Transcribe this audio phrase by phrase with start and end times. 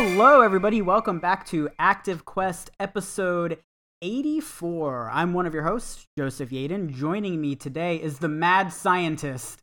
[0.00, 0.80] Hello, everybody.
[0.80, 3.58] Welcome back to Active Quest episode
[4.00, 5.10] 84.
[5.12, 6.94] I'm one of your hosts, Joseph Yaden.
[6.94, 9.58] Joining me today is the mad scientist,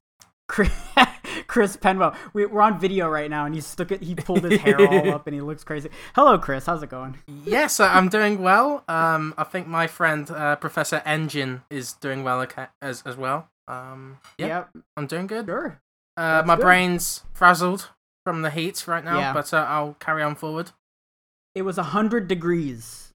[0.49, 0.69] Chris,
[1.47, 2.17] Chris Penwell.
[2.33, 4.03] We, we're on video right now, and he stuck it.
[4.03, 5.89] He pulled his hair all up, and he looks crazy.
[6.15, 6.65] Hello, Chris.
[6.65, 7.17] How's it going?
[7.45, 8.83] Yes, I'm doing well.
[8.89, 12.45] Um, I think my friend uh, Professor Engine is doing well
[12.81, 13.47] as as well.
[13.69, 14.69] Um, yeah, Yep.
[14.97, 15.45] I'm doing good.
[15.45, 15.79] Sure.
[16.17, 16.61] Uh, my good.
[16.63, 17.89] brain's frazzled
[18.25, 19.33] from the heat right now, Yeah.
[19.33, 20.71] but uh, I'll carry on forward.
[21.53, 23.11] It was 100 degrees,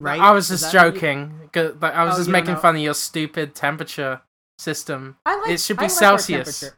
[0.00, 0.20] right?
[0.20, 1.48] I was Is just joking.
[1.54, 2.60] you- I was Oh, just making know.
[2.60, 4.20] fun of your stupid temperature
[4.58, 5.16] system.
[5.24, 6.62] Like, it should be like Celsius.
[6.64, 6.74] It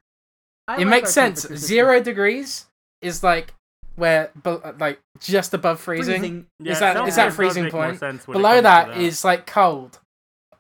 [0.69, 1.41] like makes sense.
[1.43, 1.57] system.
[1.57, 2.67] Zero degrees
[3.03, 3.55] is like
[3.97, 4.31] where,
[4.79, 6.21] like just above freezing.
[6.21, 6.47] freezing.
[6.61, 7.99] Yeah, Is that- is that freezing point?
[7.99, 9.99] sense when it Below to that is like cold.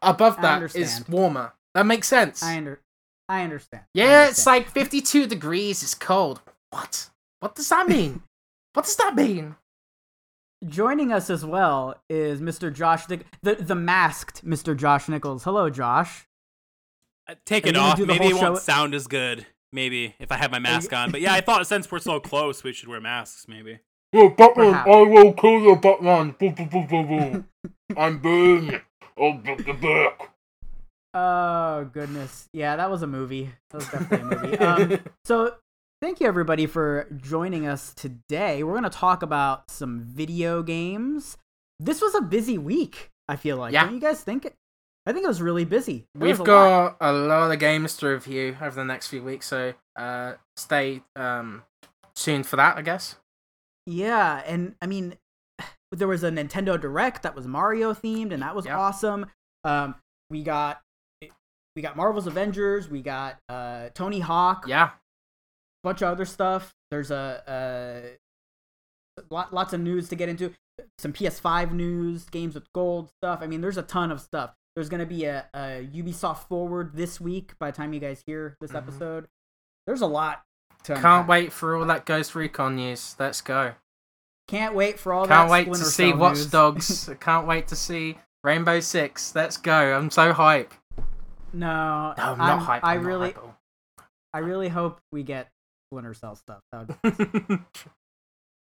[0.03, 1.09] Above I that is understand.
[1.11, 1.53] warmer.
[1.75, 2.43] That makes sense.
[2.43, 2.81] I under,
[3.29, 3.85] I understand.
[3.85, 5.83] I Yeah, it's like 52 degrees.
[5.83, 6.41] It's cold.
[6.71, 7.10] What?
[7.41, 8.23] What does that mean?
[8.75, 9.57] what does that mean?
[10.67, 12.73] Joining us as well is Mr.
[12.73, 14.77] Josh, the the, the masked Mr.
[14.77, 15.45] Josh Nichols.
[15.45, 16.27] Hello, Josh.
[17.29, 17.99] Uh, Take Are it off.
[17.99, 19.47] Maybe it won't show- sound as good.
[19.73, 21.11] Maybe if I have my mask on.
[21.13, 23.47] But yeah, I thought since we're so close, we should wear masks.
[23.49, 23.81] Maybe.
[24.13, 24.89] Yeah, Batman, Perhaps.
[24.91, 26.35] I will kill you, Batman.
[26.37, 27.45] Boo, boo, boo, boo, boo.
[27.97, 28.81] I'm Bane.
[29.17, 30.33] Oh, the, the back.
[31.15, 33.51] Oh goodness, yeah, that was a movie.
[33.71, 34.95] That was definitely a movie.
[34.97, 35.55] Um, so
[36.01, 38.63] thank you everybody for joining us today.
[38.63, 41.37] We're gonna talk about some video games.
[41.79, 43.11] This was a busy week.
[43.29, 43.73] I feel like.
[43.73, 43.85] Yeah.
[43.85, 44.45] Don't you guys think?
[44.45, 44.55] It,
[45.07, 46.07] I think it was really busy.
[46.15, 46.47] We've a lot.
[46.47, 51.03] got a lot of games to review over the next few weeks, so uh, stay
[51.17, 51.63] um,
[52.15, 53.17] tuned for that, I guess.
[53.87, 55.15] Yeah, and I mean,
[55.93, 58.77] there was a Nintendo Direct that was Mario themed, and that was Yep.
[58.77, 59.27] awesome.
[59.65, 59.95] Um,
[60.29, 60.81] we got
[61.77, 64.91] we got Marvel's Avengers, we got uh Tony Hawk, Yeah.
[65.83, 66.75] Bunch of other stuff.
[66.91, 68.17] There's a,
[69.19, 70.53] uh lot, lots of news to get into.
[70.99, 73.41] Some PS5 news, games with gold stuff.
[73.43, 74.55] I mean, there's a ton of stuff.
[74.75, 77.53] There's gonna be a, a Ubisoft Forward this week.
[77.59, 78.77] By the time you guys hear this Mhm.
[78.77, 79.29] episode,
[79.87, 80.43] there's a lot.
[80.85, 81.29] To Can't unpack.
[81.29, 83.15] wait for all that Ghost Recon news.
[83.19, 83.75] Let's go.
[84.49, 85.51] Can't wait for all Can't that.
[85.53, 86.51] wait to see Watch.
[86.51, 87.11] Dogs.
[87.21, 89.35] Can't wait to see Rainbow Six.
[89.35, 89.95] Let's go.
[89.95, 90.73] I'm so hype.
[91.53, 92.85] No, No, I'm I'm- not hype.
[92.85, 93.35] I I'm not really.
[94.33, 95.51] I really hope we get
[95.91, 96.61] Splinter Cell stuff.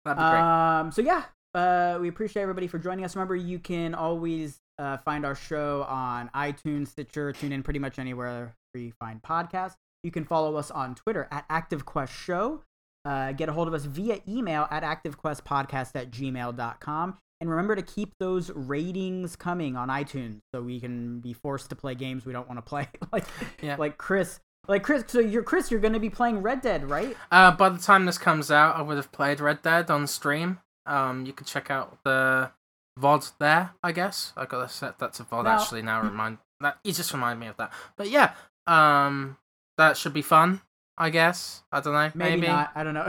[0.05, 0.41] That would be great.
[0.41, 1.25] Um, so yeah,
[1.55, 3.15] uh, we appreciate everybody for joining us.
[3.17, 7.99] Remember, you can always uh, find our show on iTunes, Stitcher, tune in pretty much
[7.99, 9.75] anywhere where you find podcasts.
[10.05, 12.63] You can follow us on Twitter at ActiveQuest Show.
[13.05, 17.19] Uh, get a hold of us via email at activequestpodcast at gmail.com.
[17.41, 21.77] And remember to keep those ratings coming on iTunes so we can be forced to
[21.77, 22.89] play games we don't want to play.
[23.13, 23.25] like,
[23.61, 23.77] Yeah.
[23.77, 24.41] like Chris.
[24.67, 25.71] Like Chris, so you're Chris.
[25.71, 27.17] You're going to be playing Red Dead, right?
[27.31, 30.59] Uh, by the time this comes out, I would have played Red Dead on stream.
[30.87, 32.51] Um, you can check out the
[32.99, 34.33] VOD there, I guess.
[34.37, 36.03] I got to set that to VOD Now- actually now.
[36.03, 37.73] Remind that you just remind me of that.
[37.97, 38.33] But yeah,
[38.67, 39.37] um,
[39.79, 40.61] that should be fun.
[41.01, 41.63] I guess.
[41.71, 42.11] I don't know.
[42.17, 42.49] Maybe, Maybe.
[42.53, 42.73] not.
[42.75, 43.07] I don't know.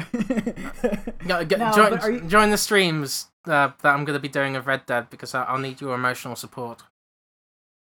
[1.28, 4.68] Go- No, join, you- join the streams uh, that I'm going to be doing of
[4.68, 6.84] Red Dead because I'll need your emotional support.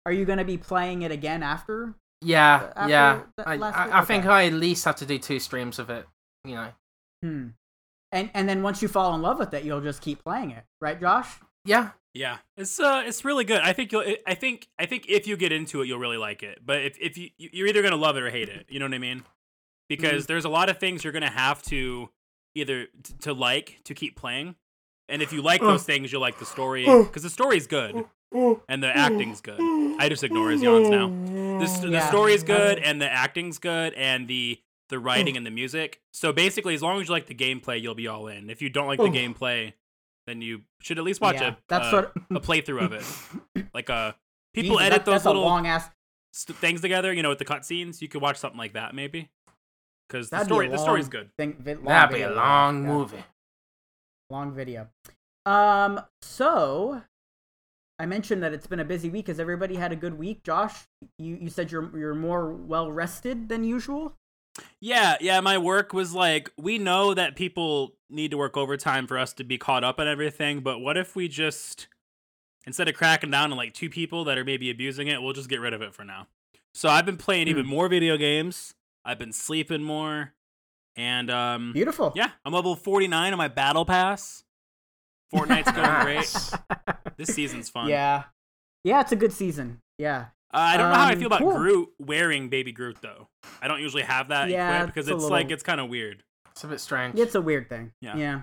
[0.05, 1.93] Are you going to be playing it again after?
[2.23, 3.21] Yeah, After yeah.
[3.45, 3.99] I, I.
[3.99, 4.33] I think Okay.
[4.33, 6.05] I at least have to do two streams of it.
[6.45, 6.69] You know.
[7.21, 7.47] Hmm.
[8.11, 10.63] And and then once you fall in love with it, you'll just keep playing it,
[10.81, 11.39] right, Josh?
[11.65, 11.91] Yeah.
[12.15, 13.61] Yeah, it's uh, it's really good.
[13.61, 14.05] I think you'll.
[14.27, 16.59] I think I think if you get into it, you'll really like it.
[16.63, 18.93] But if if you you're either gonna love it or hate it, you know what
[18.93, 19.23] I mean?
[19.89, 22.09] Because there's a lot of things you're gonna have to
[22.53, 24.53] either t- to like to keep playing,
[25.09, 28.05] and if you like those things, you'll like the story because the story's good
[28.69, 29.59] and the acting's good.
[29.99, 31.07] I just ignore his yawns now.
[31.59, 32.07] The, s- the Yeah.
[32.09, 34.59] story's good and the acting's good and the
[34.89, 36.01] the writing and the music.
[36.13, 38.49] So basically, as long as you like the gameplay, you'll be all in.
[38.49, 39.73] If you don't like the gameplay,
[40.27, 43.65] then you should at least watch Yeah, a that's sort a playthrough of it.
[43.73, 44.13] Like uh,
[44.53, 45.89] people Jesus, edit that- those little long ass.
[46.31, 47.11] st- things together.
[47.13, 49.29] You know, with the cutscenes, you could watch something like that maybe.
[50.07, 51.29] Because the That'd be story, the story's good.
[51.37, 52.35] Thing, vi- That'd be a video.
[52.35, 53.23] long Yeah, movie.
[54.29, 54.89] Long video.
[55.45, 56.01] Um.
[56.21, 57.01] So,
[58.03, 59.27] I mentioned that it's been a busy week.
[59.27, 60.43] Has everybody had a good week?
[60.43, 64.17] Josh, you you said you're you're more well rested than usual.
[64.81, 65.39] Yeah, yeah.
[65.39, 69.45] My work was like, we know that people need to work overtime for us to
[69.45, 71.87] be caught up on everything, but what if we just,
[72.67, 75.49] instead of cracking down on like two people that are maybe abusing it, we'll just
[75.49, 76.27] get rid of it for now.
[76.73, 78.75] So I've been playing even more video games.
[79.05, 80.33] I've been sleeping more,
[80.97, 82.11] and um, Beautiful.
[82.15, 84.43] yeah, I'm level 49 on my battle pass.
[85.33, 86.95] Fortnite's going great.
[87.17, 87.27] Nice.
[87.27, 87.89] This season's fun.
[87.89, 88.23] Yeah.
[88.83, 89.79] Yeah, it's a good season.
[89.97, 90.25] Yeah.
[90.53, 91.57] Uh, I don't know how I Um, feel about cool.
[91.57, 93.27] Groot wearing Baby Groot though.
[93.61, 95.89] I don't usually have that Yeah, equipped because it's it's little- like it's kind of
[95.89, 96.23] weird.
[96.51, 97.17] It's a bit strange.
[97.17, 97.91] It's a weird thing.
[98.01, 98.15] Yeah.
[98.17, 98.41] Yeah.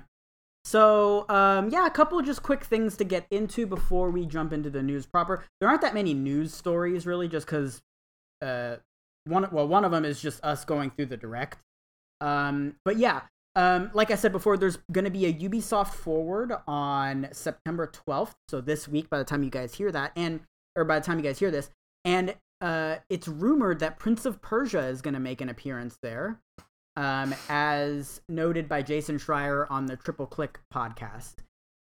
[0.64, 4.52] So, um, yeah, a couple of just quick things to get into before we jump
[4.52, 5.44] into the news proper.
[5.60, 7.80] There aren't that many news stories, really, just because
[8.42, 8.76] uh,
[9.24, 11.58] one well, one of them is just us going through the direct.
[12.20, 13.22] Um, but yeah,
[13.56, 18.34] um, like I said before, there's going to be a Ubisoft Forward on September 12th.
[18.48, 20.40] So this week, by the time you guys hear that, and
[20.76, 21.70] or by the time you guys hear this,
[22.04, 26.40] and uh, it's rumored that Prince of Persia is going to make an appearance there,
[26.96, 31.36] um, as noted by Jason Schreier on the Triple Click podcast.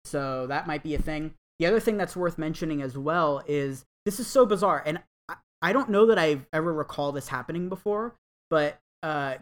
[0.03, 1.33] So that might be a thing.
[1.57, 5.35] The other thing that's worth mentioning as well is this is so bizarre, and I,
[5.63, 8.13] I don't know that I've ever recall this happening before,
[8.51, 9.35] but uh,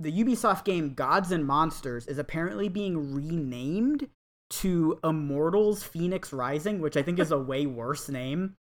[0.00, 4.08] the Ubisoft game Gods and Monsters is apparently being renamed
[4.48, 8.54] to Immortals Phoenix Rising, which I think is a way worse name.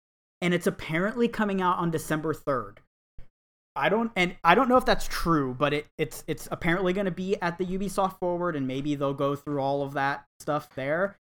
[0.41, 2.77] And it's apparently coming out on December 3rd.
[3.75, 7.05] I don't and I don't know if that's true, but it, it's it's apparently going
[7.05, 10.69] to be at the Ubisoft Forward and maybe they'll go through all of that stuff
[10.75, 11.17] there.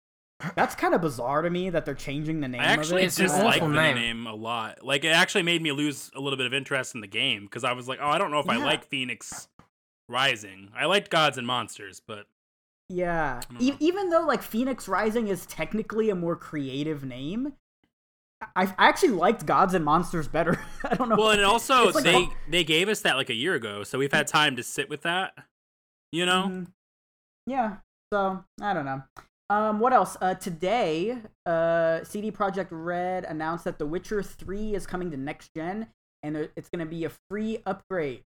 [0.57, 3.07] That's kind of bizarre to me that they're changing the name I actually of it.
[3.09, 3.95] It's an dislike the name.
[3.95, 4.27] name.
[4.27, 4.85] a lot.
[4.85, 7.63] Like it actually made me lose a little bit of interest in the game because
[7.63, 9.49] I was like, oh, I don't know if I like Phoenix
[10.11, 10.71] Rising.
[10.77, 12.27] I liked Gods and Monsters, but
[12.89, 13.41] Yeah.
[13.59, 17.55] E- even though like Phoenix Rising is technically a more creative name,
[18.57, 20.59] I, I actually liked Gods and Monsters better.
[20.85, 21.17] I don't know.
[21.17, 23.99] well, and also like they a- they gave us that like a year ago, so
[23.99, 25.35] we've had time to sit with that.
[26.13, 26.67] You know, Mhm.
[27.47, 27.77] Yeah.
[28.13, 29.03] So I don't know.
[29.51, 30.17] Um, what else?
[30.21, 35.51] Uh, today, uh, CD Projekt Red announced that The Witcher Three is coming to next
[35.57, 35.89] gen,
[36.23, 38.23] and it's going to be a free upgrade.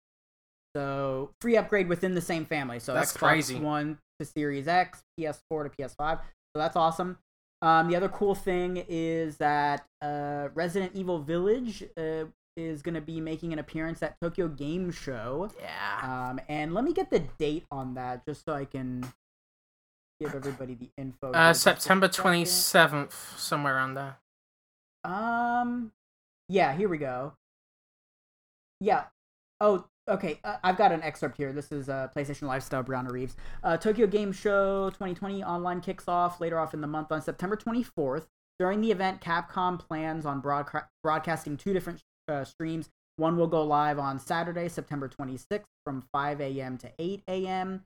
[0.75, 2.79] So free upgrade within the same family.
[2.79, 3.59] So That's Xbox crazy.
[3.59, 6.19] One to Series X, PS4 to PS5.
[6.19, 7.17] So that's awesome.
[7.61, 12.25] Um, the other cool thing is that uh, Resident Evil Village uh,
[12.57, 15.49] is going to be making an appearance at Tokyo Game Show.
[15.59, 16.29] Yeah.
[16.29, 19.05] Um, and let me get the date on that just so I can
[20.19, 21.31] give everybody the info.
[21.31, 24.17] Uh, September twenty seventh, somewhere around there.
[25.03, 25.91] Um,
[26.49, 27.33] yeah, here we go.
[28.79, 29.05] Yeah.
[29.61, 30.39] Oh, okay.
[30.43, 31.51] Uh, I've got an excerpt here.
[31.53, 33.35] This is uh, PlayStation Lifestyle, Brianna Reeves.
[33.63, 37.55] Uh, Tokyo Game Show 2020 online kicks off later off in the month on September
[37.55, 38.25] 24th.
[38.59, 42.89] During the event, Capcom plans on broadca- broadcasting two different uh, streams.
[43.17, 46.77] One will go live on Saturday, September 26th from 5 a.m.
[46.79, 47.83] to 8 a.m.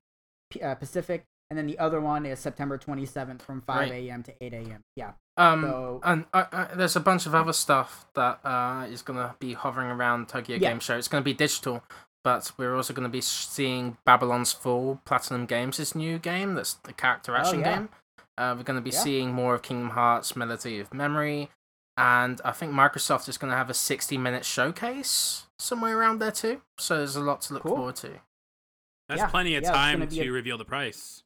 [0.52, 1.24] P- uh, Pacific.
[1.50, 3.92] And then the other one is September 27th from 5 Right.
[4.10, 4.22] a.m.
[4.24, 4.82] to 8 a.m.
[4.98, 5.12] Yeah.
[5.38, 9.36] Um, So- and uh, uh, there's a bunch of other stuff that uh, is gonna
[9.40, 10.70] be hovering around Tokyo Yeah.
[10.72, 10.98] Game Show.
[10.98, 11.84] It's gonna be digital,
[12.28, 16.56] but we're also gonna be seeing Babylon's Fall, Platinum Games' new game.
[16.56, 17.76] That's the character action Oh, yeah.
[17.78, 17.90] game.
[18.38, 19.00] Uh, we're gonna be Yeah.
[19.00, 21.50] seeing more of Kingdom Hearts: Melody of Memory,
[21.96, 26.62] and I think Microsoft is gonna have a 60-minute showcase somewhere around there too.
[26.78, 27.78] So there's a lot to look Cool.
[27.78, 28.20] forward to.
[29.08, 31.24] that's Yeah, plenty of yeah, time gonna a- reveal the price.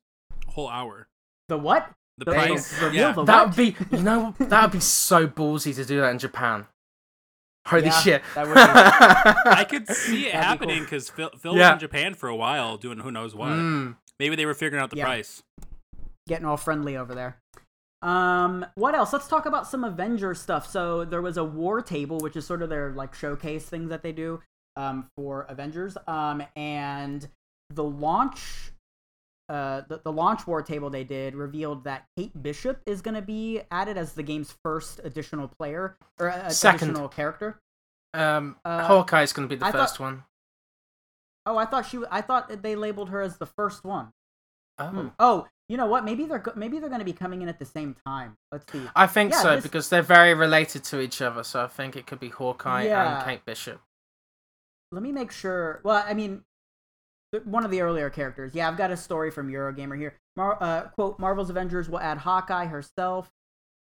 [0.47, 1.07] A whole hour.
[1.47, 1.89] The what?
[2.19, 2.77] The, The- price.
[2.79, 3.23] the- reveal yeah.
[3.25, 6.67] That would be, you know, that would be so ballsy to do that in Japan.
[7.67, 8.21] Holy Yeah, shit!
[8.35, 8.59] that would be-
[9.51, 10.85] I could see it That'd be happening cool.
[10.85, 11.69] because Phil, Phil Yeah.
[11.69, 13.49] was in Japan for a while doing who knows what.
[13.49, 13.95] Mm.
[14.19, 15.05] Maybe they were figuring out the Yeah.
[15.05, 15.43] price.
[16.27, 17.37] getting all friendly over there.
[18.03, 19.11] Um, what else?
[19.13, 20.67] Let's talk about some Avengers stuff.
[20.69, 24.01] So there was a war table, which is sort of their like showcase things that
[24.01, 24.41] they do
[24.75, 25.97] um, for Avengers.
[26.07, 27.27] Um, and
[27.69, 28.70] the launch,
[29.51, 33.21] uh, the, the launch war table they did revealed that Kate Bishop is going to
[33.21, 36.89] be added as the game's first additional player or uh, Second.
[36.91, 37.59] additional character.
[38.13, 40.23] Um, Uh, Hawkeye's going to be the I thought- first one.
[41.45, 41.99] Oh, I thought she.
[42.11, 44.11] I thought they labeled her as the first one.
[44.77, 45.07] Oh, Hmm.
[45.19, 46.05] Oh, you know what?
[46.05, 48.37] Maybe they're maybe they're going to be coming in at the same time.
[48.51, 48.83] Let's see.
[48.95, 51.43] I think Yeah, so this- because they're very related to each other.
[51.43, 53.15] So I think it could be Hawkeye Yeah.
[53.17, 53.81] and Kate Bishop.
[54.91, 55.79] let me make sure.
[55.83, 56.43] Well, I mean,
[57.45, 58.53] one of the earlier characters.
[58.53, 60.15] Yeah, I've got a story from Eurogamer here.
[60.35, 63.31] Mar- uh, quote: Marvel's Avengers will add Hawkeye herself,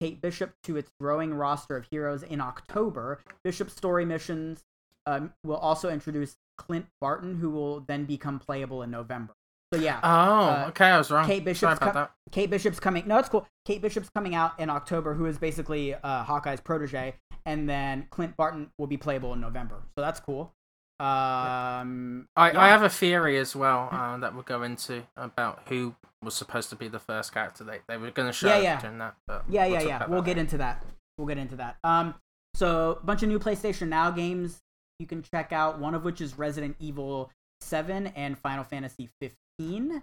[0.01, 3.19] Kate Bishop, to its growing roster of heroes in October.
[3.43, 4.63] Bishop's story missions
[5.05, 9.33] um, will also introduce Clint Barton, who will then become playable in November.
[9.73, 11.25] So yeah, Oh, Uh, okay, I was wrong.
[11.25, 12.11] Kate Sorry Bishop's about co- that.
[12.31, 13.05] Kate Bishop's coming.
[13.07, 13.45] No, it's cool.
[13.65, 18.37] Kate Bishop's coming out in October, who is basically uh, Hawkeye's protege, and then Clint
[18.37, 19.83] Barton will be playable in November.
[19.97, 20.53] So that's cool.
[20.99, 22.61] Um, I, yeah.
[22.61, 26.69] I have a theory as well uh, that we'll go into about who was supposed
[26.71, 27.63] to be the first character.
[27.63, 28.81] They they were going to show Yeah, yeah.
[28.81, 29.15] during that.
[29.27, 30.05] But Yeah, we'll yeah, yeah.
[30.07, 30.41] We'll get later.
[30.41, 30.85] into that.
[31.17, 31.77] We'll get into that.
[31.83, 32.15] Um,
[32.55, 34.59] so a bunch of new PlayStation Now games
[34.99, 35.79] you can check out.
[35.79, 40.01] One of which is Resident Evil Seven and Final Fantasy Fifteen.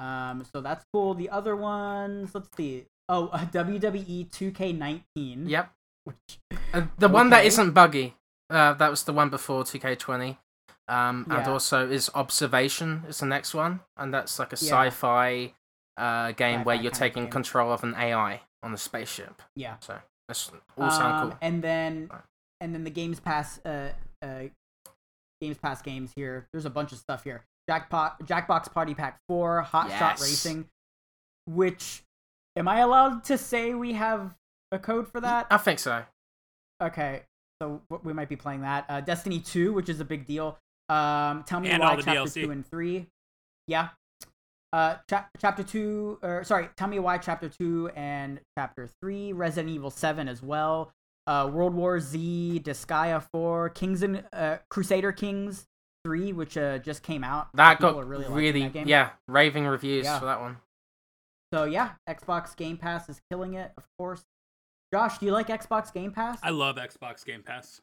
[0.00, 1.14] Um, so that's cool.
[1.14, 2.84] The other ones, let's see.
[3.08, 5.48] Oh, uh, WWE 2K19.
[5.48, 5.70] Yep.
[6.72, 7.48] Uh, the one that Okay.
[7.48, 8.14] isn't buggy.
[8.50, 10.38] Uh, that was the one before 2K20.
[10.88, 11.50] Um, and Yeah.
[11.52, 14.70] also is Observation is the next one, and that's like a Yeah.
[14.90, 15.54] sci-fi
[15.98, 17.32] uh, game where you're taking game.
[17.32, 19.42] control of an AI on a spaceship.
[19.56, 19.76] Yeah.
[19.80, 21.38] So that's all sound Um, cool.
[21.42, 22.22] And then Right.
[22.60, 24.44] and then the Games Pass uh uh
[25.40, 26.48] Games Pass games here.
[26.52, 27.44] There's a bunch of stuff here.
[27.68, 30.70] Jackpot Jackbox Party Pack 4, Hot Shot Racing,
[31.46, 32.04] which
[32.56, 34.36] am I allowed to say we have
[34.72, 35.48] a code for that?
[35.50, 36.04] I think so.
[36.80, 37.24] Okay.
[37.60, 38.84] So we might be playing that.
[38.88, 40.58] Uh Destiny 2, which is a big deal.
[40.88, 42.44] Um Tell me And why chapter DLC.
[42.44, 43.06] 2 and 3.
[43.66, 43.88] Yeah.
[44.72, 49.74] Uh chap- chapter 2 or sorry, tell me why chapter 2 and chapter 3, Resident
[49.74, 50.92] Evil 7 as well.
[51.26, 55.66] Uh World War Z, Disgaea 4, Kings and uh Crusader Kings
[56.04, 57.48] 3 which uh just came out.
[57.54, 58.88] That People got are really, really, that game.
[58.88, 60.18] yeah, raving reviews Yeah.
[60.20, 60.58] for that one.
[61.52, 64.22] So yeah, Xbox Game Pass is killing it, of course.
[64.92, 66.38] Josh, do you like Xbox Game Pass?
[66.42, 67.80] I love Xbox Game Pass.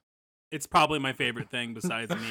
[0.51, 2.21] It's probably my favorite thing besides me.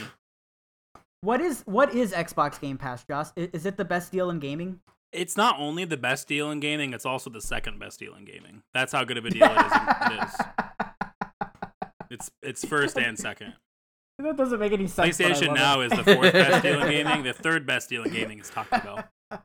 [1.21, 3.29] What is what is Xbox Game Pass, Josh?
[3.35, 4.81] Is it the best deal in gaming?
[5.11, 8.27] It's not only the best deal in gaming; it's also the second best deal in
[8.27, 8.63] gaming.
[8.75, 9.73] That's how good of a deal it is.
[10.03, 10.35] It is.
[12.11, 13.55] It's it's first and second.
[14.19, 15.17] That doesn't make any sense.
[15.17, 15.93] PlayStation Now it.
[15.93, 17.23] is the fourth best deal in gaming.
[17.23, 19.41] The third best deal in gaming is Taco Bell.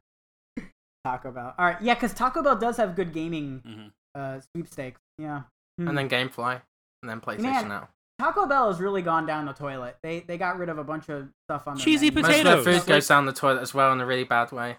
[1.06, 1.56] Taco Bell.
[1.58, 3.88] All right, yeah, because Taco Bell does have good gaming hmm
[4.20, 5.00] uh, sweepstakes.
[5.20, 5.42] Yeah.
[5.78, 5.90] Hmm.
[5.90, 6.62] And then GameFly,
[7.04, 7.90] and then PlayStation Man, Now.
[8.20, 9.98] Taco Bell has really gone down the toilet.
[10.02, 12.22] They they got rid of a bunch of stuff on their Cheesy menu.
[12.22, 12.66] Most of potatoes.
[12.66, 14.78] their food goes down the toilet as well in a really bad way.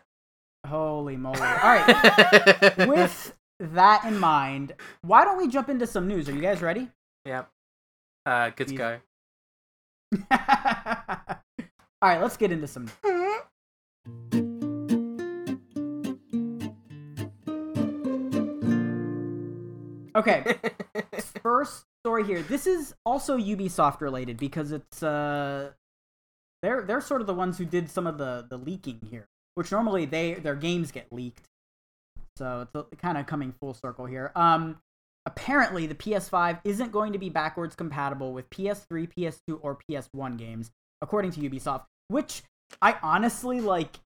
[0.66, 1.40] Holy moly!
[1.40, 2.76] All right.
[2.88, 6.28] With that in mind, why don't we jump into some news?
[6.28, 6.88] Are you guys ready?
[7.24, 7.48] yep.
[8.26, 8.98] Uh, good to go.
[12.02, 12.90] All right, let's get into some.
[20.20, 20.44] Okay,
[21.42, 22.42] first story here.
[22.42, 25.70] This is also Ubisoft related because it's uh
[26.62, 29.72] they're they're sort of the ones who did some of the the leaking here, which
[29.72, 31.48] normally they their games get leaked.
[32.36, 34.30] So it's kind of coming full circle here.
[34.36, 34.80] Um
[35.24, 40.70] apparently the PS5 isn't going to be backwards compatible with PS3, PS2 or PS1 games
[41.00, 42.42] according to Ubisoft, which
[42.82, 44.00] I honestly like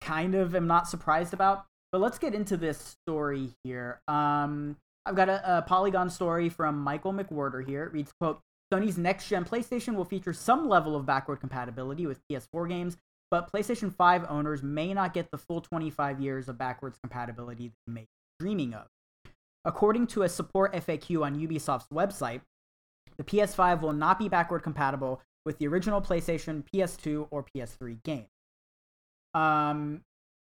[0.00, 1.66] kind of am not surprised about.
[1.92, 4.00] But let's get into this story here.
[4.08, 7.84] Um I've got a, a Polygon story from Michael McWhertor here.
[7.84, 8.40] It reads, quote,
[8.72, 12.96] Sony's next-gen PlayStation will feature some level of backward compatibility with PS4 games,
[13.30, 17.92] but PlayStation 5 owners may not get the full 25 years of backwards compatibility they
[17.92, 18.06] may be
[18.40, 18.86] dreaming of.
[19.64, 22.40] According to a support FAQ on Ubisoft's website,
[23.16, 28.26] the PS5 will not be backward compatible with the original PlayStation, PS2, or PS3 game.
[29.34, 30.02] Um,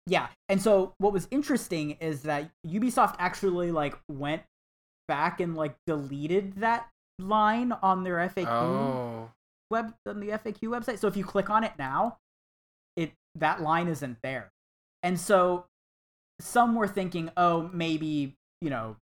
[0.07, 4.43] yeah, and so what was interesting is that Ubisoft actually like went
[5.09, 9.31] back and like deleted that line on their FAQ Oh.
[9.71, 10.99] web on the FAQ website.
[10.99, 12.19] So if you click on it now,
[12.97, 14.51] it that line isn't there.
[15.03, 15.67] And so
[16.41, 18.97] some were thinking, oh, maybe, you know,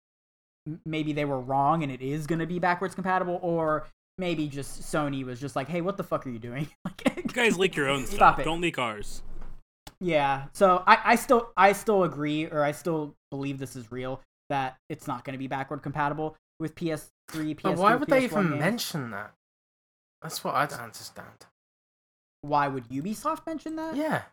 [0.86, 4.82] maybe they were wrong and it is going to be backwards compatible or maybe just
[4.82, 7.76] Sony was just like, "Hey, what the fuck are you doing?" like You guys leak
[7.76, 8.40] your own Stop stuff.
[8.40, 8.44] it.
[8.44, 9.24] Don't leak ours.
[10.02, 10.46] Yeah.
[10.54, 14.78] So I, I still I still agree or I still believe this is real that
[14.90, 18.32] it's not going to be backward compatible with PS3, PS2, But why would they PS1
[18.32, 18.60] even games.
[18.60, 19.32] mention that?
[20.22, 21.46] That's what I don't understand.
[22.42, 23.96] Why would Ubisoft mention that?
[23.96, 24.24] Yeah.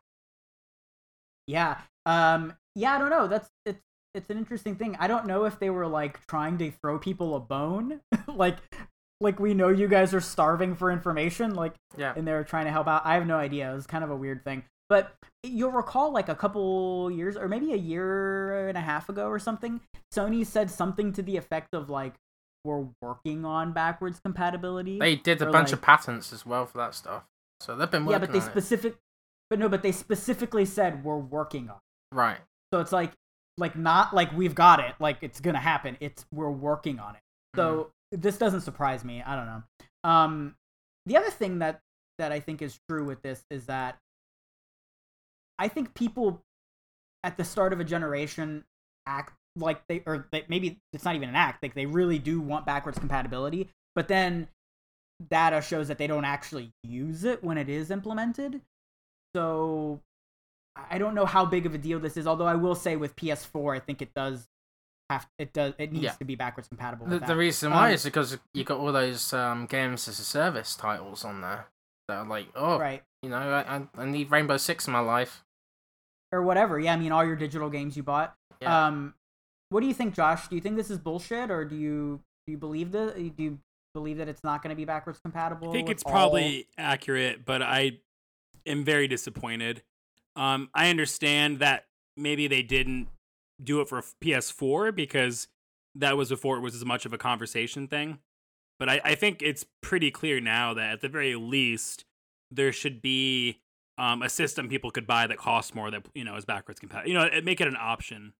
[1.46, 1.78] Yeah.
[2.06, 3.28] Um yeah, I don't know.
[3.28, 3.80] That's it's
[4.14, 4.96] it's an interesting thing.
[4.98, 8.00] I don't know if they were like trying to throw people a bone.
[8.26, 8.56] like
[9.20, 12.14] like we know you guys are starving for information like Yeah.
[12.16, 13.02] and they're trying to help out.
[13.04, 13.70] I have no idea.
[13.70, 14.64] It was kind of a weird thing.
[14.88, 19.28] But you'll recall like a couple years or maybe a year and a half ago
[19.28, 19.80] or something,
[20.14, 22.14] Sony said something to the effect of like
[22.64, 24.98] we're working on backwards compatibility.
[24.98, 27.24] They did a or, bunch like- of patents as well for that stuff.
[27.60, 28.50] So they've been working yeah, but they on it.
[28.50, 28.96] specific
[29.50, 31.76] but no, but they specifically said we're working on.
[31.76, 32.14] it.
[32.16, 32.38] Right.
[32.72, 33.12] So it's like
[33.56, 35.96] like not like we've got it, like it's gonna happen.
[36.00, 37.20] It's we're working on it.
[37.56, 39.22] So this doesn't surprise me.
[39.22, 39.62] I don't know.
[40.04, 40.54] Um,
[41.06, 41.80] the other thing that
[42.18, 43.98] that I think is true with this is that
[45.58, 46.42] I think people
[47.24, 48.64] at the start of a generation
[49.06, 52.40] act like they or they, maybe it's not even an act like they really do
[52.40, 54.48] want backwards compatibility, but then
[55.28, 58.60] data shows that they don't actually use it when it is implemented.
[59.34, 60.00] So
[60.90, 62.26] I don't know how big of a deal this is.
[62.26, 64.46] Although I will say with PS4, I think it does
[65.10, 66.12] have it does it needs Yeah.
[66.12, 67.06] to be backwards compatible.
[67.06, 70.20] The, With the reason why Um, is because you got all those um, games as
[70.20, 71.66] a service titles on there
[72.06, 75.44] that are like, oh, right you know, I, I need Rainbow Six in my life.
[76.32, 76.78] Or whatever.
[76.78, 78.34] Yeah, I mean all your digital games you bought.
[78.60, 78.86] Yeah.
[78.86, 79.14] Um,
[79.70, 80.48] what do you think, Josh?
[80.48, 83.14] Do you think this is bullshit, or do you do you believe that?
[83.36, 83.58] Do you
[83.94, 85.70] believe that it's not going to be backwards compatible?
[85.70, 87.98] I think it's all- probably accurate, but I
[88.66, 89.82] am very disappointed.
[90.36, 93.08] Um, I understand that maybe they didn't
[93.62, 95.48] do it for PS4 because
[95.94, 98.18] that was before it was as much of a conversation thing.
[98.78, 102.04] But I, I think it's pretty clear now that at the very least
[102.50, 103.58] there should be
[103.98, 107.08] um, a system people could buy that costs more that you know is backwards compatible.
[107.10, 108.32] You know, it, make it an option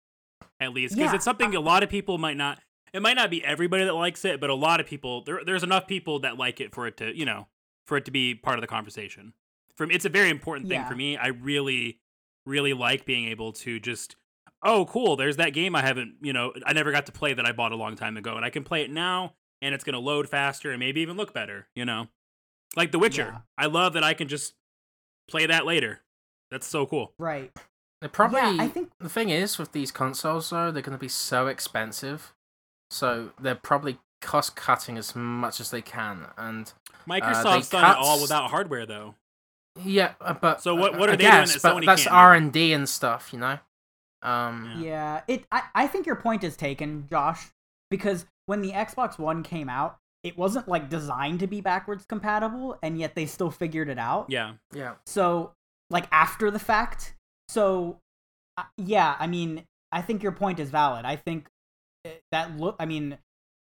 [0.60, 2.60] at least because Yeah, it's something a lot of people might not.
[2.94, 5.40] It might not be everybody that likes it, but a lot of people there.
[5.44, 7.48] There's enough people that like it for it to you know
[7.86, 9.34] for it to be part of the conversation.
[9.76, 10.88] From it's a very important thing Yeah.
[10.88, 11.16] for me.
[11.16, 12.00] I really,
[12.46, 14.16] really like being able to just
[14.64, 17.46] oh cool there's that game i haven't you know i never got to play that
[17.46, 19.92] i bought a long time ago and i can play it now and it's going
[19.92, 22.08] to load faster and maybe even look better you know
[22.74, 23.40] like the witcher Yeah.
[23.56, 24.54] i love that i can just
[25.28, 26.00] play that later
[26.50, 27.52] that's so cool Right.
[28.00, 28.38] They probably.
[28.38, 31.48] Yeah, I think The thing is, with these consoles, though, they're going to be so
[31.48, 32.32] expensive.
[32.92, 36.26] So they're probably cost cutting as much as they can.
[36.36, 36.72] And
[37.08, 39.16] microsoft's done cut it all without hardware though
[39.84, 40.62] yeah, uh, but.
[40.62, 42.06] So what- what I are they doing guess, that but Sony That's?
[42.06, 43.58] R and D and stuff, you know.
[44.22, 44.82] Um, Yeah.
[44.82, 45.44] Yeah, it.
[45.52, 47.48] I, I think your point is taken, Josh,
[47.90, 52.78] because when the Xbox One came out, it wasn't like designed to be backwards compatible,
[52.82, 54.26] and yet they still figured it out.
[54.28, 54.94] yeah yeah.
[55.06, 55.52] So,
[55.90, 57.14] like after the fact.
[57.48, 57.98] So,
[58.58, 61.06] uh, yeah, I mean, I think your point is valid.
[61.06, 61.48] I think
[62.04, 62.76] uh, that look.
[62.78, 63.16] I mean,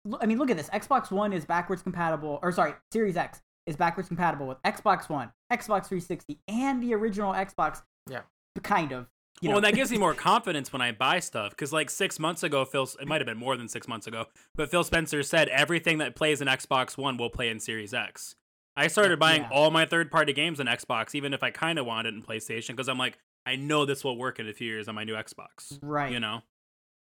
[0.03, 0.69] look, I mean, look at this.
[0.69, 5.31] Xbox One is backwards compatible, or sorry, Series X is backwards compatible with Xbox One,
[5.51, 7.81] Xbox 360, and the original Xbox.
[8.09, 8.21] Yeah.
[8.63, 9.07] Kind of.
[9.41, 9.57] You well, know.
[9.57, 12.63] and that gives me more confidence when I buy stuff because, like six months ago,
[12.63, 14.25] Phil, it might have been more than six months ago,
[14.55, 18.35] but Phil Spencer said everything that plays in Xbox One will play in Series X.
[18.77, 19.49] I started buying Yeah.
[19.51, 22.69] all my third-party games on Xbox, even if I kind of wanted it in PlayStation,
[22.69, 25.15] because I'm like, I know this will work in a few years on my new
[25.15, 25.79] Xbox.
[25.81, 26.11] right.
[26.11, 26.43] You know,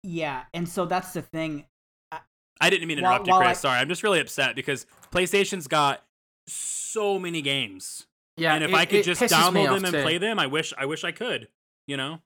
[0.01, 1.65] Yeah, and so that's the thing.
[2.61, 3.57] I didn't mean to While- interrupt you, Chris.
[3.57, 6.05] I- Sorry, I'm just really upset because PlayStation's got
[6.47, 8.07] so many games,
[8.37, 8.53] Yeah.
[8.55, 10.01] and if it- I could just download them and too.
[10.01, 11.49] play them, I wish, I wish I could.
[11.87, 12.21] You know,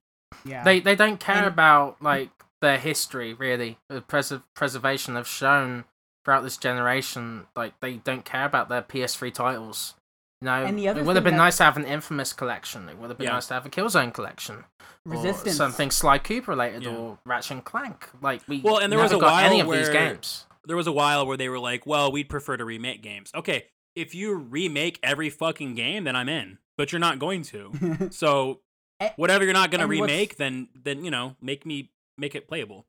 [0.46, 0.64] Yeah.
[0.64, 2.30] They they don't care And- about like
[2.62, 3.78] their history really.
[3.90, 5.86] The pres- preservation have shown
[6.26, 9.96] throughout this generation, like they don't care about their PS3 titles.
[10.42, 12.34] You know, And the other it would have been that- nice to have an Infamous
[12.34, 12.90] collection.
[12.90, 13.34] It would have been Yeah.
[13.34, 14.66] nice to have a Killzone collection,
[15.06, 15.56] Resistance.
[15.56, 16.92] or something Sly Cooper related, Yeah.
[16.96, 18.10] or Ratchet and Clank.
[18.22, 20.46] Like we Well, and there was a got any while of these where- games.
[20.66, 23.68] there was a while where they were like, "Well, we'd prefer to remake games." Okay,
[23.96, 26.60] if you remake every fucking game, then I'm in.
[26.78, 27.72] But you're not going to.
[28.12, 28.60] So
[29.00, 32.48] Eh, whatever you're not going to remake, then then you know, make me make it
[32.48, 32.86] playable.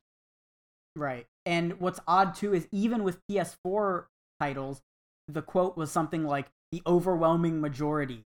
[0.97, 1.27] Right.
[1.47, 4.07] And what's odd too is even with PS4
[4.41, 4.83] titles,
[5.29, 8.25] the quote was something like the overwhelming majority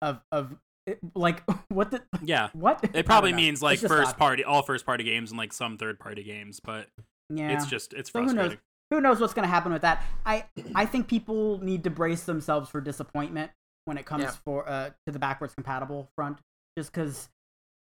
[0.00, 2.50] of of it- like what the Yeah.
[2.52, 4.18] what It probably means like first odd.
[4.18, 6.88] party, all first party games and like some third party games, but
[7.30, 7.50] Yeah.
[7.50, 8.56] it's just it's So who knows?
[8.90, 10.02] Who knows what's going to happen with that?
[10.26, 13.50] I I think people need to brace themselves for disappointment
[13.86, 14.30] when it comes Yeah.
[14.44, 16.38] for uh to the backwards compatible front
[16.76, 17.28] just cuz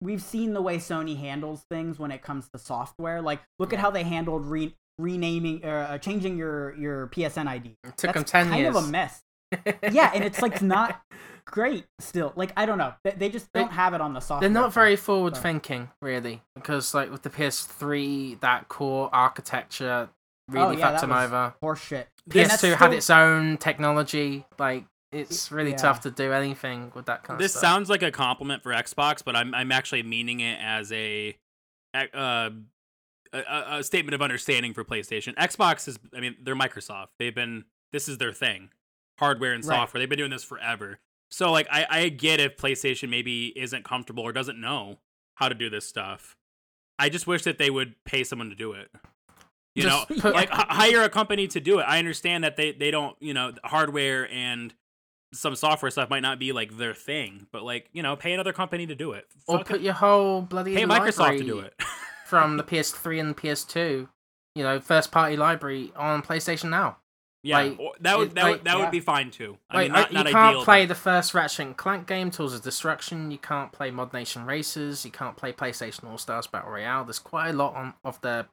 [0.03, 3.21] we've seen the way Sony handles things when it comes to software.
[3.21, 7.77] Like look at how they handled re- renaming uh, changing your your PSN ID.
[7.85, 8.77] It took That's them ten kind years.
[8.77, 9.23] of a mess.
[9.91, 11.03] yeah, and it's like not
[11.45, 12.33] great still.
[12.37, 14.49] Like I don't know, they, they just don't have it on the software.
[14.49, 15.43] They're not very forward so.
[15.43, 20.09] thinking, really, because like with the PS3, that core architecture
[20.49, 21.55] really Oh, yeah, fucked them over.
[21.63, 22.07] Horseshit.
[22.27, 24.47] This- And that's PS2 had still- its own technology.
[24.59, 25.77] Like it's really Yeah.
[25.77, 27.71] tough to do anything with that kind This of stuff.
[27.71, 31.37] sounds like a compliment for Xbox, but I'm I'm actually meaning it as a
[31.95, 32.51] uh, a,
[33.39, 35.35] a, a statement of understanding for PlayStation.
[35.37, 37.09] Xbox is, I mean, they're Microsoft.
[37.19, 38.71] They've been this is their thing,
[39.19, 39.77] hardware and Right.
[39.77, 40.01] software.
[40.01, 40.99] They've been doing this forever.
[41.33, 44.99] So like, I I get if PlayStation maybe isn't comfortable or doesn't know
[45.37, 46.37] how to do this stuff.
[46.99, 48.91] I just wish that they would pay someone to do it.
[49.75, 51.83] You Just know, put- like h- hire a company to do it.
[51.85, 54.75] I understand that they they don't, you know, hardware and
[55.33, 58.53] some software stuff might not be like their thing, but like you know, pay another
[58.53, 59.27] company to do it.
[59.47, 59.83] or Fuck put it.
[59.83, 61.75] your whole bloody pay Microsoft to do it.
[62.27, 64.09] from the PS3 and the PS2.
[64.57, 66.97] You know, first party library on PlayStation now.
[67.45, 68.83] yeah, like, that would that like, would that yeah.
[68.83, 69.57] would be fine too.
[69.71, 70.65] I Like mean, not, uh, not you can't ideal.
[70.65, 73.31] play but- the first Ratchet and Clank game, Tools of Destruction.
[73.31, 75.05] You can't play Mod Nation Racers.
[75.05, 77.05] You can't play PlayStation All Stars Battle Royale.
[77.05, 78.47] There's quite a lot on of the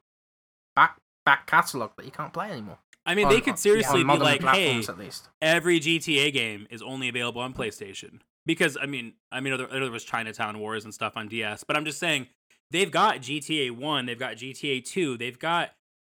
[0.76, 2.78] back back catalog that you can't play anymore.
[3.08, 5.28] I mean, On- they could on- seriously on be like, hey, at least.
[5.42, 9.90] every GTA game is only available on PlayStation because I mean, I mean, there, there
[9.90, 12.28] was Chinatown Wars and stuff on DS, but I'm just saying
[12.70, 15.70] they've got GTA One, they've got GTA Two, they've got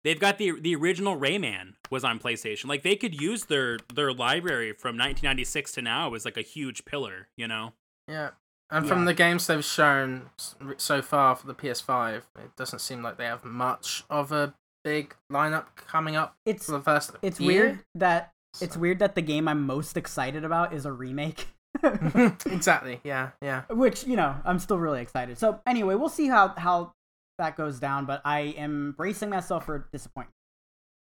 [0.04, 2.66] they've got the the original Rayman was on PlayStation.
[2.68, 6.86] Like they could use their their library from 1996 to now as like a huge
[6.86, 7.74] pillar, you know?
[8.08, 8.32] Yeah.
[8.72, 8.90] And Yeah.
[8.94, 10.30] from the games they've shown
[10.78, 14.54] so far for the PS5, it doesn't seem like they have much of a
[14.90, 17.48] big lineup coming up It's for the first it's year.
[17.64, 21.48] weird that it's weird that the game I'm most excited about is a remake.
[22.48, 23.00] exactly.
[23.04, 23.62] Yeah, yeah.
[23.70, 26.92] which you know i'm still really excited so anyway we'll see how how
[27.38, 30.34] that goes down but i am bracing myself for disappointment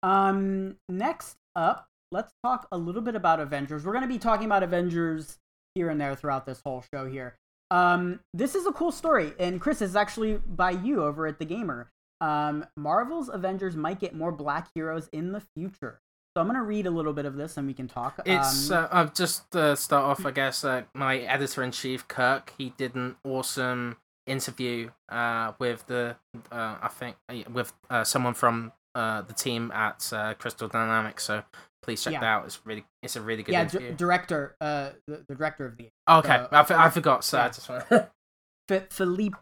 [0.02, 4.46] um next up let's talk a little bit about avengers we're going to be talking
[4.46, 5.38] about avengers
[5.76, 7.36] here and there throughout this whole show here
[7.70, 11.44] um this is a cool story and chris is actually by you over at the
[11.44, 16.00] gamer um marvel's avengers might get more black heroes in the future
[16.34, 18.70] so i'm going to read a little bit of this and we can talk It's
[18.70, 20.26] um, uh, I've just uh, start off.
[20.26, 22.52] I guess uh, my editor in chief Kirk.
[22.58, 26.16] He did an awesome interview uh, with the
[26.52, 31.24] uh, I think uh, with uh, someone from uh, the team at uh, Crystal Dynamics.
[31.24, 31.42] So
[31.82, 32.20] please check Yeah.
[32.20, 32.44] that out.
[32.44, 35.88] It's really it's a really good yeah, d- director, uh, the, the director of the
[36.08, 37.24] okay, uh, I, f- I forgot.
[37.24, 37.70] So I just
[38.92, 39.34] Felipe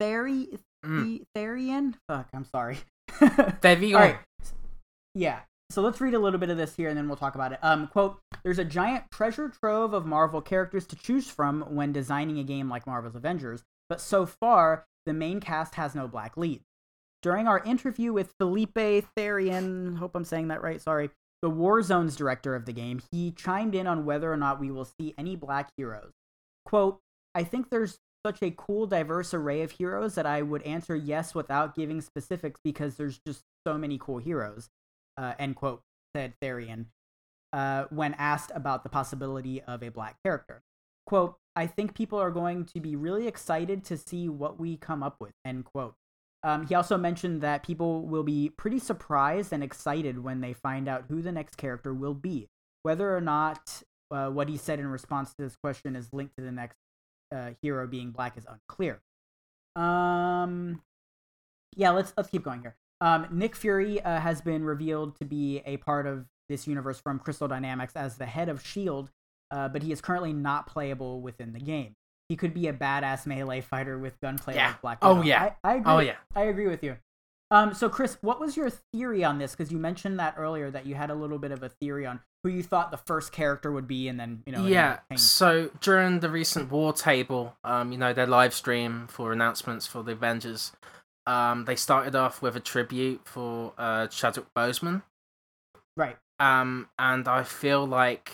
[0.00, 1.22] Theri Mm.
[1.36, 1.94] Therien.
[2.08, 2.78] Fuck, I'm sorry.
[3.62, 4.18] There you All right.
[5.14, 5.40] Yeah.
[5.70, 7.58] So let's read a little bit of this here, and then we'll talk about it.
[7.62, 12.38] Um, quote: There's a giant treasure trove of Marvel characters to choose from when designing
[12.38, 16.64] a game like Marvel's Avengers, but so far the main cast has no black leads.
[17.22, 20.80] During our interview with Felipe Therien, hope I'm saying that right.
[20.80, 21.10] Sorry,
[21.42, 24.84] the Warzone's director of the game, he chimed in on whether or not we will
[24.84, 26.12] see any black heroes.
[26.64, 27.00] Quote,
[27.34, 31.34] I think there's such a cool, diverse array of heroes that I would answer yes
[31.34, 34.68] without giving specifics because there's just so many cool heroes.
[35.16, 35.80] Uh, end quote,
[36.14, 36.86] said Therien,
[37.54, 40.60] uh, when asked about the possibility of a black character.
[41.06, 45.02] Quote, I think people are going to be really excited to see what we come
[45.02, 45.94] up with, end quote.
[46.42, 50.86] Um, he also mentioned that people will be pretty surprised and excited when they find
[50.86, 52.46] out who the next character will be.
[52.82, 56.44] Whether or not uh, what he said in response to this question is linked to
[56.44, 56.76] the next
[57.34, 59.00] uh, hero being black is unclear.
[59.76, 60.82] Um,
[61.76, 62.76] yeah, let's let's keep going here.
[63.00, 67.18] Um, Nick Fury uh, has been revealed to be a part of this universe from
[67.18, 69.10] Crystal Dynamics as the head of Shield,
[69.50, 71.94] uh, but he is currently not playable within the game.
[72.28, 74.68] He could be a badass melee fighter with gunplay Yeah.
[74.68, 75.52] like Black Oh, yeah.
[75.62, 75.92] I, I agree.
[75.92, 76.16] Oh yeah.
[76.34, 76.96] I agree with you.
[77.50, 79.52] Um, so Chris, what was your theory on this?
[79.52, 82.20] Because you mentioned that earlier that you had a little bit of a theory on
[82.42, 84.66] who you thought the first character would be, and then you know.
[84.66, 84.66] yeah.
[84.66, 85.18] ended up changing.
[85.18, 90.02] So during the recent War Table, um, you know, their live stream for announcements for
[90.02, 90.72] the Avengers,
[91.26, 95.02] um, they started off with a tribute for uh, Chadwick Boseman.
[95.96, 96.16] Right.
[96.38, 98.30] Um, and I feel like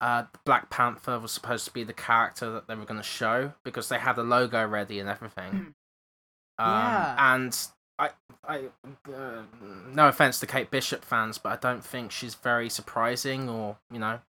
[0.00, 3.52] uh, Black Panther was supposed to be the character that they were going to show
[3.62, 5.50] because they had a logo ready and everything.
[5.50, 5.74] um,
[6.58, 7.34] Yeah.
[7.34, 7.58] And
[8.02, 8.10] I,
[8.46, 8.58] I,
[9.12, 9.42] uh,
[9.92, 13.98] no offense to Kate Bishop fans, but I don't think she's very surprising or you
[13.98, 14.20] know,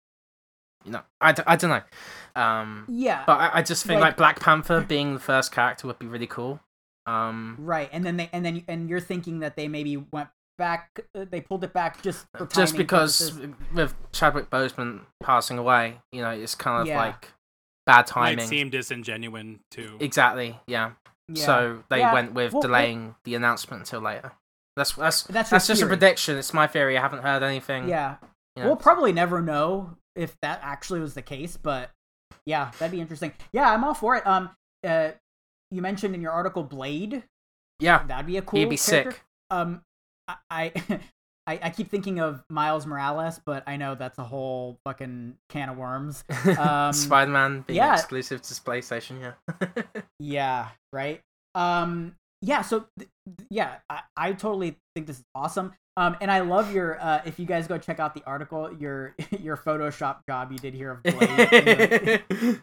[0.85, 2.41] you know, I, d- I don't know.
[2.43, 3.25] Um, Yeah.
[3.27, 6.07] but I, I just think Like- like Black Panther being the first character would be
[6.07, 6.61] really cool.
[7.07, 11.01] Um, Right, and then they and then and you're thinking that they maybe went back,
[11.17, 13.55] uh, they pulled it back just for just because purposes.
[13.75, 16.99] with Chadwick Boseman passing away, you know, it's kind of Yeah.
[16.99, 17.33] like
[17.87, 18.47] bad Might timing.
[18.47, 19.97] seem disingenuine too.
[19.99, 20.93] Exactly, yeah.
[21.35, 21.45] Yeah.
[21.47, 24.33] So they Yeah, went with delaying the announcement until later.
[24.77, 26.37] That's that's That's that's, just a prediction.
[26.39, 26.97] It's my theory.
[26.97, 27.89] I haven't heard anything.
[27.89, 28.17] yeah,
[28.57, 28.69] you know.
[28.69, 31.91] we'll probably never know if that actually was the case, but
[32.47, 33.33] yeah, that'd be interesting.
[33.53, 34.27] Yeah, I'm all for it.
[34.27, 34.51] Um,
[34.87, 35.11] uh,
[35.71, 37.23] you mentioned in your article Blade.
[37.81, 38.61] yeah, That'd be a cool.
[38.61, 39.13] he'd be character.
[39.13, 39.23] sick.
[39.51, 39.83] Um,
[40.51, 40.73] I,
[41.47, 45.69] I, I keep thinking of Miles Morales, but I know that's a whole fucking can
[45.71, 46.25] of worms.
[46.59, 47.95] Um, Spider-Man being yeah.
[47.95, 49.21] exclusive to PlayStation.
[49.21, 49.83] Yeah.
[50.21, 51.21] Yeah, right.
[51.57, 52.63] Um, yeah.
[52.63, 55.73] So th- th- yeah, I, I totally think this is awesome.
[55.97, 57.01] Um, and I love your.
[57.01, 60.75] Uh, if you guys go check out the article, your your Photoshop job you did
[60.75, 62.63] here of Blade in, the,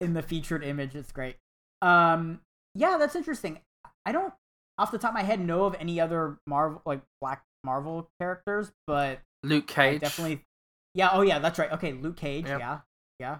[0.00, 0.94] in the featured image.
[0.94, 1.36] It's great.
[1.82, 2.40] Um,
[2.76, 3.60] yeah, that's interesting.
[4.06, 4.32] I don't,
[4.78, 8.72] off the top of my head, know of any other Marvel like Black Marvel characters,
[8.86, 10.00] but Luke I Cage.
[10.00, 10.44] definitely.
[10.94, 11.10] Yeah.
[11.12, 11.38] Oh, yeah.
[11.38, 11.70] That's right.
[11.72, 12.46] Okay, Luke Cage.
[12.46, 12.58] Yep.
[12.60, 12.78] Yeah.
[13.18, 13.38] Yeah.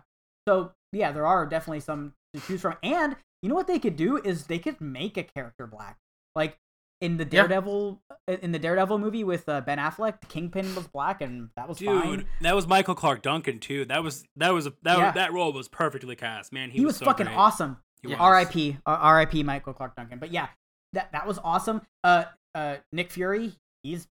[0.48, 3.96] So yeah, there are definitely some to choose from, and you know what they could
[3.96, 5.96] do is they could make a character black,
[6.34, 6.56] like
[7.00, 7.42] in the Yeah.
[7.46, 10.28] Daredevil in the Daredevil movie with uh, Ben Affleck.
[10.28, 12.26] Kingpin was black, and that was Dude, fine.
[12.42, 13.84] that was Michael Clarke Duncan too.
[13.84, 15.10] That was that was that Yeah.
[15.12, 16.52] that role was perfectly cast.
[16.52, 17.36] Man, he, He, was, so fucking great.
[17.38, 17.78] awesome.
[18.02, 18.16] Yeah.
[18.16, 18.78] R.I.P.
[18.86, 19.42] Uh, R.I.P.
[19.42, 20.18] Michael Clarke Duncan.
[20.18, 20.48] But yeah,
[20.94, 21.82] that that was awesome.
[22.04, 23.52] Uh, uh, Nick Fury.
[23.82, 24.06] He's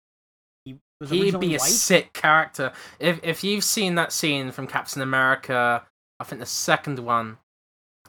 [0.65, 1.69] he was He'd originally be a white.
[1.71, 2.73] sick character.
[2.99, 5.85] If if you've seen that scene from Captain America,
[6.21, 7.39] I think the second one,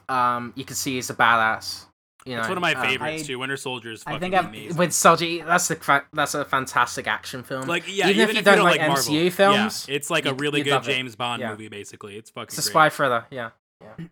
[0.08, 1.84] um, you can see he's a badass.
[2.26, 3.38] You know, It's one of my um, favorites I- too.
[3.38, 4.76] Winter Soldier is I fucking think I've- amazing.
[4.76, 7.66] With Soldier, that's a that's a fantastic action film.
[7.66, 10.40] like yeah, even, if you don't, like, Marvel, MCU films, yeah, it's like a you'd-
[10.42, 10.92] really good love it.
[10.92, 11.50] James Bond Yeah.
[11.50, 11.68] movie.
[11.68, 12.48] Basically, it's fucking.
[12.48, 12.70] it's a great.
[12.72, 13.26] spy thriller.
[13.30, 14.06] Yeah, Yeah.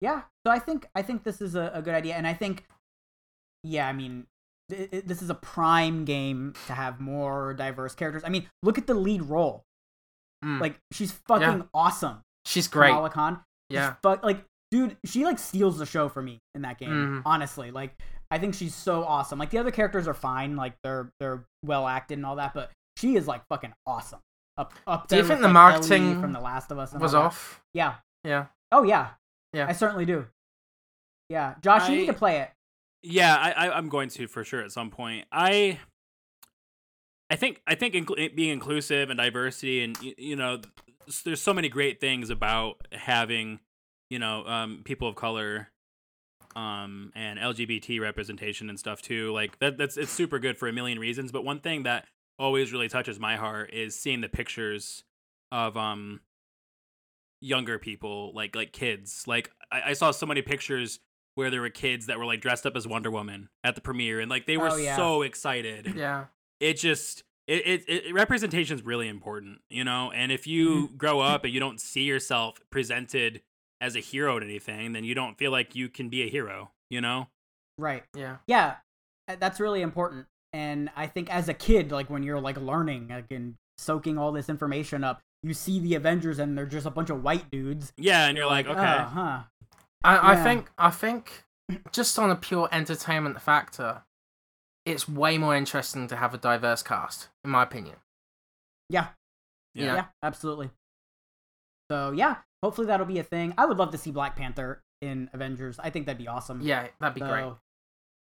[0.00, 0.22] Yeah.
[0.46, 2.64] So I think I think this is a, a good idea, and I think,
[3.62, 4.26] yeah, I mean, th- th-
[4.68, 8.22] this is a prime game to have more diverse characters.
[8.24, 9.64] I mean, look at the lead role.
[10.44, 10.60] Mm.
[10.60, 12.20] Like she's fucking awesome.
[12.46, 12.88] She's great.
[12.90, 13.40] Kamala Khan.
[13.70, 13.94] Yeah.
[14.02, 16.90] But like, dude, she like steals the show for me in that game.
[16.90, 17.22] Mhm.
[17.24, 17.94] Honestly, like,
[18.30, 19.38] I think she's so awesome.
[19.38, 22.70] Like the other characters are fine, like they're they're well acted and all that, but
[22.96, 24.20] she is like fucking awesome.
[24.56, 26.92] Up up Do you think with, the like, marketing Ellie from The Last of Us
[26.92, 27.62] Was off.
[27.74, 27.94] Yeah.
[28.24, 28.46] Yeah.
[28.72, 29.10] Oh yeah.
[29.52, 29.66] Yeah.
[29.66, 30.26] I certainly do.
[31.30, 32.50] Yeah, Josh, you need to play it.
[33.02, 35.26] Yeah, I, I I'm going to for sure at some point.
[35.30, 35.78] I
[37.30, 40.60] I think I think incl- being inclusive and diversity and y- you know
[41.24, 43.60] there's so many great things about having
[44.10, 45.68] you know um people of color
[46.56, 49.32] um and LGBT representation and stuff too.
[49.32, 52.06] Like that that's it's super good for a million reasons, but one thing that
[52.38, 55.04] always really touches my heart is seeing the pictures
[55.52, 56.20] of um
[57.40, 59.24] younger people like like kids.
[59.26, 60.98] Like I, I saw so many pictures
[61.38, 64.18] where there were kids that were like dressed up as Wonder Woman at the premiere,
[64.18, 64.96] and like they were Oh, yeah.
[64.96, 65.94] so excited.
[65.96, 66.24] Yeah.
[66.58, 70.10] It just it, it, it representation is really important, you know.
[70.10, 73.40] And if you grow up and you don't see yourself presented
[73.80, 76.72] as a hero at anything, then you don't feel like you can be a hero,
[76.90, 77.28] you know.
[77.78, 78.02] Right.
[78.16, 78.38] Yeah.
[78.48, 78.74] Yeah,
[79.28, 80.26] uh, that's really important.
[80.52, 84.32] And I think as a kid, like when you're like learning, like and soaking all
[84.32, 87.92] this information up, you see the Avengers and they're just a bunch of white dudes.
[87.96, 89.40] Yeah, and you're like, okay, oh, huh.
[90.04, 91.44] I, I think I think
[91.92, 94.02] just on a pure entertainment factor,
[94.86, 97.96] it's way more interesting to have a diverse cast, in my opinion.
[98.88, 99.08] Yeah.
[99.74, 99.94] Yeah.
[99.94, 100.70] yeah, absolutely.
[101.90, 103.54] So yeah, hopefully that'll be a thing.
[103.56, 105.78] I would love to see Black Panther in Avengers.
[105.78, 106.60] I think that'd be awesome.
[106.60, 107.52] Yeah, that'd be great.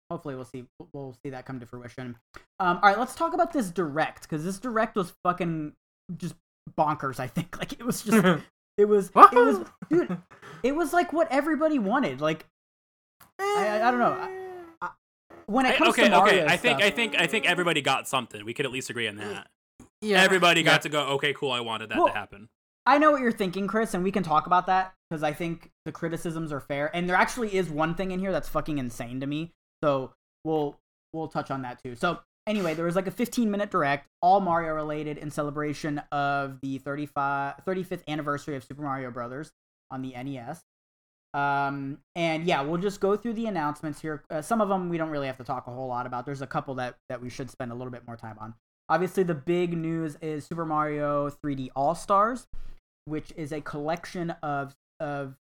[0.10, 2.18] Hopefully we'll see we'll see that come to fruition.
[2.60, 5.74] Um, all right, let's talk about this direct because this direct was fucking
[6.18, 6.36] just
[6.78, 7.20] bonkers.
[7.20, 8.18] I think like it was just
[8.78, 10.18] it was it was dude
[10.64, 12.22] it was like what everybody wanted.
[12.22, 12.46] Like
[13.40, 14.30] I- I don't know.
[15.48, 16.54] when it I- comes okay, to Mario okay.
[16.54, 18.46] I think I think I think everybody got something.
[18.46, 19.48] We could at least agree on that.
[20.02, 20.78] yeah, Everybody got yeah.
[20.80, 21.02] to go.
[21.16, 21.52] Okay, cool.
[21.52, 22.50] I wanted that Well, to happen.
[22.86, 25.70] I know what you're thinking, Chris, and we can talk about that because I think
[25.86, 26.90] the criticisms are fair.
[26.96, 29.52] And there actually is one thing in here that's fucking insane to me.
[29.84, 30.78] So we'll
[31.14, 31.96] we'll touch on that too.
[31.96, 32.20] So
[32.52, 36.78] anyway, there was like a 15 minute direct, all Mario related, in celebration of the
[36.80, 39.52] 35 35th anniversary of Super Mario Brothers
[39.90, 40.62] on the NES.
[41.34, 44.24] Um, and yeah, we'll just go through the announcements here.
[44.30, 46.26] Uh, some of them we don't really have to talk a whole lot about.
[46.26, 48.54] There's a couple that that we should spend a little bit more time on.
[48.90, 52.48] Obviously, the big news is Super Mario 3D All Stars,
[53.06, 55.36] which is a collection of of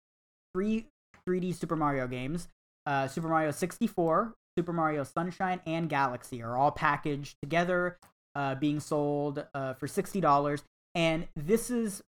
[0.53, 0.87] three
[1.27, 2.49] 3D Super Mario games.
[2.85, 7.97] Uh, Super Mario 64, Super Mario Sunshine, and Galaxy are all packaged together,
[8.33, 10.63] uh, being sold uh, for sixty dollars.
[10.95, 12.01] And this is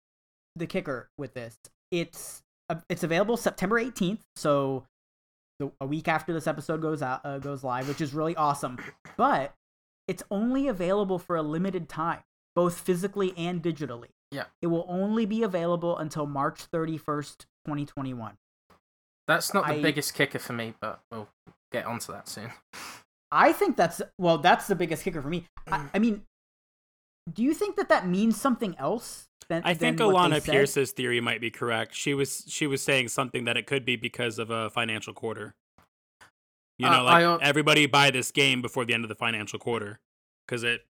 [0.54, 1.58] the kicker with this.
[1.90, 4.84] It's uh, it's available September 18th, so
[5.58, 8.78] the, a week after this episode goes out uh, goes live, which is really awesome.
[9.16, 9.54] But
[10.06, 12.20] it's only available for a limited time,
[12.54, 14.10] both physically and digitally.
[14.30, 14.44] Yeah.
[14.62, 18.36] It will only be available until March 31st, 2021.
[19.26, 21.28] That's not the I- biggest kicker for me, but we'll
[21.76, 22.50] get onto that soon.
[23.30, 25.46] I think that's well, that's the biggest kicker for me.
[25.70, 26.22] I, I mean,
[27.32, 29.24] do you think that that means something else?
[29.48, 30.50] Than, I think than what they Alanah?
[30.50, 31.94] Pierce's theory might be correct.
[31.94, 35.54] She was she was saying something that it could be because of a financial quarter.
[36.78, 39.14] You Uh, know, like I, uh, everybody buy this game before the end of the
[39.14, 40.00] financial quarter
[40.46, 40.84] because it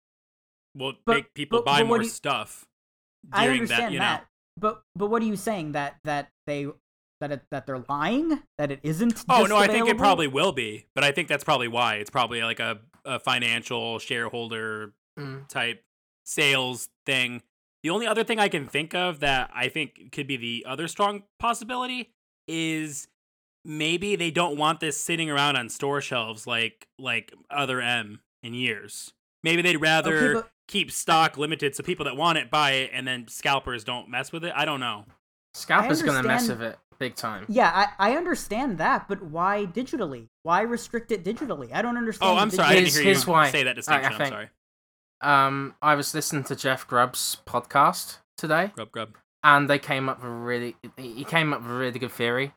[0.76, 2.66] will But- make people but- buy but more you- stuff
[3.32, 3.92] I during understand that.
[3.94, 6.68] You that, know, but but what are you saying that that they
[7.28, 9.24] that it, that they're lying that it isn't?
[9.30, 11.96] oh just no, I think it probably will be, but I think that's probably why
[11.96, 15.48] it's probably like a, a financial shareholder Mm.
[15.48, 15.82] type
[16.26, 17.42] sales thing.
[17.84, 20.90] The only other thing I can think of that I think could be the other
[20.90, 22.12] strong possibility
[22.50, 23.08] is
[23.64, 28.54] maybe they don't want this sitting around on store shelves like like other M in
[28.54, 29.14] years.
[29.44, 32.90] Maybe they'd rather Okay, but- keep stock limited so people that want it buy it
[32.94, 34.52] and then scalpers don't mess with it.
[34.56, 35.06] I don't know.
[35.54, 37.46] Scalper's gonna mess with it big time.
[37.50, 40.28] Yeah, I, I understand that, but why digitally?
[40.44, 41.74] Why restrict it digitally?
[41.74, 42.32] I don't understand.
[42.32, 42.68] Oh, I'm sorry.
[42.70, 43.52] I didn't Here's- hear you here's why.
[43.52, 44.22] say that I- I distinction.
[44.22, 44.50] I'm sorry.
[45.22, 49.16] Um, I was listening to Jeff Grubb's podcast today, Grub grub.
[49.44, 52.54] and they came up with a really he came up with a really good theory.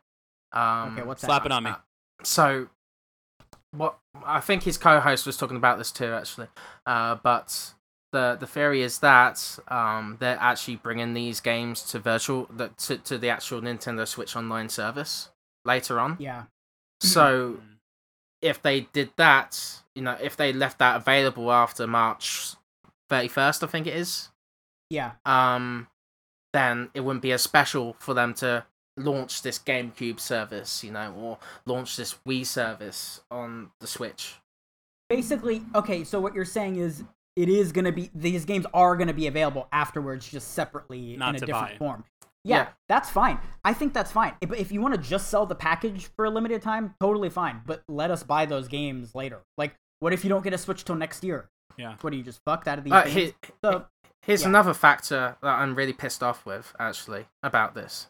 [0.52, 1.46] Um, Okay, what's Slap that?
[1.46, 1.70] it on me.
[1.70, 1.76] Uh,
[2.24, 2.68] so,
[3.70, 6.48] what I think his co-host was talking about this too, actually.
[6.84, 7.74] Uh, but
[8.12, 12.98] the the theory is that um, they're actually bringing these games to virtual the, to
[12.98, 15.30] to the actual Nintendo Switch Online service
[15.64, 16.16] later on.
[16.18, 16.44] Yeah,
[17.00, 17.60] So,
[18.42, 22.54] if they did that, you know, if they left that available after March
[23.08, 24.30] thirty first, I think it is
[24.90, 25.88] yeah, um,
[26.52, 28.64] then it wouldn't be as special for them to
[28.96, 34.36] launch this GameCube service, you know, or launch this Wii service on the Switch.
[35.08, 35.62] basically.
[35.74, 37.04] Okay, so what you're saying is
[37.38, 41.42] it is gonna be these games are gonna be available afterwards, just separately Not in
[41.42, 41.76] a different buy.
[41.78, 42.04] form.
[42.44, 42.68] Yeah, Yeah.
[42.88, 43.38] that's fine.
[43.64, 44.34] I think that's fine.
[44.40, 47.62] If, if you want to just sell the package for a limited time, totally fine.
[47.66, 49.40] But let us buy those games later.
[49.56, 51.48] Like, what if you don't get a Switch till next year?
[51.76, 51.96] Yeah.
[52.00, 53.14] What are you just fucked out of these Uh, games?
[53.14, 53.86] here, so
[54.22, 54.48] here's yeah.
[54.48, 58.06] another factor that I'm really pissed off with, actually, about this.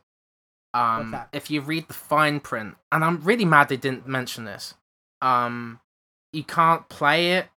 [0.74, 1.30] Um, that?
[1.32, 4.74] If you read the fine print, and I'm really mad they didn't mention this,
[5.22, 5.80] um,
[6.32, 7.48] you can't play it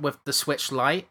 [0.00, 1.08] with the Switch Lite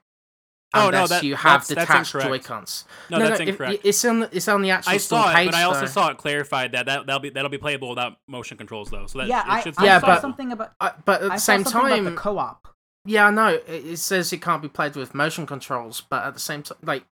[0.74, 2.46] Oh, no, unless that- you have that's- that's detached incorrect.
[2.46, 2.86] Joy-Cons.
[3.10, 3.82] No, that's if- incorrect.
[3.86, 5.46] it's on the, it's on the actual I store saw it, page.
[5.48, 5.86] but I also though.
[5.88, 9.06] saw it clarified that, that that'll be that'll be playable without motion controls though.
[9.08, 10.74] So that yeah, it I, should I Yeah, saw but- something about.
[10.80, 12.68] I, but at the saw same time, the co-op.
[13.06, 13.48] Yeah, I know.
[13.68, 16.78] It, it says it can't be played with motion controls, but at the same time,
[16.84, 17.04] like,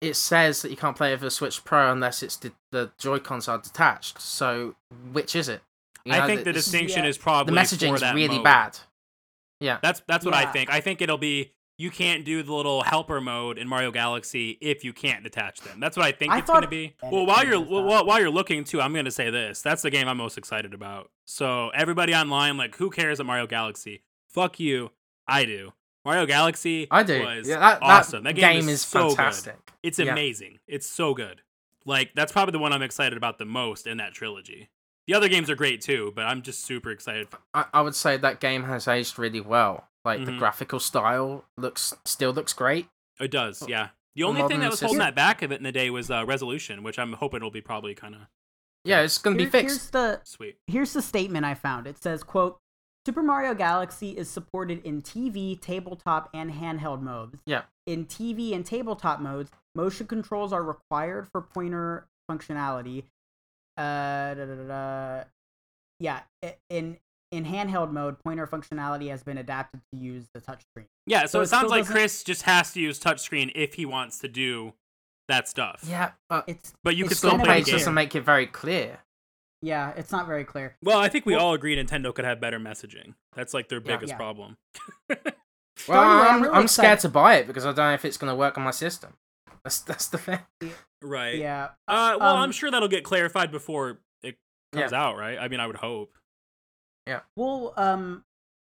[0.00, 3.18] it says that you can't play with a Switch Pro unless it's the, the Joy
[3.18, 4.18] Cons are detached.
[4.20, 4.74] So,
[5.12, 5.60] which is it?
[6.06, 7.10] You I know, think the it's- distinction yeah.
[7.10, 8.44] is probably the messaging is really mode.
[8.44, 8.78] bad.
[9.60, 10.40] Yeah, That's that's what Yeah.
[10.40, 10.70] I think.
[10.70, 14.84] I think it'll be you can't do the little helper mode in Mario Galaxy if
[14.84, 15.80] you can't detach them.
[15.80, 16.94] That's what I think I it's going to be.
[17.02, 18.04] Well, while you're that.
[18.06, 19.62] while, you're looking too, I'm going to say this.
[19.62, 21.10] That's the game I'm most excited about.
[21.24, 24.02] So everybody online, like, who cares at Mario Galaxy?
[24.28, 24.90] Fuck you.
[25.26, 25.72] I do.
[26.04, 26.86] Mario Galaxy.
[26.90, 27.22] I do.
[27.24, 28.24] Was Yeah, that, awesome.
[28.24, 29.16] That game, is, so good.
[29.16, 29.72] fantastic.
[29.82, 30.12] It's Yeah.
[30.12, 30.58] amazing.
[30.66, 31.40] It's so good.
[31.86, 34.68] Like that's probably the one I'm excited about the most in that trilogy.
[35.06, 37.28] The other games are great too, but I'm just super excited.
[37.54, 39.88] I, I would say that game has aged really well.
[40.04, 40.38] Like the Mhm.
[40.38, 42.88] graphical style looks still looks great.
[43.18, 43.90] It does, yeah.
[44.16, 45.06] The A only thing that was holding system.
[45.06, 47.60] that back of it in the day was uh, resolution, which I'm hoping will be
[47.60, 48.22] probably kind of
[48.84, 49.76] Yeah, it's gonna be fixed.
[49.76, 50.58] Here's the sweet.
[50.66, 51.86] here's the statement I found.
[51.86, 52.58] It says, "quote
[53.06, 57.38] Super Mario Galaxy is supported in TV, tabletop, and handheld modes.
[57.46, 57.62] Yeah.
[57.86, 63.04] In TV and tabletop modes, motion controls are required for pointer functionality.
[63.76, 65.24] Uh, da, da, da, da.
[65.98, 66.20] yeah.
[66.68, 66.98] In
[67.32, 70.86] in handheld mode, pointer functionality has been adapted to use the touchscreen.
[71.06, 73.74] Yeah, so, So it it sounds like doesn't- Chris just has to use touchscreen if
[73.74, 74.74] he wants to do
[75.28, 75.84] that stuff.
[75.88, 77.78] Yeah, but It's But you It's could still still play the game.
[77.78, 78.98] doesn't make it very clear.
[79.62, 80.76] yeah, it's not very clear.
[80.82, 83.14] Well, I think we Well- all agree Nintendo could have better messaging.
[83.34, 84.16] That's like their biggest Yeah.
[84.16, 84.56] problem.
[85.88, 88.04] Well, anyway, I'm I'm, really I'm scared to buy it because I don't know if
[88.04, 89.14] it's going to work on my system.
[89.64, 90.40] That's that's the thing.
[91.00, 91.36] right.
[91.36, 91.68] Yeah.
[91.88, 94.36] Uh, well, Um, I'm sure that'll get clarified before it
[94.74, 95.02] comes Yeah.
[95.02, 95.38] out, right?
[95.38, 96.12] I mean, I would hope.
[97.36, 98.24] We'll um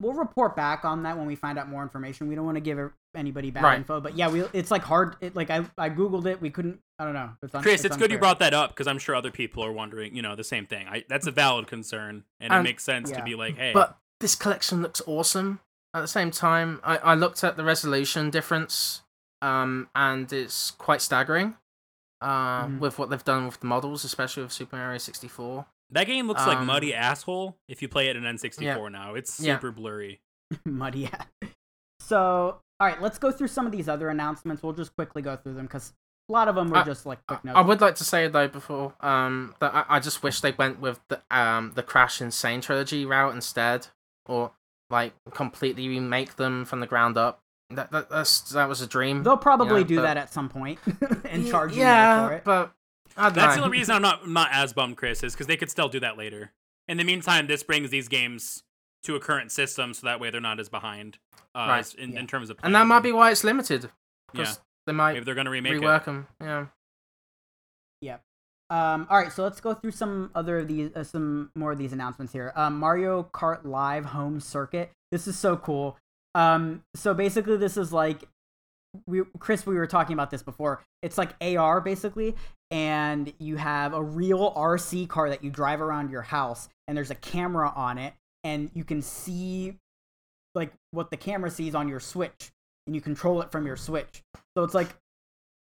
[0.00, 2.28] we'll report back on that when we find out more information.
[2.28, 2.78] We don't want to give
[3.14, 3.78] anybody bad Right.
[3.78, 5.16] info, but yeah, we it's like hard.
[5.20, 6.80] It, like I I googled it, we couldn't.
[6.98, 7.30] I don't know.
[7.42, 9.72] It's un- Chris, it's, good you brought that up because I'm sure other people are
[9.72, 10.86] wondering, you know, the same thing.
[10.88, 14.34] I, that's a valid concern, and it makes sense to be like, hey, But this
[14.34, 15.60] collection looks awesome.
[15.92, 19.02] At the same time, I, I looked at the resolution difference,
[19.42, 21.56] um, and it's quite staggering.
[22.20, 22.78] Uh, Mhm.
[22.78, 25.66] with what they've done with the models, especially with Super Mario 64.
[25.94, 28.88] That game looks like um, muddy asshole if you play it in N64 Yeah.
[28.88, 29.14] now.
[29.14, 29.56] It's Yeah.
[29.56, 30.20] super blurry.
[30.64, 31.00] muddy.
[31.10, 31.22] Yeah.
[32.00, 34.62] So all right, let's go through some of these other announcements.
[34.62, 35.94] We'll just quickly go through them because
[36.28, 37.56] a lot of them were I- just like quick I, notes.
[37.56, 40.80] I would like to say though before um that I, I just wish they went
[40.80, 42.30] with the um the Crash N.
[42.30, 43.86] Sane trilogy route instead,
[44.26, 44.52] or
[44.90, 47.40] like completely remake them from the ground up.
[47.70, 49.22] That, that that's that was a dream.
[49.22, 50.78] They'll probably Yeah, do but- that at some point
[51.24, 52.44] and Y- charge you yeah, for it.
[52.44, 52.72] but
[53.16, 53.62] I don't That's know.
[53.62, 56.00] the only reason I'm not not as bummed, Chris, is because they could still do
[56.00, 56.52] that later.
[56.88, 58.62] In the meantime, this brings these games
[59.04, 61.18] to a current system, so that way they're not as behind,
[61.54, 61.78] uh, Right.
[61.80, 62.20] as in, Yeah.
[62.20, 62.58] in terms of.
[62.62, 63.84] and that playing might be why it's limited.
[63.84, 63.90] yeah.
[64.32, 66.04] Because they might Maybe they're gonna remake rework it.
[66.06, 66.26] them.
[66.40, 66.66] Yeah.
[68.70, 71.78] Um, all right, so let's go through some other of these, uh, some more of
[71.78, 72.50] these announcements here.
[72.56, 74.90] Um, Mario Kart Live Home Circuit.
[75.12, 75.98] This is so cool.
[76.34, 78.24] Um, so basically, this is like,
[79.06, 80.82] we Chris, we were talking about this before.
[81.02, 82.34] It's like AR basically,
[82.70, 87.10] and you have a real RC car that you drive around your house, and there's
[87.10, 89.76] a camera on it, and you can see
[90.54, 92.52] like what the camera sees on your Switch,
[92.86, 94.22] and you control it from your Switch.
[94.56, 94.88] So it's like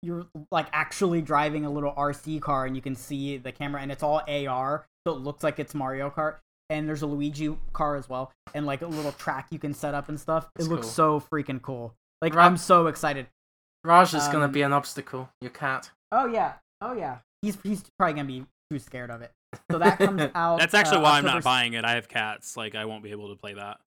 [0.01, 3.91] you're like actually driving a little RC car and you can see the camera and
[3.91, 6.37] it's all AR, so it looks like it's Mario Kart.
[6.71, 9.95] And there's a Luigi car as well, and like a little track you can set
[9.95, 10.49] up and stuff.
[10.55, 11.19] That's it looks cool.
[11.19, 11.95] so freaking cool.
[12.21, 12.45] Like Right.
[12.45, 13.27] I'm so excited.
[13.83, 15.29] Raj is gonna Um, be an obstacle.
[15.41, 15.91] Your cat.
[16.11, 17.19] Oh yeah, oh yeah.
[17.41, 19.31] He's he's probably gonna be too scared of it.
[19.71, 20.59] So that comes out.
[20.59, 21.85] That's actually uh, why I'm not s- buying it.
[21.85, 22.57] I have cats.
[22.57, 23.79] Like I won't be able to play that.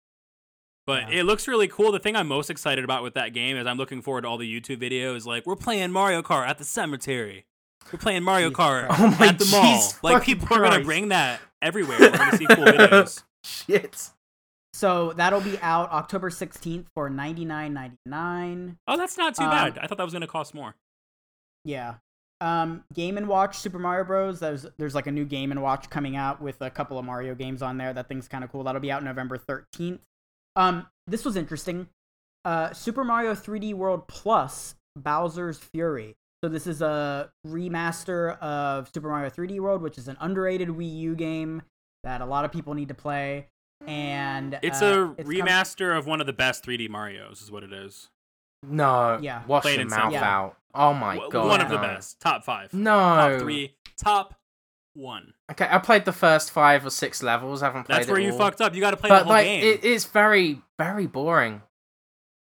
[0.87, 1.19] But Yeah.
[1.19, 1.91] it looks really cool.
[1.91, 4.37] The thing I'm most excited about with that game is I'm looking forward to all
[4.37, 5.25] the YouTube videos.
[5.25, 7.45] Like we're playing Mario Kart at the cemetery.
[7.91, 9.63] We're playing Mario Jesus Kart Oh my at the mall.
[9.77, 10.85] jeez Like fucking people are gonna Christ.
[10.85, 11.97] bring that everywhere.
[11.99, 13.23] We're gonna see cool videos.
[13.43, 14.09] Shit.
[14.73, 18.77] So that'll be out October 16th for 99.99.
[18.87, 19.77] Oh, that's not too Um, bad.
[19.79, 20.75] I thought that was gonna cost more.
[21.65, 21.95] Yeah.
[22.39, 24.39] Um, Game and Watch Super Mario Bros.
[24.39, 27.35] There's there's like a new Game and Watch coming out with a couple of Mario
[27.35, 27.93] games on there.
[27.93, 28.63] That thing's kind of cool.
[28.63, 29.99] That'll be out November 13th.
[30.55, 31.87] Um, this was interesting.
[32.43, 36.15] Uh, Super Mario 3D World Plus Bowser's Fury.
[36.43, 40.97] So this is a remaster of Super Mario 3D World, which is an underrated Wii
[41.01, 41.61] U game
[42.03, 43.47] that a lot of people need to play.
[43.87, 47.51] And It's uh, a it's com- remaster of one of the best 3D Mario's, is
[47.51, 48.09] what it is.
[48.63, 49.17] No.
[49.21, 49.41] Yeah.
[49.47, 50.13] Wash Plain your mouth.
[50.13, 50.23] Yeah.
[50.23, 50.57] out.
[50.73, 51.47] Oh my W- god.
[51.47, 52.19] one of the best.
[52.19, 52.73] Top five.
[52.73, 52.91] No.
[52.91, 53.75] Top three.
[53.97, 54.35] Top
[54.93, 55.33] one.
[55.51, 57.61] Okay, I played the first five or six levels.
[57.63, 58.37] I haven't played That's it where you all.
[58.37, 58.73] fucked up.
[58.75, 59.63] You got to play But the whole like, game.
[59.63, 61.61] it is very, very boring.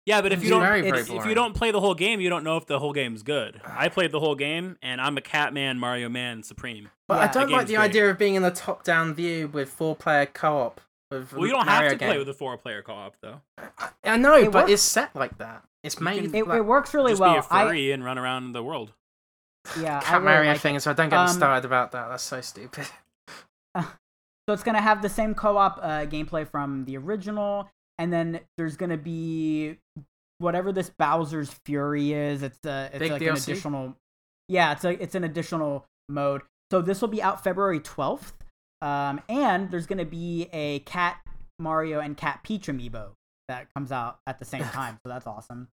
[0.07, 2.21] yeah, but if you don't, very, very if, if you don't play the whole game,
[2.21, 3.61] you don't know if the whole game's good.
[3.67, 6.91] I played the whole game, and I'm a Catman, Mario Man, Supreme.
[7.09, 7.25] But Yeah.
[7.25, 7.85] I don't like the great.
[7.85, 10.81] idea of being in the top-down view with four-player co-op.
[11.11, 13.41] With Well, you don't Mario have to play with a four-player co-op though.
[13.59, 14.73] I, I know, It but works.
[14.73, 15.63] it's set like that.
[15.85, 16.35] It's made.
[16.35, 17.35] It, like, it works really Just well.
[17.35, 18.93] be a furry and run around the world.
[19.77, 20.61] I, yeah, I Cat really Mario like it.
[20.61, 22.09] thing, so don't get Um, started about that.
[22.09, 22.87] That's so stupid.
[24.49, 28.77] So it's gonna have the same co-op uh, gameplay from the original, and then there's
[28.77, 29.77] gonna be
[30.39, 32.45] whatever this Bowser's Fury is.
[32.45, 33.97] It's a it's Big like an additional.
[34.49, 36.43] Yeah, it's a it's an additional mode.
[36.71, 38.35] So this will be out February twelfth,
[38.83, 41.19] um, and there's gonna be a Cat
[41.59, 43.11] Mario and Cat Peach amiibo
[43.49, 44.99] that comes out at the same time.
[45.05, 45.69] So that's awesome.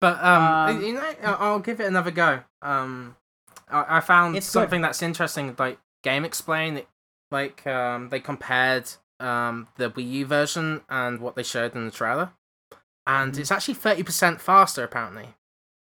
[0.00, 2.40] But um, Um, you know, I'll give it another go.
[2.62, 3.16] Um,
[3.68, 4.52] I, I found It's good.
[4.60, 5.54] something that's interesting.
[5.58, 6.84] Like GameXplain,
[7.30, 8.90] like um, they compared
[9.20, 12.32] um the Wii U version and what they showed in the trailer,
[13.06, 13.38] and Mhm.
[13.38, 15.28] it's actually thirty percent faster apparently,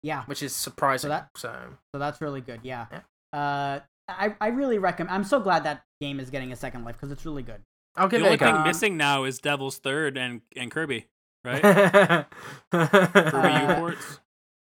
[0.03, 1.09] Yeah, which is surprising.
[1.09, 2.59] that- so so that's really good.
[2.63, 2.85] Yeah.
[2.91, 2.99] Yeah.
[3.33, 5.15] Uh, I I really recommend.
[5.15, 7.61] I'm so glad that game is getting a second life because it's really good.
[7.95, 8.63] I'll the only thing go.
[8.63, 11.07] Missing now is Devil's Third and and Kirby,
[11.45, 11.61] right?
[11.61, 12.27] For
[12.73, 14.19] Wii U Uh, ports.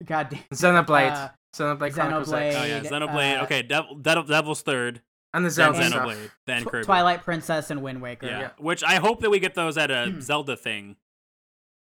[0.05, 0.39] God damn.
[0.53, 3.39] Xenoblade, uh, Xenoblade Chronicles Xenoblade, X, Oh yeah, Xenoblade.
[3.39, 5.01] uh, okay, Devil, Devil, Devil's Third,
[5.34, 6.07] and the then Zelda and- stuff.
[6.07, 6.86] Xenoblade, then Kirby.
[6.86, 8.28] Twilight Princess and Wind Waker.
[8.28, 8.39] Yeah.
[8.39, 8.49] Yeah.
[8.59, 10.95] which I hope that we get those at a Zelda thing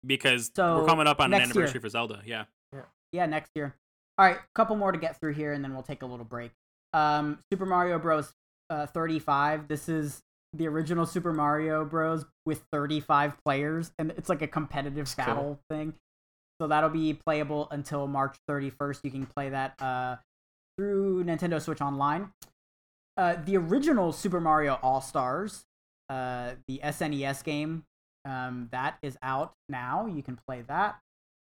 [0.07, 1.62] because So, we're coming up on an next year.
[1.64, 2.20] anniversary for Zelda.
[2.24, 2.45] Yeah,
[3.12, 3.74] Yeah, next year.
[4.18, 6.24] All right, a couple more to get through here, and then we'll take a little
[6.24, 6.53] break.
[6.93, 8.32] Um, Super Mario Bros.
[8.73, 9.68] Uh, 35.
[9.68, 10.23] This is
[10.55, 12.25] the original Super Mario Bros.
[12.47, 15.25] with 35 players, and it's like a competitive That's cool.
[15.27, 15.95] battle thing.
[16.59, 19.01] So that'll be playable until March 31st.
[19.05, 20.16] You can play that uh,
[20.79, 22.33] through Nintendo Switch Online.
[23.18, 25.64] Uh, the original Super Mario All Stars,
[26.09, 27.85] uh, the SNES game,
[28.25, 30.07] um, that is out now.
[30.07, 30.99] You can play that.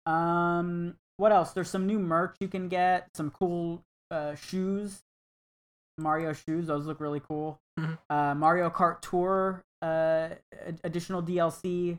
[0.08, 1.50] Um, what else?
[1.50, 3.08] There's some new merch you can get.
[3.16, 5.00] Some cool uh, shoes,
[5.98, 6.66] Mario shoes.
[6.66, 7.58] Those look really cool.
[7.78, 7.98] Mhm.
[8.10, 10.30] Uh, Mario Kart Tour, uh,
[10.84, 11.98] additional DLC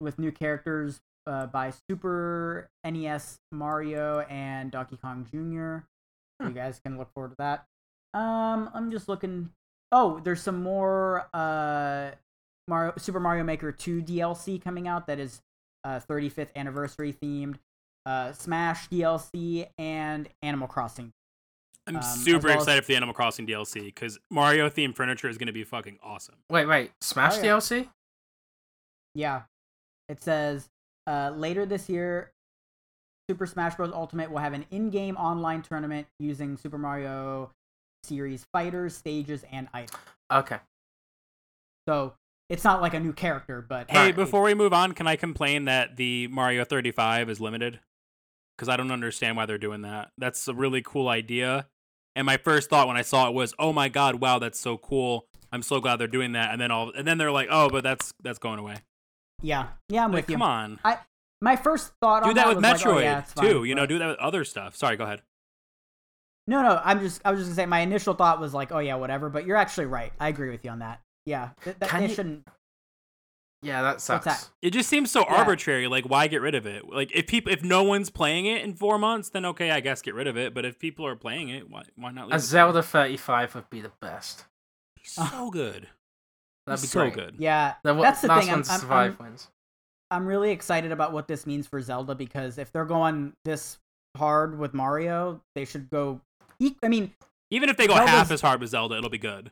[0.00, 5.84] with new characters uh, by Super NES Mario and Donkey Kong Jr.
[6.40, 6.48] Hmm.
[6.48, 7.66] You guys can look forward to that.
[8.18, 9.50] Um, I'm just looking.
[9.92, 12.10] Oh, there's some more uh,
[12.68, 15.40] Mario Super Mario Maker 2 DLC coming out that is
[15.84, 17.56] uh, 35th anniversary themed.
[18.04, 21.12] Uh, Smash DLC and Animal Crossing.
[21.86, 25.28] I'm Um, super well as- excited for the Animal Crossing DLC because Mario themed furniture
[25.28, 26.36] is going to be fucking awesome.
[26.50, 27.44] Wait, wait, Smash Oh, yeah.
[27.56, 27.88] DLC?
[29.14, 29.42] Yeah.
[30.08, 30.68] It says
[31.06, 32.32] uh, later this year,
[33.30, 33.92] Super Smash Bros.
[33.92, 37.52] Ultimate will have an in game online tournament using Super Mario
[38.04, 39.98] series fighters, stages, and items.
[40.32, 40.58] Okay.
[41.88, 42.14] So
[42.48, 44.16] it's not like a new character, but Hey, Right.
[44.16, 47.80] before we move on, can I complain that the Mario 35 is limited?
[48.56, 50.12] Because I don't understand why they're doing that.
[50.18, 51.68] That's a really cool idea.
[52.16, 54.76] And my first thought when I saw it was, "Oh my god, wow, that's so
[54.78, 55.26] cool!
[55.52, 57.84] I'm so glad they're doing that." And then all, and then they're like, "Oh, but
[57.84, 58.76] that's that's going away."
[59.42, 60.34] yeah, yeah, I'm Like, with you.
[60.36, 60.98] come on, I
[61.42, 63.40] My first thought do on that with was like, Metroid oh, yeah, it's too.
[63.60, 64.74] fine, you know, do that with other stuff.
[64.74, 65.20] Sorry, go ahead.
[66.46, 68.78] No, no, I'm just I was just gonna say my initial thought was like, oh
[68.78, 69.28] yeah, whatever.
[69.28, 70.12] But you're actually right.
[70.18, 71.00] I agree with you on that.
[71.26, 72.48] Yeah, th- that they you- shouldn't.
[73.62, 74.24] Yeah, that sucks.
[74.26, 74.48] that?
[74.62, 75.34] It just seems so Yeah.
[75.36, 75.88] arbitrary.
[75.88, 76.88] Like, why get rid of it?
[76.88, 80.02] Like, if people, if no one's playing it in four months, then okay, I guess
[80.02, 80.54] get rid of it.
[80.54, 82.26] But if people are playing it, why why not?
[82.26, 82.40] Leave A it?
[82.40, 84.44] Zelda 35 would be the best.
[85.02, 85.88] so good.
[86.66, 87.14] That'd be so great.
[87.14, 87.36] good.
[87.38, 88.50] Yeah, The wa- that's the last thing.
[88.52, 89.48] I'm, one to I'm, survive I'm, wins.
[90.10, 93.78] I'm really excited about what this means for Zelda because if they're going this
[94.16, 96.20] hard with Mario, they should go.
[96.58, 97.12] e- I mean,
[97.50, 99.50] Even if they go Zelda's- half as hard with Zelda, it'll be good.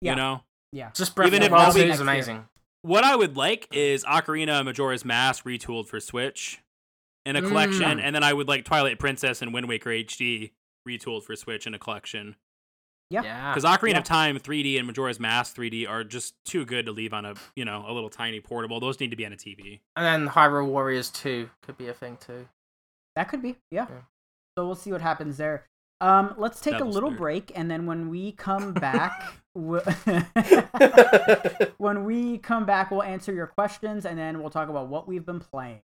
[0.00, 0.12] Yeah.
[0.12, 0.42] You know,
[0.72, 2.48] yeah, Just Breath even of if the Wild nobody- 2 is next year.
[2.84, 2.90] Amazing.
[2.90, 6.60] what I would like is Ocarina of Majora's Mask retooled for Switch
[7.26, 8.02] in a collection, Mm.
[8.02, 10.52] and then I would like Twilight Princess and Wind Waker HD
[10.86, 12.36] retooled for Switch in a collection.
[13.10, 13.22] Yeah.
[13.22, 13.54] Yeah.
[13.54, 13.98] Because Ocarina Yeah.
[13.98, 17.34] of Time 3D and Majora's Mask 3D are just too good to leave on a
[17.56, 18.80] you know a little tiny portable.
[18.80, 19.80] Those need to be on a TV.
[19.96, 22.48] And then Hyrule Warriors 2 could be a thing too.
[23.16, 23.56] that could be.
[23.70, 23.86] Yeah.
[23.88, 24.00] Yeah.
[24.58, 25.66] So we'll see what happens there.
[26.04, 27.18] Um, let's take Devil's a little spirit.
[27.18, 29.80] break, and then when we come back, we-
[31.78, 35.24] when we come back, we'll answer your questions, and then we'll talk about what we've
[35.24, 35.80] been playing.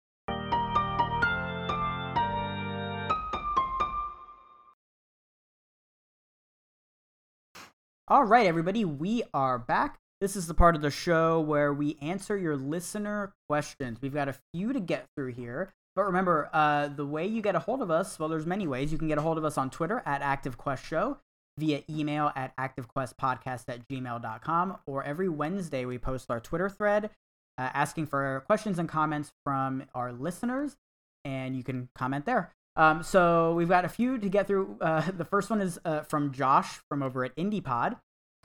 [8.09, 9.99] All right, everybody, we are back.
[10.21, 13.99] This is the part of the show where we answer your listener questions.
[14.01, 15.75] We've got a few to get through here.
[15.97, 18.93] But remember, uh, the way you get a hold of us, well, there's many ways.
[18.93, 21.17] You can get a hold of us on Twitter at ActiveQuestShow,
[21.59, 27.11] via email at activequestpodcast at gmail.com, or every Wednesday we post our Twitter thread
[27.59, 30.77] uh, asking for questions and comments from our listeners,
[31.25, 32.53] and you can comment there.
[32.77, 34.77] Um, so we've got a few to get through.
[34.81, 37.97] Uh, the first one is uh, from Josh from over at IndiePod.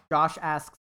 [0.10, 0.78] Josh asks,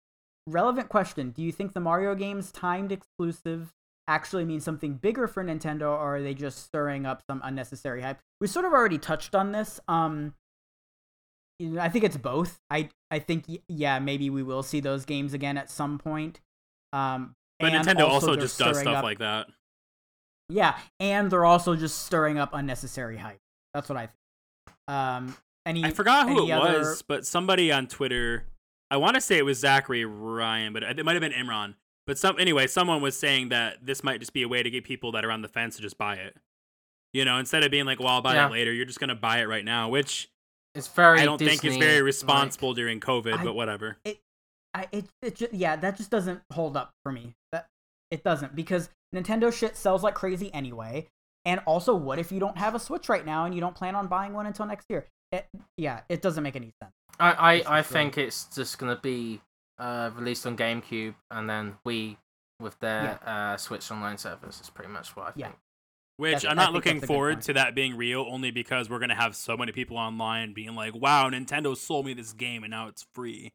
[0.47, 3.73] relevant question: Do you think the Mario games timed exclusive
[4.11, 8.18] actually mean something bigger for Nintendo, or are they just stirring up some unnecessary hype?
[8.40, 9.78] We sort of already touched on this.
[9.88, 10.34] Um,
[11.58, 12.58] you know, I think it's both.
[12.70, 16.40] I I think yeah, maybe we will see those games again at some point.
[16.92, 19.46] Um, but Nintendo also, they're just does stuff up- like that.
[20.48, 23.40] yeah, and they're also just stirring up unnecessary hype.
[23.74, 24.76] That's what I think.
[24.88, 25.36] Um,
[25.66, 28.44] any I forgot who it other- was, but somebody on Twitter,
[28.90, 31.74] I want to say it was Zachary Ryan, but it might have been Imran.
[32.07, 34.84] But some anyway, someone was saying that this might just be a way to get
[34.84, 36.36] people that are on the fence to just buy it.
[37.12, 38.46] You know, instead of being like, "Well, I'll buy Yeah.
[38.48, 40.28] it later," you're just gonna buy it right now, which
[40.74, 41.20] It's very.
[41.20, 43.38] I don't think is Disney, very like- responsible during COVID.
[43.38, 43.98] I- but whatever.
[44.05, 44.20] It,
[44.72, 47.34] I it, it just, yeah, that just doesn't hold up for me.
[47.53, 47.66] That
[48.11, 51.09] it doesn't because Nintendo shit sells like crazy anyway.
[51.44, 53.94] And also, what if you don't have a Switch right now and you don't plan
[53.96, 55.07] on buying one until next year?
[55.32, 55.46] It,
[55.76, 56.92] yeah, it doesn't make any sense.
[57.18, 57.32] I,
[57.66, 59.40] I, I think it's just gonna be
[59.81, 62.18] uh, released on GameCube and then we
[62.61, 64.61] with their uh, Switch Online service.
[64.61, 65.47] Is pretty much what I Yeah.
[65.47, 65.59] think.
[66.18, 68.91] Which That's- I'm not looking that's a good forward to that being real, only because
[68.91, 72.62] we're gonna have so many people online being like, "Wow, Nintendo sold me this game
[72.62, 73.55] and now it's free,"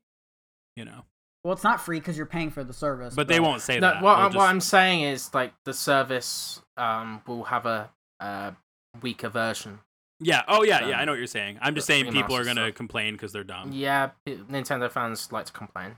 [0.75, 1.05] you know.
[1.43, 3.13] Well, it's not free because you're paying for the service.
[3.13, 4.01] But they won't say No, that.
[4.01, 7.91] what, They'll I- what just- I'm saying is like the service um will have a
[8.19, 8.51] uh,
[9.03, 9.79] weaker version.
[10.19, 10.41] Yeah.
[10.47, 10.95] Oh yeah, yeah.
[10.95, 11.59] um, I know what you're saying.
[11.61, 12.75] I'm just saying people are gonna stuff.
[12.75, 13.73] complain because they're dumb.
[13.73, 15.97] Yeah, Nintendo fans like to complain.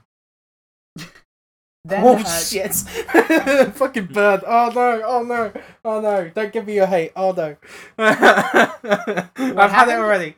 [1.84, 2.74] Then, oh shit!
[3.74, 4.42] Fucking bird!
[4.46, 5.02] Oh no!
[5.06, 5.52] Oh no!
[5.84, 6.28] Oh no!
[6.34, 7.12] Don't give me your hate!
[7.16, 7.56] Oh no!
[7.98, 10.34] I've had it already.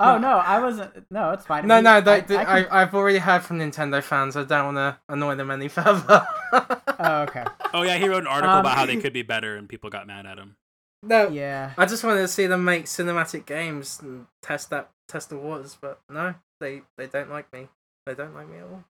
[0.00, 1.10] Oh no, I wasn't.
[1.10, 1.66] No, it's fine.
[1.66, 4.36] No, We- no, I, they, I they, can- I, I've already heard from Nintendo fans.
[4.36, 6.26] I don't want to annoy them any further.
[6.52, 7.44] Oh, okay.
[7.74, 9.90] Oh yeah, he wrote an article Um, about how they could be better and people
[9.90, 10.56] got mad at him.
[11.02, 11.72] no, Yeah.
[11.76, 15.76] I just wanted to see them make cinematic games and test that test the waters,
[15.80, 17.68] but no, they they don't like me.
[18.06, 18.84] They don't like me at all.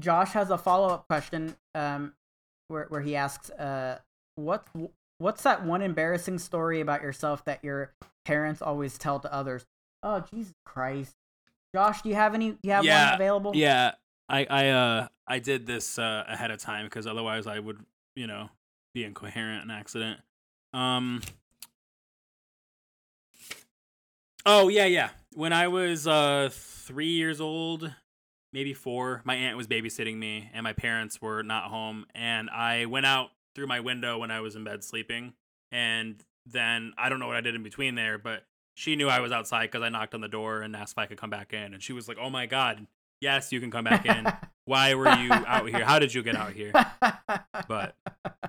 [0.00, 2.14] Josh has a follow up question um,
[2.68, 3.98] where, where he asks, uh,
[4.36, 4.66] what,
[5.18, 7.92] What's that one embarrassing story about yourself that your
[8.24, 9.64] parents always tell to others?
[10.02, 11.14] Oh, Jesus Christ.
[11.74, 12.50] Josh, do you have any?
[12.50, 13.52] Do you have Yeah, one available?
[13.54, 13.92] Yeah,
[14.28, 17.78] I I uh I did this uh, ahead of time because otherwise I would
[18.16, 18.50] you know
[18.92, 20.20] be incoherent and accident.
[20.72, 21.22] Um.
[24.44, 25.10] Oh yeah, yeah.
[25.34, 27.92] When I was uh three years old,
[28.54, 32.86] maybe four, my aunt was babysitting me, and my parents were not home, and I
[32.86, 35.34] went out through my window when I was in bed sleeping,
[35.72, 38.44] and then I don't know what I did in between there, but
[38.74, 41.06] she knew I was outside because I knocked on the door and asked if I
[41.06, 42.86] could come back in, and she was like, "Oh my god,
[43.20, 44.26] yes, you can come back in.
[44.66, 45.84] Why were you out here?
[45.84, 46.72] How did you get out here?"
[47.68, 47.96] But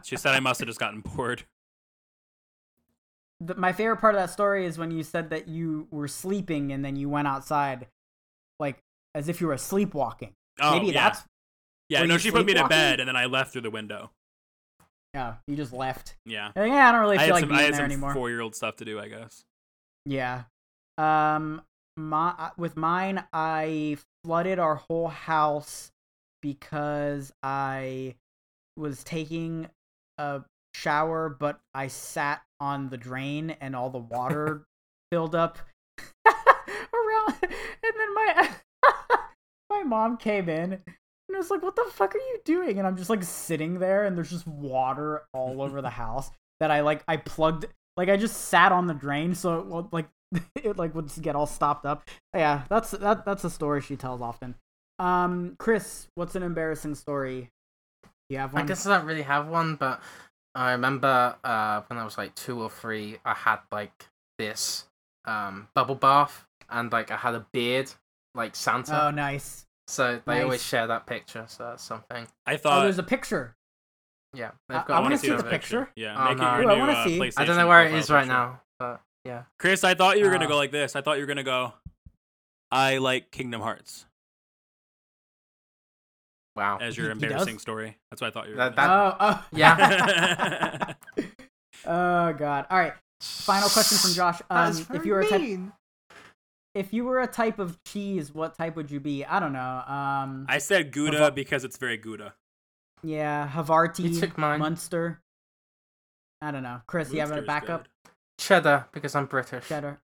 [0.03, 1.43] she said I must have just gotten bored.
[3.39, 6.71] The- my favorite part of that story is when you said that you were sleeping
[6.71, 7.87] and then you went outside,
[8.59, 8.81] like
[9.15, 10.33] as if you were sleepwalking.
[10.61, 11.09] Oh, Maybe yeah.
[11.09, 11.23] that's
[11.89, 12.03] yeah.
[12.03, 14.11] No, she put me to bed, and then I left through the window.
[15.13, 15.35] yeah.
[15.47, 16.15] You just left.
[16.25, 18.13] Yeah, like, yeah, I don't really feel like some, being I had there some anymore.
[18.13, 19.43] four-year-old stuff to do, I guess.
[20.05, 20.43] Yeah.
[20.97, 21.61] Um
[21.97, 25.91] my with mine I flooded our whole house
[26.41, 28.15] because I
[28.77, 29.67] was taking
[30.17, 30.41] a
[30.73, 34.63] shower but I sat on the drain and all the water
[35.11, 35.57] filled up
[36.27, 38.49] around and then my
[39.85, 40.81] mom came in and
[41.33, 44.05] I was like what the fuck are you doing and I'm just like sitting there
[44.05, 47.65] and there's just water all over the house that I like I plugged
[47.97, 50.07] like I just sat on the drain so it would like
[50.55, 52.07] it like would just get all stopped up.
[52.33, 54.55] Yeah, that's that that's a story she tells often.
[54.99, 57.51] Um, Chris, what's an embarrassing story?
[58.29, 58.63] You have one.
[58.63, 60.01] I guess I don't really have one, but
[60.53, 64.07] I remember uh, when I was like two or three, I had like
[64.37, 64.85] this
[65.25, 67.91] um, bubble bath, and like I had a beard,
[68.33, 69.07] like Santa.
[69.07, 69.64] Oh, nice.
[69.87, 72.27] So they always share that picture, so that's something.
[72.45, 72.71] I thought.
[72.71, 72.83] Oh, thought.
[72.83, 73.55] there's a picture.
[74.33, 75.01] Yeah, I- they've I got.
[75.03, 75.49] wanna one see the of it.
[75.49, 75.89] picture.
[75.95, 76.43] Yeah, Oh, make no.
[76.43, 77.31] it Ooh, your I new wanna uh, see.
[77.37, 78.33] I don't know where it is right picture.
[78.33, 79.43] now, but yeah.
[79.59, 80.95] Chris, I thought you were gonna Uh, go like this.
[80.95, 81.73] I thought you were gonna go.
[82.71, 84.05] I like Kingdom Hearts
[86.55, 86.77] Wow.
[86.81, 87.97] as your He- he embarrassing story.
[88.09, 88.57] That's what I thought you were.
[88.57, 89.45] That- that- oh, oh.
[89.51, 90.93] Yeah.
[91.85, 92.65] oh god.
[92.69, 92.93] All right.
[93.21, 94.41] Final question from Josh.
[94.49, 95.71] Um, That's if you were a type, mean.
[96.75, 99.25] If you were a type of cheese, what type would you be?
[99.25, 99.83] I don't know.
[99.87, 102.35] Um, I said Gouda Havar- because it's very Gouda.
[103.01, 104.59] yeah, Havarti, You took mine.
[104.59, 105.21] Munster.
[106.41, 106.81] I don't know.
[106.85, 107.83] Chris, you have a backup?
[108.03, 108.11] good.
[108.37, 109.67] Cheddar because I'm British.
[109.69, 109.99] Cheddar.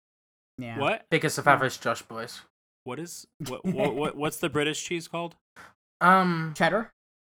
[0.59, 0.77] Yeah.
[0.77, 1.05] What?
[1.09, 1.53] Biggest of Yeah.
[1.53, 2.41] average Josh boys.
[2.83, 5.35] What is what, what what what's the British cheese called?
[5.99, 6.53] Um.
[6.55, 6.91] Cheddar?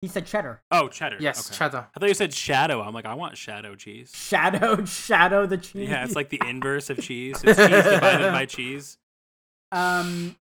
[0.02, 0.62] He said cheddar.
[0.70, 1.18] Oh, cheddar.
[1.20, 1.58] Yes, Okay.
[1.58, 1.86] cheddar.
[1.94, 2.80] I thought you said shadow.
[2.80, 4.10] I'm like, I want shadow cheese.
[4.16, 5.90] Shadow, shadow the cheese.
[5.90, 7.36] Yeah, it's like the inverse of cheese.
[7.44, 8.96] It's cheese divided by cheese.
[9.72, 10.36] Um,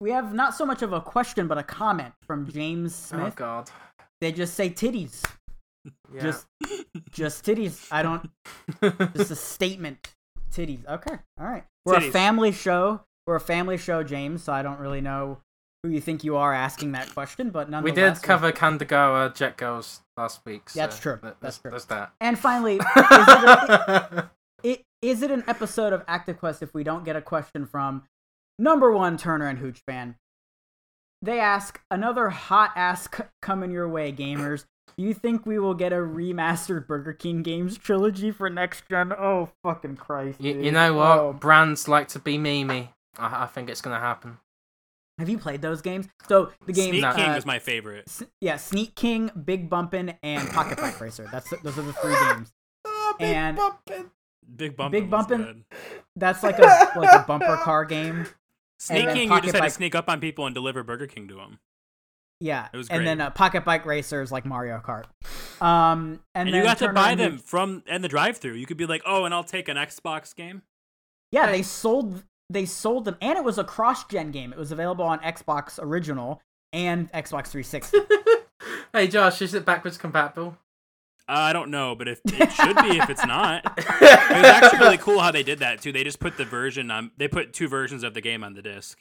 [0.00, 3.32] we have not so much of a question, but a comment from James Smith.
[3.32, 3.70] Oh God.
[4.20, 5.24] they just say titties.
[6.14, 6.22] Yeah.
[6.22, 6.46] Just,
[7.10, 7.86] just titties.
[7.90, 8.30] I don't.
[9.16, 10.08] Just a statement.
[10.52, 10.86] Titties.
[10.88, 11.16] Okay.
[11.38, 11.64] All right.
[11.84, 13.02] We're a family show.
[13.26, 14.42] We're a family show, James.
[14.44, 15.38] So I don't really know
[15.82, 17.82] who you think you are asking that question, but none.
[17.84, 20.70] we did cover Kandagawa Jet Girls last week.
[20.70, 21.18] So That's true.
[21.22, 21.70] that- That's true.
[21.70, 22.12] There's that.
[22.20, 24.30] And finally, is it, a,
[24.62, 28.04] it, is it an episode of Active Quest if we don't get a question from
[28.58, 30.16] number one Turner and Hooch fan?
[31.22, 34.66] They ask another hot ass c- coming your way, gamers.
[34.98, 39.12] Do you think we will get a remastered Burger King games trilogy for next gen?
[39.12, 40.40] Oh fucking Christ!
[40.40, 41.18] You, you know what?
[41.18, 41.32] Oh.
[41.32, 42.88] Brands like to be memey.
[43.18, 44.38] I, I think it's gonna happen.
[45.18, 46.08] Have you played those games?
[46.28, 47.14] So the game, Sneak No.
[47.14, 48.04] King uh, was my favorite.
[48.08, 51.26] S- yeah, Sneak King, Big Bumpin', and Pocket Bike Racer.
[51.32, 52.52] That's those are the three games.
[52.84, 53.58] Oh, big And-
[54.56, 55.42] Big Bumpin' Big was Bumpin'.
[55.46, 55.64] good.
[56.16, 58.26] That's like a like a bumper car game.
[58.78, 60.82] Sneak then King, you Pocket just had Bike- to sneak up on people and deliver
[60.82, 61.58] Burger King to them.
[62.40, 65.04] Yeah, It was and then uh, Pocket Bike Racers like Mario Kart.
[65.64, 68.54] Um, and, And, then you got to buy them Hooch- from and the drive-through.
[68.54, 70.62] You could be like, "Oh, and I'll take an Xbox game."
[71.30, 74.52] Yeah, they sold they sold them, and it was a cross-gen game.
[74.52, 77.98] It was available on Xbox Original and Xbox 360.
[78.92, 80.58] hey Josh, is it backwards compatible?
[81.28, 84.98] I don't know, but if it should be, if it's not, it was actually really
[84.98, 85.90] cool how they did that too.
[85.92, 87.10] They just put the version on.
[87.16, 88.98] They put two versions of the game on the disc.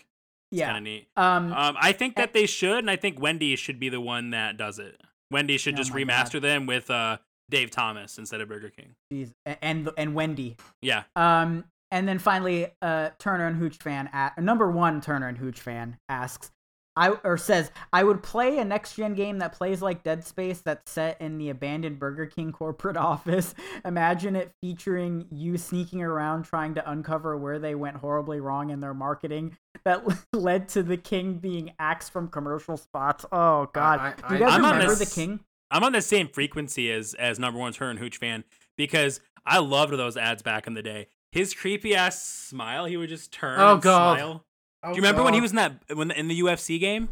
[0.52, 0.68] It's yeah.
[0.68, 1.08] kind of neat.
[1.18, 4.30] Um, Um, I think that they should, and I think Wendy should be the one
[4.30, 5.02] that does it.
[5.32, 6.42] Wendy should Oh just remaster God.
[6.44, 7.18] them with uh,
[7.50, 8.96] Dave Thomas instead of Burger King.
[9.12, 10.56] geez, a- and and Wendy.
[10.82, 15.38] Yeah, Um, and then finally, uh, Turner and Hooch fan at number one Turner and
[15.38, 16.52] Hooch fan asks,
[16.96, 20.62] I or says I would play a next gen game that plays like Dead Space
[20.62, 23.56] that's set in the abandoned Burger King corporate office.
[23.84, 28.80] Imagine it featuring you sneaking around trying to uncover where they went horribly wrong in
[28.80, 33.26] their marketing that led to the King being axed from commercial spots.
[33.32, 35.40] Oh God, I- do you I- guys I'm on remember this- the King?
[35.72, 38.44] I'm on the same frequency as as number one Turn Hooch fan
[38.78, 41.08] because I loved those ads back in the day.
[41.32, 43.60] His creepy ass smile, he would just turn.
[43.60, 44.18] Oh, and God.
[44.20, 44.46] Smile.
[44.84, 47.10] Oh, Do you remember when he was in that when in the UFC game?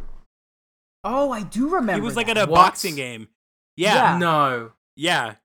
[1.03, 1.93] Oh, I do remember.
[1.93, 2.37] he was like that.
[2.37, 2.55] at a What?
[2.57, 3.27] boxing game.
[3.77, 4.17] Yeah, Yeah.
[4.17, 4.71] No.
[4.95, 5.35] yeah.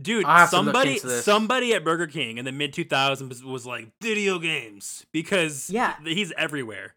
[0.00, 3.64] Dude, I have to look somebody somebody at Burger King in the mid 2000s was
[3.64, 5.94] like video games because Yeah.
[6.02, 6.94] he's everywhere.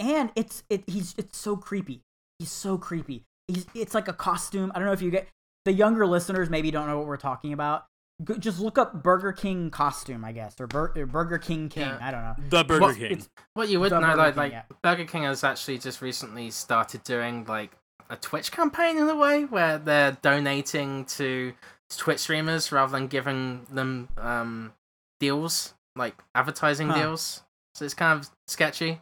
[0.00, 2.00] and it's it he's it's so creepy.
[2.38, 3.24] He's so creepy.
[3.48, 4.70] He's it's like a costume.
[4.74, 5.28] I don't know if you get
[5.64, 7.86] the younger listeners maybe don't know what we're talking about.
[8.22, 11.88] Go, just look up Burger King costume, I guess, or, Bur- or Burger King King.
[11.88, 11.98] Yeah.
[12.00, 12.34] I don't know.
[12.48, 13.12] The Burger What- King.
[13.12, 14.62] It's What you would The know, Burger like, King, like yeah.
[14.82, 17.72] Burger King has actually just recently started doing like
[18.10, 21.54] a Twitch campaign in a way where they're donating to
[21.96, 24.72] Twitch streamers rather than giving them um
[25.20, 26.94] deals like advertising Huh.
[27.00, 27.42] deals.
[27.74, 29.00] So it's kind of sketchy.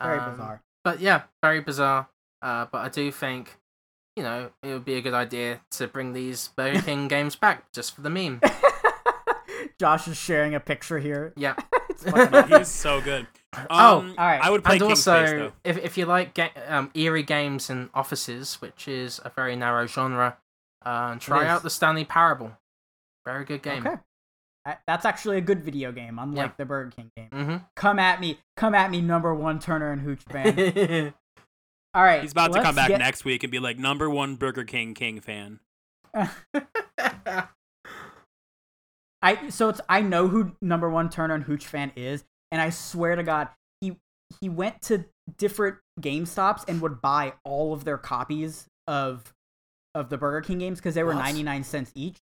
[0.00, 0.60] Very Um, bizarre.
[0.82, 2.08] But yeah, very bizarre.
[2.42, 3.58] Uh, but I do think,
[4.16, 7.72] you know, it would be a good idea to bring these Burger King games back
[7.72, 8.40] just for the meme.
[9.80, 11.32] Josh is sharing a picture here.
[11.36, 11.54] Yeah.
[11.96, 12.48] It's.
[12.48, 13.26] He's so good.
[13.56, 14.40] Um, Oh, all right.
[14.42, 15.52] I would play and King also, Space though.
[15.62, 19.86] if if you like ga- um, eerie games and offices, which is a very narrow
[19.86, 20.36] genre,
[20.84, 22.50] uh, try out the Stanley Parable.
[23.24, 23.86] Very good game.
[23.86, 23.96] Okay.
[24.66, 26.52] I- That's actually a good video game, unlike Yeah.
[26.58, 27.28] the Burger King game.
[27.32, 27.56] Mm-hmm.
[27.76, 31.14] Come at me, come at me, number one Turner and Hooch fan.
[31.94, 34.34] All right, He's about to come back get- next week and be like number one
[34.36, 35.60] Burger King King fan.
[39.22, 42.70] I so it's I know who number one Turner and Hooch fan is, and I
[42.70, 43.48] swear to God,
[43.80, 43.96] he
[44.40, 45.06] he went to
[45.38, 49.32] different Game Stops and would buy all of their copies of
[49.94, 52.18] of the Burger King games because they were ninety nine cents each,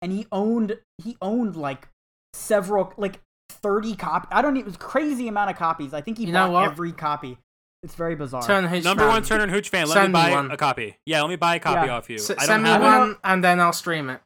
[0.00, 1.88] and he owned he owned like
[2.32, 3.20] several like
[3.50, 4.28] thirty copies.
[4.32, 4.56] I don't.
[4.56, 5.92] It was crazy amount of copies.
[5.92, 6.64] I think he You bought what?
[6.70, 7.36] every copy.
[7.82, 8.42] It's very bizarre.
[8.42, 9.08] Turn Hooch Number fan.
[9.10, 9.86] one Turner and Hooch fan.
[9.86, 10.50] Let Send me me buy one.
[10.50, 10.98] a copy.
[11.06, 11.94] Yeah, let me buy a copy Yeah.
[11.96, 12.16] off you.
[12.16, 14.20] S- I don't send me have I don't one, and then I'll stream it.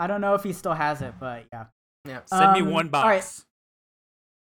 [0.00, 1.66] I don't know if he still has it, but yeah.
[2.04, 2.20] Yeah.
[2.24, 3.24] Send me Um, one all right.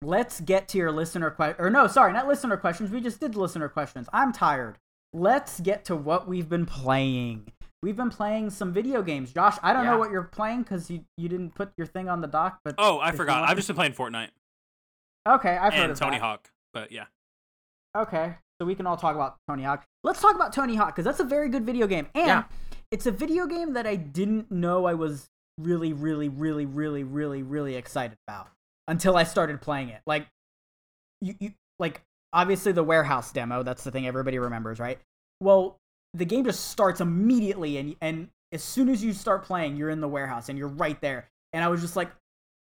[0.02, 3.36] let's get to your listener question or no sorry not listener questions we just did
[3.36, 4.76] listener questions i'm tired
[5.12, 7.46] let's get to what we've been playing
[7.84, 11.04] we've been playing some video games josh i don't know what you're playing because you,
[11.16, 13.40] you didn't put your thing on the dock but Oh, I if you forgot.
[13.42, 14.30] want- I've just been playing Fortnite.
[15.28, 16.22] Okay, I've heard and of Tony that.
[16.24, 16.50] Hawk.
[16.74, 17.04] But yeah,
[17.96, 19.84] Okay, so we can all talk about Tony Hawk.
[20.02, 22.44] Let's talk about Tony Hawk because that's a very good video game, and Yeah.
[22.90, 25.28] it's a video game that I didn't know I was
[25.58, 28.48] really, really, really, really, really, really excited about
[28.88, 30.00] until I started playing it.
[30.06, 30.26] Like,
[31.20, 33.62] you, you like obviously the warehouse demo.
[33.62, 34.98] That's the thing everybody remembers, right?
[35.40, 35.76] Well,
[36.14, 40.00] the game just starts immediately, and and as soon as you start playing, you're in
[40.00, 41.28] the warehouse and you're right there.
[41.52, 42.10] And I was just like,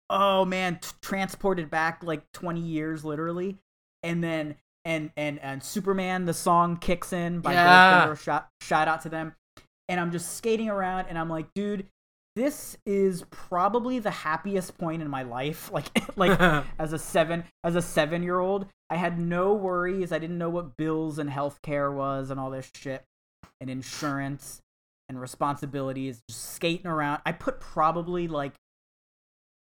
[0.09, 3.57] oh man, t- transported back like 20 years literally.
[4.03, 4.57] And then
[4.87, 8.07] and and and Superman, the song kicks in by Yeah.
[8.07, 8.18] Goldfinger.
[8.20, 9.34] Shout shout out to them.
[9.89, 11.87] And I'm just skating around, and I'm like, dude,
[12.34, 15.70] this is probably the happiest point in my life.
[15.72, 16.41] Like like
[16.78, 20.12] as a seven as a seven year old, I had no worries.
[20.12, 23.03] I didn't know what bills and healthcare was and all this shit,
[23.61, 24.61] and insurance
[25.09, 26.20] and responsibilities.
[26.28, 27.20] Just skating around.
[27.26, 28.55] I put probably like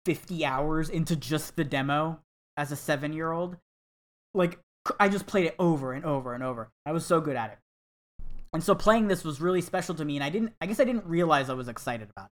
[0.06, 2.20] fifty hours into just the demo
[2.56, 3.56] as a seven year old.
[4.34, 4.58] Like
[4.98, 6.70] I just played it over and over and over.
[6.86, 7.58] I was so good at it.
[8.52, 10.52] And so playing this was really special to me, and I didn't.
[10.60, 12.32] I guess I didn't realize I was excited about it.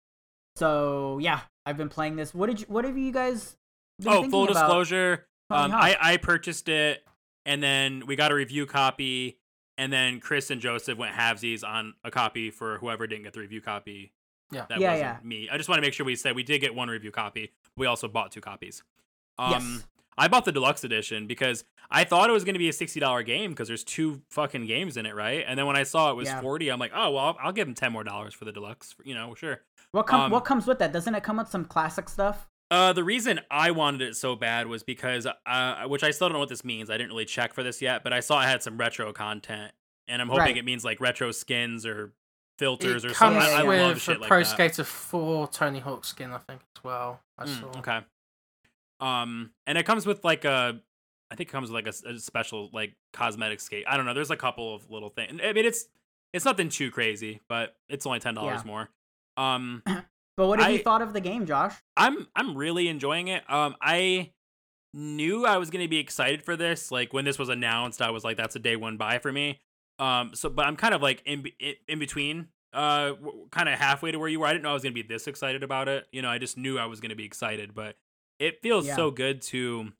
[0.57, 2.33] So yeah, I've been playing this.
[2.33, 2.65] What did you?
[2.67, 3.55] What have you guys?
[3.99, 5.27] Been oh, full disclosure.
[5.49, 7.05] Tony Um, I I purchased it,
[7.45, 9.39] and then we got a review copy,
[9.77, 13.39] and then Chris and Joseph went halvesies on a copy for whoever didn't get the
[13.39, 14.11] review copy.
[14.51, 14.65] Yeah.
[14.67, 15.27] that Yeah, wasn't yeah.
[15.27, 15.49] me.
[15.49, 17.51] I just want to make sure we said we did get one review copy.
[17.77, 18.83] We also bought two copies.
[19.39, 19.87] Um, Yes.
[20.21, 22.99] I bought the deluxe edition because I thought it was going to be a sixty
[22.99, 25.43] dollar game because there's two fucking games in it, right?
[25.47, 26.39] And then when I saw it was Yeah.
[26.41, 28.95] forty, I'm like, oh well, I'll, I'll give him ten more dollars for the deluxe.
[29.03, 29.61] You know, sure.
[29.91, 30.93] What com- um, What comes with that?
[30.93, 32.47] Doesn't it come with some classic stuff?
[32.69, 36.33] Uh, the reason I wanted it so bad was because, uh, which I still don't
[36.33, 36.89] know what this means.
[36.89, 39.73] I didn't really check for this yet, but I saw it had some retro content,
[40.07, 40.57] and I'm hoping Right.
[40.57, 42.13] it means like retro skins or
[42.59, 43.57] filters it or comes something.
[43.57, 44.45] I, I with love a shit like Pro that.
[44.45, 47.19] Skater 4 Tony Hawk skin, I think, as well.
[47.37, 47.79] I Mm, saw.
[47.79, 47.99] okay.
[49.01, 50.79] Um, and it comes with like a,
[51.31, 53.85] I think it comes with like a special like cosmetic skate.
[53.87, 54.13] I don't know.
[54.13, 55.41] There's a couple of little things.
[55.43, 55.85] I mean, it's
[56.33, 58.67] it's nothing too crazy, but it's only ten dollars Yeah.
[58.71, 58.89] more.
[59.37, 59.83] Um,
[60.37, 61.75] But what have you thought of the game, Josh?
[61.97, 63.43] I'm I'm really enjoying it.
[63.51, 64.31] Um, I
[64.93, 66.89] knew I was gonna be excited for this.
[66.91, 69.59] Like when this was announced, I was like, "That's a day one buy for me."
[69.99, 73.13] Um, so but I'm kind of like in in, in between, uh,
[73.51, 74.47] kind of halfway to where you were.
[74.47, 76.07] I didn't know I was gonna be this excited about it.
[76.11, 77.95] You know, I just knew I was gonna be excited, but
[78.41, 78.95] it feels Yeah.
[78.95, 79.93] so good to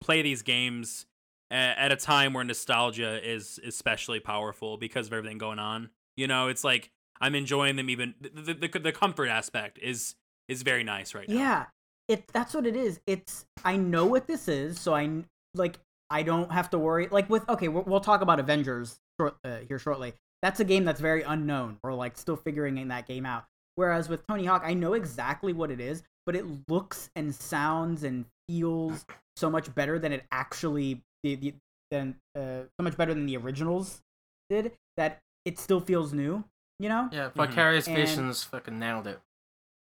[0.00, 1.06] play these games
[1.50, 5.90] at a time where nostalgia is especially powerful because of everything going on.
[6.16, 7.88] You know, it's like I'm enjoying them.
[7.90, 10.14] Even the the, the, the comfort aspect is
[10.48, 11.34] is very nice right now.
[11.36, 11.64] Yeah,
[12.08, 12.26] it.
[12.32, 13.00] That's what it is.
[13.06, 13.46] It's.
[13.64, 15.22] I know what this is, so I
[15.54, 15.78] like.
[16.10, 17.08] I don't have to worry.
[17.10, 20.14] Like with okay, we'll, we'll talk about Avengers short, uh, here shortly.
[20.42, 21.78] That's a game that's very unknown.
[21.82, 23.44] We're like still figuring in that game out.
[23.76, 28.02] Whereas with Tony Hawk, I know exactly what it is, but it looks and sounds
[28.02, 29.06] and feels
[29.36, 31.40] so much better than it actually did.
[31.40, 31.54] the-
[31.92, 34.02] Than uh, so much better than the originals
[34.50, 34.72] did.
[34.96, 36.42] That it still feels new.
[36.80, 37.08] You know?
[37.12, 39.20] Yeah, Vicarious And- Visions fucking nailed it.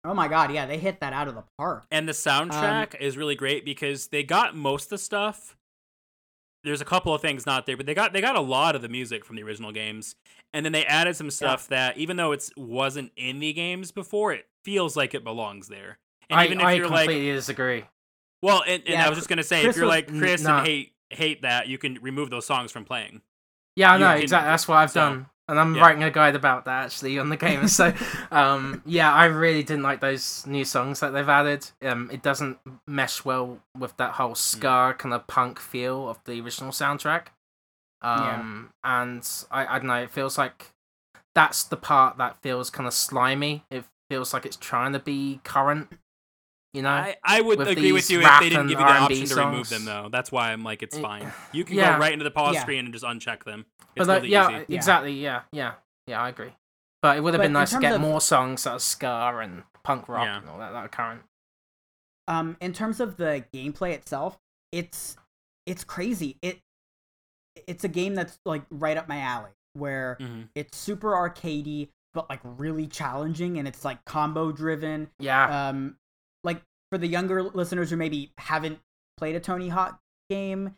[0.05, 1.85] Oh my god, yeah, they hit that out of the park.
[1.91, 5.57] And the Um, soundtrack is really great because they got most of the stuff.
[6.63, 8.81] There's a couple of things not there, but they got they got a lot of
[8.81, 10.15] the music from the original games,
[10.53, 14.31] and then they added some stuff that even though it's wasn't in the games before,
[14.31, 15.97] it feels like it belongs there.
[16.29, 17.85] And I, even if I you're like, completely disagree.
[18.43, 20.43] well, and, and Yeah, I was just gonna say, Chris if you're was- like Chris
[20.43, 20.59] Nah.
[20.59, 23.21] and hate hate that, you can remove those songs from playing.
[23.75, 24.49] Yeah, I know can- exactly.
[24.49, 25.81] That's what I've so, done, and I'm yeah.
[25.81, 27.67] writing a guide about that actually on the game.
[27.67, 27.93] so,
[28.29, 31.65] um, yeah, I really didn't like those new songs that they've added.
[31.81, 36.39] Um, it doesn't mesh well with that whole ska kind of punk feel of the
[36.41, 37.27] original soundtrack.
[38.01, 39.95] Um, and I, I don't know.
[40.03, 40.67] It feels like
[41.35, 43.63] that's the part that feels kind of slimy.
[43.71, 45.89] It feels like it's trying to be current.
[46.73, 48.91] You know, I, I would with agree with you if they didn't give you the
[48.91, 50.07] R&B option to remove them, though.
[50.11, 51.31] That's why I'm like, it's fine.
[51.51, 51.93] You can yeah.
[51.95, 52.61] go right into the pause Yeah.
[52.61, 53.65] screen and just uncheck them.
[53.95, 54.65] But It's like, really yeah, easy.
[54.69, 54.75] Yeah.
[54.77, 55.13] exactly.
[55.13, 55.73] Yeah, yeah,
[56.05, 56.21] yeah.
[56.21, 56.53] I agree.
[57.01, 59.39] But it would have But been nice to get of- more songs that are ska
[59.41, 60.37] and punk rock Yeah.
[60.37, 61.21] and all that that are current.
[62.27, 64.37] um in terms of the gameplay itself
[64.71, 65.17] it's
[65.65, 66.59] it's crazy it
[67.67, 70.49] it's a game that's like right up my alley where Mhm.
[70.53, 75.95] it's super arcadey but like really challenging and it's like combo driven Yeah, um like
[76.91, 78.79] for the younger listeners who maybe haven't
[79.17, 80.75] played a tony hawk game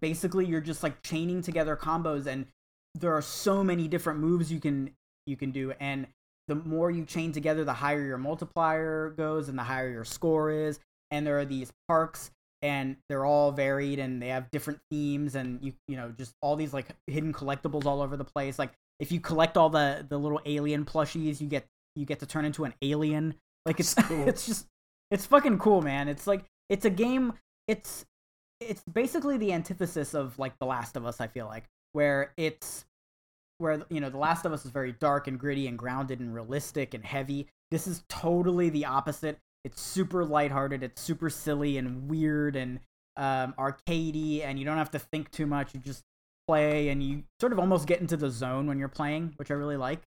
[0.00, 2.46] basically you're just like chaining together combos and
[2.94, 4.90] there are so many different moves you can
[5.26, 6.06] you can do and
[6.48, 10.50] the more you chain together the higher your multiplier goes and the higher your score
[10.50, 12.30] is and there are these parks
[12.62, 16.56] and they're all varied and they have different themes and you you know just all
[16.56, 20.18] these like hidden collectibles all over the place like if you collect all the the
[20.18, 23.34] little alien plushies you get you get to turn into an alien
[23.66, 24.28] like it's cool.
[24.28, 24.66] it's just
[25.12, 27.32] it's fucking cool man it's like it's a game
[27.68, 28.04] it's
[28.68, 31.20] it's basically the antithesis of like The Last of Us.
[31.20, 32.84] I feel like where it's
[33.58, 36.34] where you know The Last of Us is very dark and gritty and grounded and
[36.34, 37.48] realistic and heavy.
[37.70, 39.38] This is totally the opposite.
[39.64, 40.82] It's super lighthearted.
[40.82, 42.80] It's super silly and weird and
[43.16, 45.74] um, arcadey, and you don't have to think too much.
[45.74, 46.02] You just
[46.48, 49.54] play, and you sort of almost get into the zone when you're playing, which I
[49.54, 50.02] really like.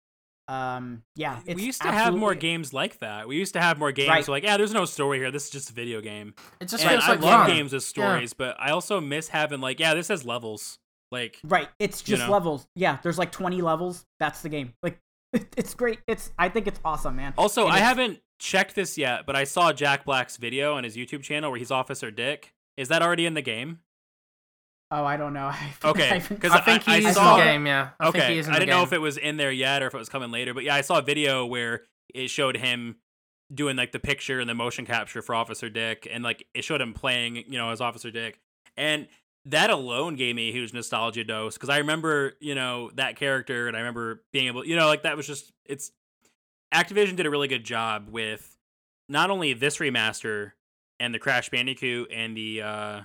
[0.47, 3.27] Um, yeah, it's we used to have more games like that.
[3.27, 4.27] We used to have more games Right.
[4.27, 5.31] like, yeah, there's no story here.
[5.31, 6.33] This is just a video game.
[6.59, 7.49] It just And feels I like love fun.
[7.49, 10.79] games with stories, but I also miss having like, yeah, this has levels.
[11.11, 12.33] Like, Right, it's you just know?
[12.33, 12.67] levels.
[12.75, 14.05] Yeah, there's like 20 levels.
[14.19, 14.73] That's the game.
[14.83, 14.99] Like,
[15.55, 15.99] it's great.
[16.07, 17.33] It's I think it's awesome, man.
[17.37, 20.97] also, And I haven't checked this yet, but I saw Jack Black's video on his
[20.97, 22.53] YouTube channel where he's Officer Dick.
[22.75, 23.79] Is that already in the game?
[24.95, 25.51] Oh, I don't know.
[25.83, 27.65] Okay, because I think he's I in the game.
[27.65, 27.89] Yeah.
[27.99, 29.51] I think okay, he is in I the didn't know if it was in there
[29.51, 31.81] yet or if it was coming later, but yeah, I saw a video where
[32.13, 32.97] it showed him
[33.51, 36.79] doing like the picture and the motion capture for Officer Dick, and like it showed
[36.79, 38.39] him playing, you know, as Officer Dick,
[38.77, 39.07] and
[39.45, 43.67] that alone gave me a huge nostalgia dose because I remember, you know, that character,
[43.67, 45.91] and I remember being able, you know, like that was just it's.
[46.71, 48.57] Activision did a really good job with
[49.07, 50.53] not only this remaster
[50.99, 53.01] and the Crash Bandicoot and the uh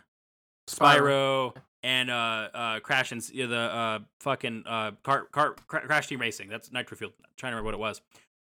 [0.68, 6.07] Spyro and uh uh Crash and yeah, the uh fucking uh car car Cra- Crash
[6.09, 6.49] Team Racing.
[6.49, 7.12] That's Nitro Fuel.
[7.37, 8.01] trying to remember what it was.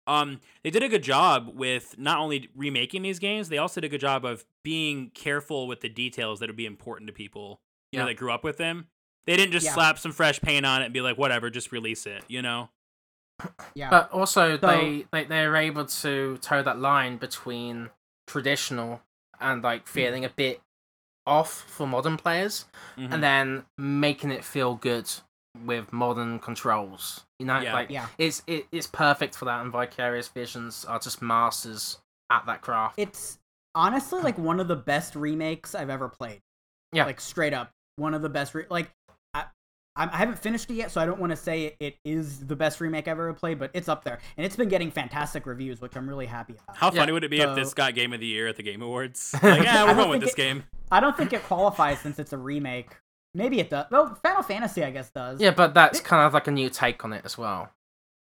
[0.07, 3.87] Um, they did a good job with not only remaking these games, they also did
[3.87, 7.61] a good job of being careful with the details that would be important to people.
[7.91, 8.11] You know, Yeah.
[8.11, 8.89] that grew up with them.
[9.27, 9.73] They didn't just Yeah.
[9.73, 12.23] slap some fresh paint on it and be like, whatever, just release it.
[12.29, 12.69] You know?
[13.75, 13.89] yeah.
[13.89, 17.89] But also, So- they, they they're able to toe that line between
[18.27, 19.01] traditional
[19.41, 19.65] and Hmm.
[19.65, 20.61] like feeling a bit
[21.27, 22.67] off for modern players,
[22.97, 23.13] Mhm.
[23.13, 25.11] and then making it feel good
[25.65, 27.25] with modern controls.
[27.39, 27.73] You know, Yeah.
[27.75, 28.09] like yeah.
[28.19, 31.99] it's it, it's perfect for that, and Vicarious Visions are just masters
[32.31, 32.99] at that craft.
[32.99, 33.39] It's
[33.75, 36.43] honestly like one of the best remakes I've ever played.
[36.93, 37.05] Yeah.
[37.07, 38.55] Like straight up, one of the best.
[38.55, 38.91] Re- like
[39.97, 41.97] I, I I haven't finished it yet, so I don't want to say it, it
[42.05, 44.91] is the best remake I've ever played, but it's up there, and it's been getting
[44.91, 46.77] fantastic reviews, which I'm really happy about.
[46.77, 48.63] How Yeah, funny would it be if this got Game of the Year at the
[48.63, 49.35] Game Awards?
[49.43, 50.65] Like, yeah, we're going with this it- game.
[50.91, 52.97] I don't think it qualifies since it's a remake.
[53.35, 53.87] Maybe it does.
[53.91, 55.41] Well, Final Fantasy, I guess, does.
[55.41, 57.71] yeah, but that's kind of like a new take on it as well.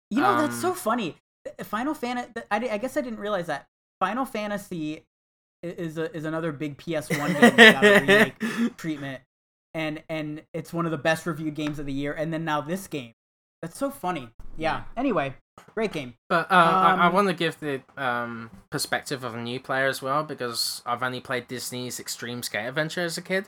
[0.10, 1.18] You know, that's so Um, funny.
[1.62, 2.32] Final Fantasy.
[2.50, 3.68] I, I guess I didn't realize that
[4.00, 5.04] Final Fantasy
[5.62, 7.10] is a, is another big PS1
[7.40, 9.22] game that got a remake treatment,
[9.74, 12.14] and and it's one of the best reviewed games of the year.
[12.14, 13.14] And then now this game.
[13.62, 14.28] That's so funny.
[14.58, 14.84] Yeah.
[14.98, 15.36] Anyway,
[15.74, 16.16] great game.
[16.28, 19.88] But uh, I, I Um, want to give the um, perspective of a new player
[19.88, 23.46] as well because I've only played Disney's Extreme Skate Adventure as a kid.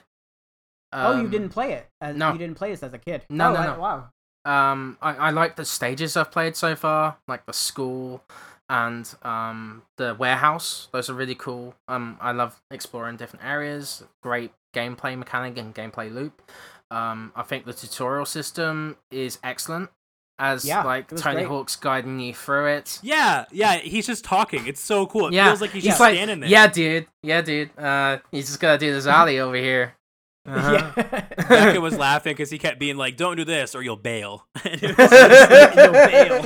[0.94, 1.88] oh, you Um, didn't play it.
[2.00, 2.32] As, no.
[2.32, 3.24] You didn't play this as a kid.
[3.30, 3.80] No, oh, no, I- no.
[3.80, 4.10] Wow.
[4.46, 8.24] Um, I, I like the stages I've played so far, like the school
[8.70, 10.88] and um the warehouse.
[10.94, 11.76] Those are really cool.
[11.88, 14.04] Um, I love exploring different areas.
[14.24, 16.42] Great gameplay mechanic and gameplay loop.
[16.92, 19.90] Um, I think the tutorial system is excellent.
[20.38, 21.48] As Yeah, like Tony great.
[21.48, 23.00] Hawk's guiding you through it.
[23.02, 24.68] Yeah, yeah, he's just talking.
[24.68, 25.28] It's so cool.
[25.28, 26.50] It yeah, feels like he's, just like, standing there.
[26.50, 27.08] Yeah, dude.
[27.24, 27.70] Yeah, dude.
[27.80, 29.94] Uh, you just gotta do this alley over here.
[30.48, 30.92] Uh-huh.
[30.98, 31.26] Yeah.
[31.50, 34.84] Becca was laughing because he kept being like, "Don't do this, or you'll bail." And
[34.84, 34.98] it
[35.78, 36.46] You'll bail.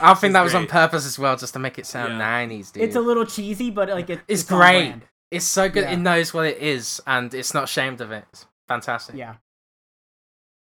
[0.00, 2.46] I think is that was on purpose as well, just to make it sound Yeah.
[2.46, 2.82] 90s, dude.
[2.82, 4.94] it's a little cheesy, but like it, It's on great.
[5.30, 5.36] Brand.
[5.38, 5.82] It's so good.
[5.84, 5.92] Yeah.
[5.92, 8.24] It knows what it is, and it's not ashamed of it.
[8.32, 9.14] It's fantastic.
[9.16, 9.34] Yeah.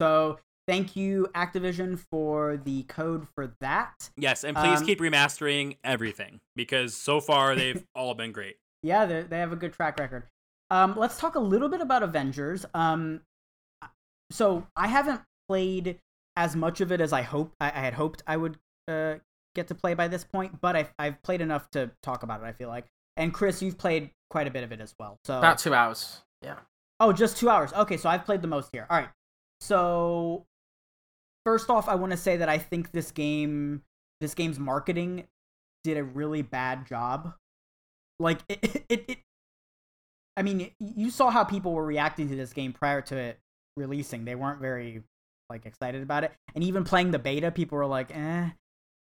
[0.02, 4.10] So thank you, Activision, for the code for that.
[4.18, 8.58] yes, and please Um, keep remastering everything because so far they've all been great.
[8.84, 10.24] Yeah, they they have a good track record.
[10.72, 12.66] Um, let's talk a little bit about Avengers.
[12.74, 13.22] Um,
[14.32, 16.00] so I haven't played
[16.36, 19.16] as much of it as I hope I, I had hoped I would uh,
[19.54, 22.46] get to play by this point, but I've I've played enough to talk about it.
[22.46, 22.86] I feel like.
[23.18, 25.20] And Chris, you've played quite a bit of it as well.
[25.26, 26.22] So About two hours.
[26.42, 26.56] Yeah.
[27.00, 27.74] Oh, just two hours.
[27.74, 28.86] Okay, so I've played the most here.
[28.90, 29.10] All right.
[29.62, 30.46] So
[31.46, 33.82] first off, I want to say that I think this game,
[34.22, 35.28] this game's marketing,
[35.84, 37.34] did a really bad job.
[38.20, 39.18] Like it, it, it,
[40.38, 43.40] I mean, you saw how people were reacting to this game prior to it
[43.78, 44.26] releasing.
[44.26, 45.04] They weren't very
[45.50, 48.50] like excited about it, and even playing the beta, people were like, "eh."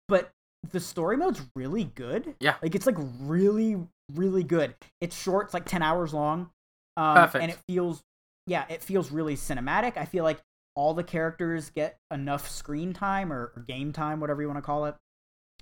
[0.08, 0.32] But
[0.72, 2.36] the story mode's really good.
[2.40, 2.56] Yeah.
[2.62, 3.78] like it's like really,
[4.12, 4.76] really good.
[5.02, 5.46] It's short.
[5.46, 6.50] It's like ten hours long.
[6.98, 7.42] Um, Perfect.
[7.42, 8.02] And it feels,
[8.48, 9.98] yeah, it feels really cinematic.
[9.98, 10.40] I feel like
[10.76, 14.62] all the characters get enough screen time or, or game time, whatever you want to
[14.64, 14.96] call it.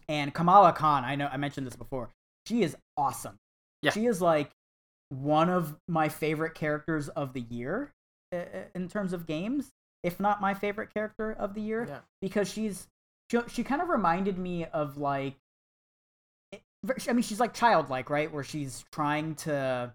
[0.09, 2.09] And Kamala Khan, I know I mentioned this before.
[2.47, 3.37] She is awesome.
[3.81, 3.91] Yeah.
[3.91, 4.51] She is like
[5.09, 7.91] one of my favorite characters of the year
[8.73, 9.69] in terms of games,
[10.03, 11.99] if not my favorite character of the year Yeah.
[12.21, 12.87] because she's
[13.29, 15.35] she, she kind of reminded me of like
[17.07, 18.31] I mean she's like childlike, right?
[18.31, 19.93] Where she's trying to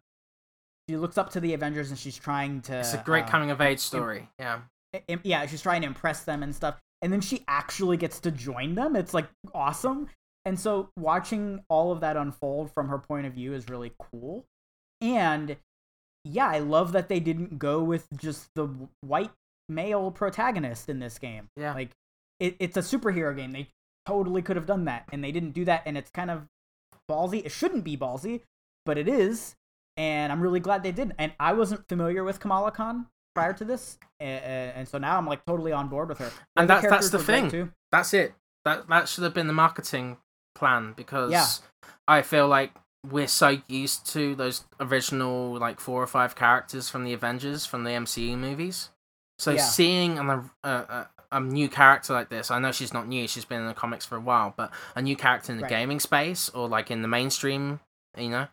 [0.89, 2.79] she looks up to the Avengers and she's trying to.
[2.79, 4.29] It's a great uh, coming of age story.
[4.39, 4.61] Yeah.
[5.09, 6.77] im- yeah, she's trying to impress them and stuff.
[7.03, 8.95] And then she actually gets to join them.
[8.95, 10.09] It's like awesome.
[10.45, 14.45] And so watching all of that unfold from her point of view is really cool.
[15.01, 15.57] And
[16.25, 18.69] yeah, I love that they didn't go with just the
[19.01, 19.33] white
[19.69, 21.49] male protagonist in this game.
[21.57, 21.75] Yeah.
[21.75, 21.91] Like
[22.39, 23.53] it, it's a superhero game.
[23.53, 23.69] They
[24.07, 26.47] totally could have done that and they didn't do that and it's kind of
[27.11, 27.45] ballsy.
[27.45, 28.43] It shouldn't be ballsy,
[28.85, 29.57] but it is.
[29.97, 31.15] And I'm really glad they did.
[31.19, 35.27] And I wasn't familiar with Kamala Khan prior to this, and, and so now I'm
[35.27, 36.31] like totally on board with her.
[36.57, 37.73] And Other that's that's the thing.
[37.93, 38.35] That's it.
[38.65, 40.17] That that should have been the marketing
[40.55, 41.47] plan because Yeah.
[42.09, 42.73] I feel like
[43.09, 47.85] we're so used to those original like four or five characters from the Avengers from
[47.85, 48.91] the MCU movies.
[49.39, 49.63] So Yeah.
[49.63, 53.45] seeing an, a, a, a new character like this, I know she's not new; she's
[53.45, 55.71] been in the comics for a while, but a new character in the Right.
[55.71, 57.81] gaming space or like in the mainstream,
[58.17, 58.47] you know,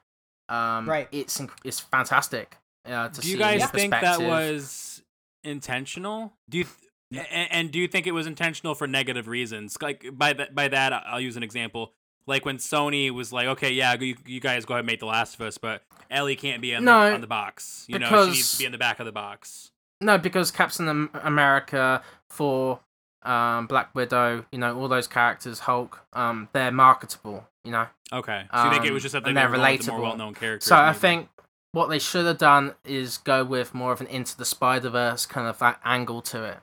[0.49, 1.07] um, Right.
[1.11, 2.57] It's it's fantastic.
[2.86, 5.01] Uh, to do you see guys think that was
[5.43, 6.34] intentional?
[6.49, 9.78] Do you th- and, and do you think it was intentional for negative reasons?
[9.82, 11.93] Like by that by that I'll use an example.
[12.26, 15.05] Like when Sony was like, "Okay, yeah, you, you guys go ahead and make The
[15.05, 17.86] Last of Us, but Ellie can't be on, No, the, on the box.
[17.89, 20.88] You know, she needs to be in the back of the box." No, because Captain
[20.88, 22.01] Am- America
[22.34, 22.79] for
[23.23, 27.88] um, Black Widow, you know, all those characters, Hulk, um, they're marketable, you know.
[28.11, 29.86] Okay, so you think it was Um, just that they and were they're going with
[29.86, 30.67] the more well-known characters?
[30.67, 31.29] So I think
[31.71, 35.25] what they should have done is go with more of an Into the Spider Verse
[35.25, 36.57] kind of that angle to it,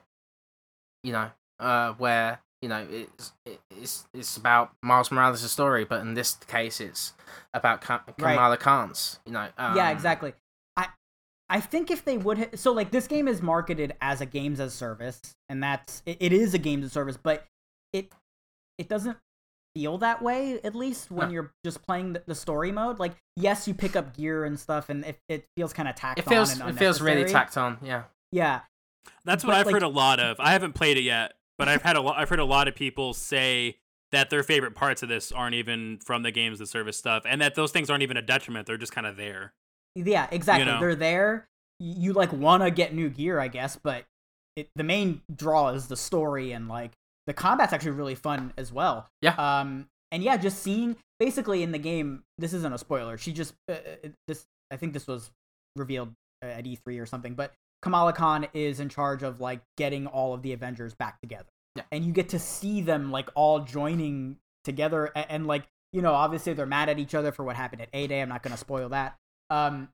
[1.03, 3.33] you know, uh, where you know it's
[3.71, 7.13] it's it's about Miles Morales' story, but in this case, it's
[7.53, 8.35] about Ka- Right.
[8.35, 9.47] Kamala Khan's, you know.
[9.57, 10.33] Um, yeah, exactly.
[11.51, 14.25] I I think if they would ha- so like this game is marketed as a
[14.25, 17.45] games as service, and that's it, it is a games as service, but
[17.93, 18.11] it
[18.77, 19.17] it doesn't
[19.75, 21.33] feel that way at least when No.
[21.33, 22.99] you're just playing the, the story mode.
[22.99, 26.19] Like yes, you pick up gear and stuff, and it, it feels kind of tacked
[26.19, 26.67] It feels on.
[26.69, 27.43] and it feels really unnecessary.
[27.45, 28.03] tacked on, yeah.
[28.31, 28.61] Yeah,
[29.25, 30.37] That's what But, I've like- heard a lot of.
[30.39, 32.17] I haven't played it yet, but I've had a lot.
[32.17, 33.77] I've heard a lot of people say
[34.13, 37.41] that their favorite parts of this aren't even from the games, the service stuff, and
[37.41, 38.67] that those things aren't even a detriment.
[38.67, 39.53] They're just kind of there.
[39.95, 40.65] Yeah, exactly.
[40.65, 40.79] know?
[40.79, 41.47] They're there.
[41.79, 44.05] You, you like want to get new gear, I guess, but
[44.55, 46.91] it, the main draw is the story and like
[47.27, 49.07] the combat's actually really fun as well.
[49.21, 49.35] Yeah.
[49.35, 52.23] Um, and yeah, just seeing basically in the game.
[52.37, 53.17] This isn't a spoiler.
[53.17, 54.45] She just uh, uh, this.
[54.71, 55.31] I think this was
[55.75, 56.13] revealed
[56.43, 57.33] uh, at E3 or something.
[57.33, 61.49] But Kamala Khan is in charge of like getting all of the Avengers back together.
[61.75, 61.83] Yeah.
[61.91, 65.63] And you get to see them like all joining together and, and like
[65.93, 68.21] you know obviously they're mad at each other for what happened at A Day.
[68.21, 69.17] I'm not gonna spoil that.
[69.51, 69.89] Um,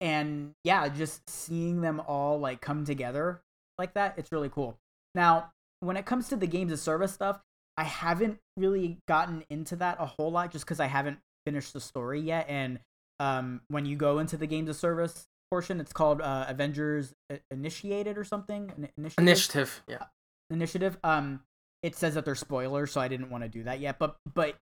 [0.00, 3.40] and yeah, just seeing them all like come together
[3.78, 4.76] like that, it's really cool.
[5.14, 7.40] Now, when it comes to the games of service stuff,
[7.76, 11.80] I haven't really gotten into that a whole lot just because I haven't finished the
[11.80, 12.46] story yet.
[12.48, 12.78] And
[13.18, 17.14] um, when you go into the games of service portion, it's called uh, Avengers
[17.50, 18.88] Initiated or something.
[18.96, 19.18] Initiative.
[19.18, 20.04] Initiative, yeah.
[20.50, 20.98] Initiative.
[21.02, 21.40] Um,
[21.82, 23.98] it says that they're spoilers, so I didn't want to do that yet.
[23.98, 24.56] But but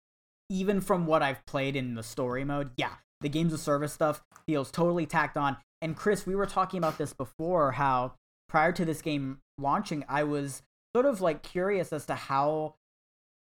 [0.51, 4.23] even from what I've played in the story mode, yeah, the games of service stuff
[4.47, 5.57] feels totally tacked on.
[5.81, 8.15] And Chris, we were talking about this before, how
[8.49, 10.63] prior to this game launching, I was
[10.95, 12.75] sort of like curious as to how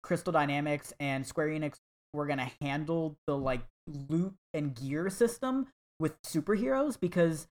[0.04, 1.76] Crystal Dynamics and Square Enix
[2.14, 3.62] were gonna handle the like
[4.10, 5.68] loot and gear system
[6.00, 7.48] with superheroes because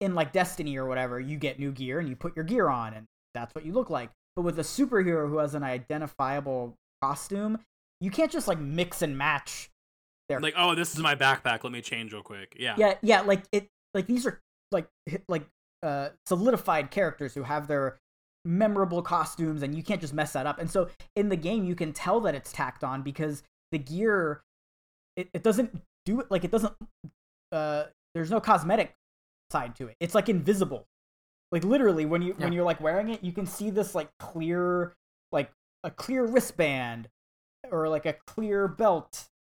[0.00, 2.92] in like Destiny or whatever, you get new gear and you put your gear on
[2.94, 4.10] and that's what you look like.
[4.34, 7.58] But with a superhero who has an identifiable costume,
[8.00, 9.70] you can't just like mix and match
[10.28, 11.64] their Like, oh, this is my backpack.
[11.64, 12.56] Let me change real quick.
[12.58, 12.74] Yeah.
[12.78, 14.40] yeah, yeah, like it like these are
[14.72, 14.88] like
[15.28, 15.46] like
[15.82, 17.98] uh solidified characters who have their
[18.44, 20.58] memorable costumes and you can't just mess that up.
[20.58, 24.42] And so in the game you can tell that it's tacked on because the gear
[25.16, 26.72] it, it doesn't do it like it doesn't
[27.52, 28.94] uh there's no cosmetic
[29.50, 29.96] side to it.
[30.00, 30.86] It's like invisible.
[31.52, 34.94] Like literally when you when you're like wearing it, you can see this like clear
[35.32, 35.50] like
[35.84, 37.08] a clear wristband
[37.70, 39.35] or like a clear belt that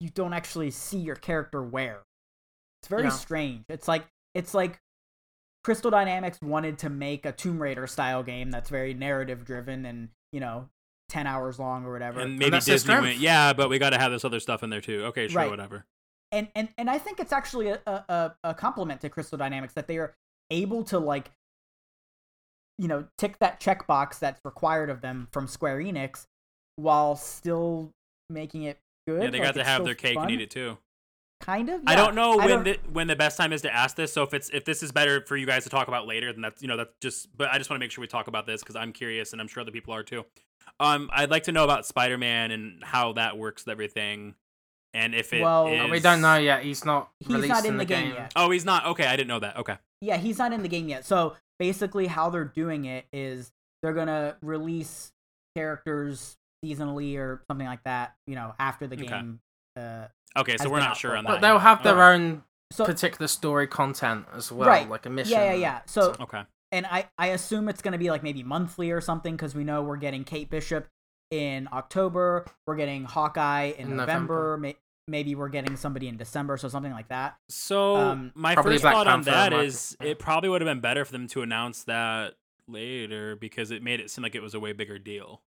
[0.00, 2.02] you don't actually see your character wear.
[2.82, 3.10] It's very Yeah.
[3.10, 3.64] strange.
[3.68, 4.78] It's like it's like
[5.64, 10.10] Crystal Dynamics wanted to make a Tomb Raider style game that's very narrative driven and,
[10.30, 10.68] you know,
[11.08, 12.20] 10 hours long or whatever.
[12.20, 14.62] And maybe that's their Disney went, yeah, but we got to have this other stuff
[14.62, 15.04] in there too.
[15.06, 15.50] Okay, sure, Right.
[15.50, 15.86] whatever.
[16.32, 19.72] and and and I think it's actually a, a a- a compliment to Crystal Dynamics
[19.74, 20.14] that they are
[20.50, 21.30] able to like
[22.78, 26.26] you know tick that checkbox that's required of them from Square Enix
[26.76, 27.92] while still
[28.28, 29.22] making it good.
[29.22, 30.78] Yeah, they like, got to have still their cake fun, and eat it too.
[31.40, 31.82] Kind of.
[31.86, 34.12] I don't know I when don't- the when the best time is to ask this.
[34.12, 36.40] So if it's if this is better for you guys to talk about later, then
[36.42, 37.28] that's you know that's just.
[37.36, 39.40] But I just want to make sure we talk about this because I'm curious and
[39.40, 40.24] I'm sure other people are too.
[40.80, 44.34] Um, I'd like to know about Spider Man and how that works with everything,
[44.94, 46.62] And if it Well- is- we don't know yet.
[46.64, 48.32] He's not He's released not in in the game yet.
[48.34, 48.86] Oh, he's not.
[48.86, 49.58] Okay, I didn't know that.
[49.58, 49.76] Okay.
[50.00, 51.04] Yeah, he's not in the game yet.
[51.04, 53.52] So basically, how they're doing it is
[53.82, 55.12] they're gonna release
[55.54, 58.14] characters seasonally or something like that.
[58.26, 59.06] You know, after the Okay.
[59.06, 59.40] game.
[59.76, 60.06] Uh,
[60.38, 61.30] Okay, so we're not sure on that.
[61.30, 62.14] But they'll have their Okay.
[62.24, 64.88] own so particular story content as well, Right.
[64.88, 65.32] like a mission.
[65.32, 65.80] yeah, yeah, yeah.
[65.86, 66.42] So Okay.
[66.72, 69.82] and I I assume it's gonna be like maybe monthly or something because we know
[69.82, 70.88] we're getting Kate Bishop
[71.30, 72.44] in October.
[72.66, 74.56] We're getting Hawkeye in In November.
[74.58, 74.76] May,
[75.08, 76.56] maybe we're getting somebody in December.
[76.56, 77.36] So something like that.
[77.48, 80.08] So Um, my first Black thought on Panther that market, is yeah.
[80.08, 82.34] it probably would have been better for them to announce that
[82.68, 85.42] later because it made it seem like it was a way bigger deal.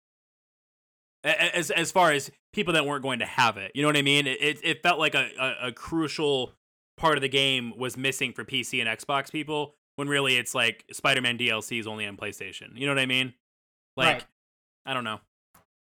[1.24, 3.88] A- a- As as far as people that weren't going to have it, you know
[3.88, 4.26] what I mean?
[4.26, 6.52] It it, it felt like a, a, a crucial
[6.96, 10.84] part of the game was missing for PC and Xbox people when really it's like
[10.92, 12.76] Spider-Man DLC is only on PlayStation.
[12.76, 13.34] You know what I mean?
[13.96, 14.24] Like Right.
[14.86, 15.20] I don't know.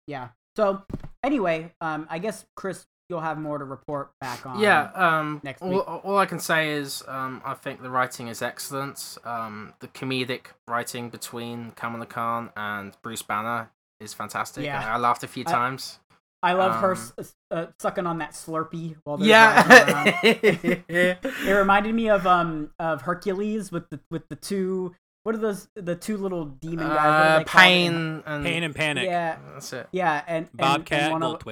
[0.07, 0.29] Yeah.
[0.57, 0.81] So
[1.23, 4.59] anyway, um, I guess Chris, you'll have more to report back on.
[4.59, 8.41] Yeah, um, next all, all I can say is um, I think the writing is
[8.41, 9.17] excellent.
[9.23, 13.69] Um, the comedic writing between Kamala Khan and Bruce Banner
[14.01, 14.65] is fantastic.
[14.65, 14.85] Yeah.
[14.85, 15.99] I, I laughed a few I- times.
[16.43, 20.85] I love her um, s- uh, sucking on that Slurpee while they're driving around.
[20.89, 21.15] Yeah.
[21.47, 25.67] It reminded me of um of Hercules with the with the two what are those
[25.75, 27.41] the two little demon guys?
[27.41, 29.05] Uh, pain and Pain and Panic.
[29.05, 29.87] Yeah, That's it.
[29.91, 31.43] yeah, and, and Bobcat and one of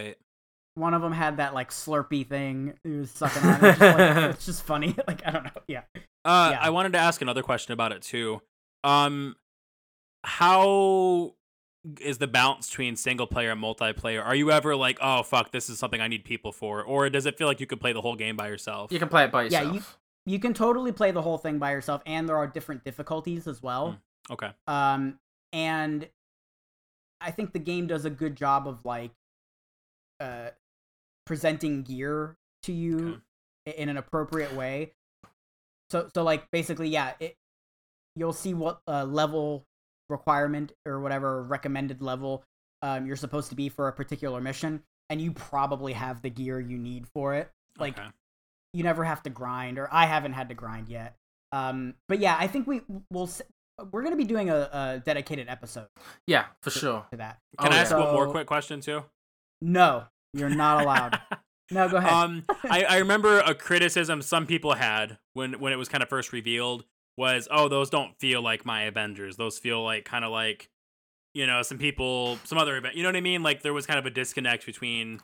[0.74, 2.74] one of them had that like Slurpee thing.
[2.84, 3.64] He was sucking on.
[3.64, 3.68] It.
[3.70, 4.96] It's, just, like, it's just funny.
[5.08, 5.52] Like I don't know.
[5.68, 5.82] Yeah.
[6.26, 6.60] Uh, Yeah.
[6.62, 8.42] I wanted to ask another question about it too.
[8.84, 9.36] Um,
[10.24, 11.36] how
[12.02, 14.24] is the balance between single player and multiplayer?
[14.24, 17.26] Are you ever like, oh fuck, this is something I need people for, or does
[17.26, 18.92] it feel like you could play the whole game by yourself?
[18.92, 19.76] You can play it by Yeah, yourself.
[19.76, 23.48] you- You can totally play the whole thing by yourself, and there are different difficulties
[23.48, 24.00] as well.
[24.30, 24.52] Okay.
[24.68, 25.20] Um,
[25.54, 26.08] and
[27.22, 29.12] I think the game does a good job of like
[30.20, 30.50] uh
[31.26, 33.22] presenting gear to you
[33.66, 34.94] i- in an appropriate way.
[35.90, 37.38] So so like basically yeah, it
[38.16, 39.66] you'll see what uh, level
[40.10, 42.44] requirement or whatever recommended level
[42.82, 46.60] um you're supposed to be for a particular mission and you probably have the gear
[46.60, 47.50] you need for it.
[47.80, 48.08] Like okay.
[48.74, 51.16] you never have to grind or i haven't had to grind yet
[51.52, 52.82] um but yeah i think we
[53.12, 53.30] will
[53.92, 55.88] we're gonna be doing a, a dedicated episode
[56.28, 57.06] yeah, for sure.
[57.12, 57.82] to that Can Oh, I yeah.
[57.82, 59.06] ask one more quick question too?
[59.62, 60.04] no
[60.34, 61.20] you're not allowed
[61.72, 65.78] no go ahead um, I, I remember a criticism some people had when when it
[65.78, 66.84] was kind of first revealed
[67.20, 69.36] was, oh, those don't feel like my Avengers.
[69.36, 70.70] Those feel like kind of like,
[71.34, 72.96] you know, some people, some other event.
[72.96, 73.44] You know what I mean?
[73.44, 75.20] Like there was kind of a disconnect between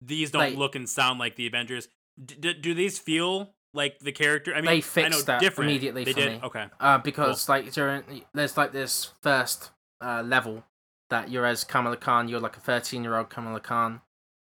[0.00, 1.88] these don't Like- look and sound like the Avengers.
[2.24, 4.52] D- d- do these feel like the character?
[4.52, 5.70] I mean, They I know fixed that different.
[5.70, 6.32] immediately They for did.
[6.40, 6.46] me.
[6.46, 6.66] Okay.
[6.78, 10.62] Uh, because like during there's like this first uh, level
[11.10, 14.00] that you're as Kamala Khan, you're like a 13 year old Kamala Khan,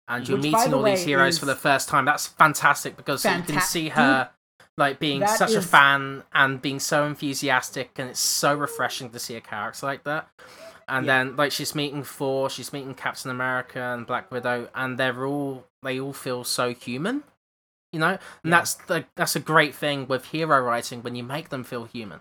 [0.07, 2.05] and you're Which, by meeting the all these heroes for the first time.
[2.05, 4.29] That's fantastic because you can see her
[4.77, 9.19] like being that such a fan and being so enthusiastic, and it's so refreshing to
[9.19, 10.27] see a character like that.
[10.87, 11.23] And Yeah.
[11.23, 15.65] then like she's meeting Thor, she's meeting Captain America and Black Widow, and they're all
[15.81, 17.23] they all feel so human.
[17.91, 18.49] You know, and Yeah.
[18.59, 22.19] that's the that's a great thing with hero writing when you make them feel human,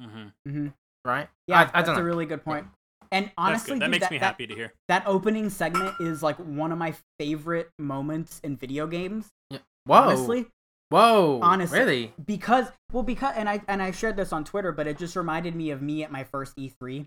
[0.00, 0.68] hmm hmm
[1.04, 1.28] right?
[1.48, 2.64] yeah I, I that's don't a really good point.
[2.66, 2.74] point
[3.10, 3.78] and honestly.
[3.78, 4.72] That dude, makes that, me that- happy to hear.
[4.88, 9.58] that opening segment is like one of my favorite moments in video games yeah.
[9.86, 10.46] Whoa, honestly
[10.92, 11.78] whoa, honestly.
[11.78, 12.14] really?
[12.24, 15.54] because well because and i and i shared this on twitter but it just reminded
[15.56, 17.06] me of me at my first e3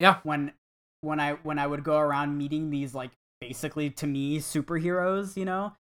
[0.00, 0.18] Yeah.
[0.22, 0.52] when
[1.00, 3.10] when i when i would go around meeting these like
[3.40, 5.72] basically to me superheroes you know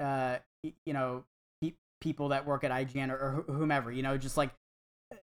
[0.00, 0.36] uh
[0.86, 1.24] you know
[1.62, 4.50] pe- people that work at ign or, or whomever you know just like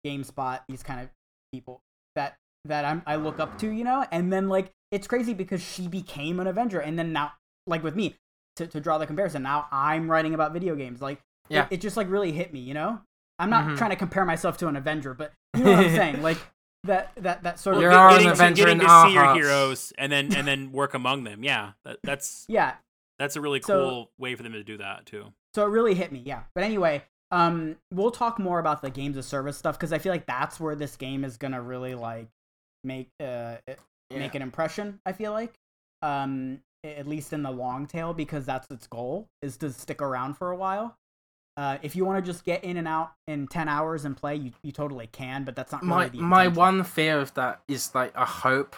[0.06, 1.08] gamespot these kind of
[1.52, 1.80] people
[2.16, 5.62] that that i'm i look up to you know and then like it's crazy because
[5.62, 7.32] she became an avenger and then now
[7.66, 8.16] like with me
[8.56, 11.20] to, to draw the comparison now i'm writing about video games like
[11.50, 11.66] Yeah.
[11.70, 13.00] it, just like really hit me you know
[13.38, 13.76] i'm not Mhm.
[13.78, 16.38] trying to compare myself to an avenger but you know what i'm saying like
[16.84, 19.34] that that that sort of You're Get- an getting, to, Avenger getting to see your
[19.34, 21.42] heroes and then and then work among them.
[21.44, 22.74] Yeah, that, that's yeah
[23.18, 25.26] that's a really So- cool way for them to do that too.
[25.54, 27.02] so it really hit me yeah but anyway
[27.32, 30.58] um we'll talk more about the games of service stuff because i feel like that's
[30.58, 32.28] where this game is gonna really like
[32.84, 33.78] make uh it-
[34.10, 35.52] make an impression i feel like
[36.02, 40.34] um at least in the long tail because that's its goal is to stick around
[40.34, 40.96] for a while
[41.56, 44.34] uh, if you want to just get in and out in 10 hours and play
[44.36, 46.58] you, you totally can but that's not my the my intention.
[46.58, 48.76] one fear of that is like I hope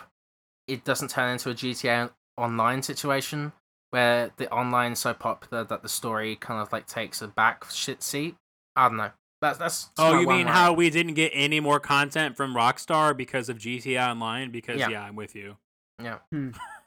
[0.67, 3.53] it doesn't turn into a GTA online situation
[3.91, 7.67] where the online is so popular that the story kind of like takes a back
[7.71, 8.37] shit seat.
[8.75, 9.11] I don't know.
[9.43, 9.91] That's that's.
[9.99, 10.55] Oh, you mean worry.
[10.55, 14.51] how we didn't get any more content from Rockstar because of GTA Online?
[14.51, 14.89] Because Yeah.
[14.89, 15.57] yeah, I'm with you.
[16.03, 16.19] Yeah.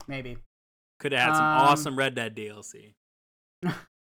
[0.07, 0.37] maybe
[0.99, 2.93] Could have had some Um, awesome Red Dead DLC.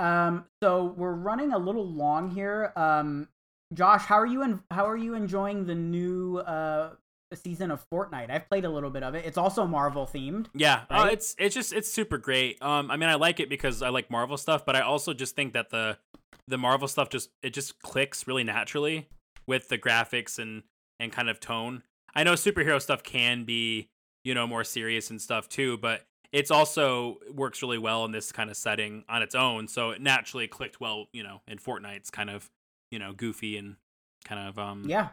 [0.00, 2.72] Um, so we're running a little long here.
[2.74, 3.28] Um,
[3.74, 4.42] Josh, how are you?
[4.42, 6.94] En- how are you enjoying the new uh
[7.34, 8.30] season of Fortnite?
[8.30, 9.24] I've played a little bit of it.
[9.24, 10.46] It's also Marvel themed.
[10.54, 12.60] Yeah, uh, it's it's just it's super great.
[12.62, 15.36] Um, I mean, I like it because I like Marvel stuff, but I also just
[15.36, 15.98] think that the
[16.48, 19.06] the Marvel stuff just it just clicks really naturally
[19.46, 20.62] with the graphics and
[20.98, 21.82] and kind of tone.
[22.14, 23.88] I know superhero stuff can be
[24.24, 28.30] you know more serious and stuff too, but it's also works really well in this
[28.32, 29.68] kind of setting on its own.
[29.68, 32.50] So it naturally clicked well, you know, in Fortnite's kind of
[32.90, 33.76] you know goofy and
[34.24, 35.10] kind of um Yeah,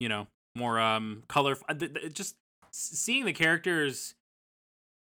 [0.00, 2.36] you know more um color uh, just
[2.72, 4.14] seeing the characters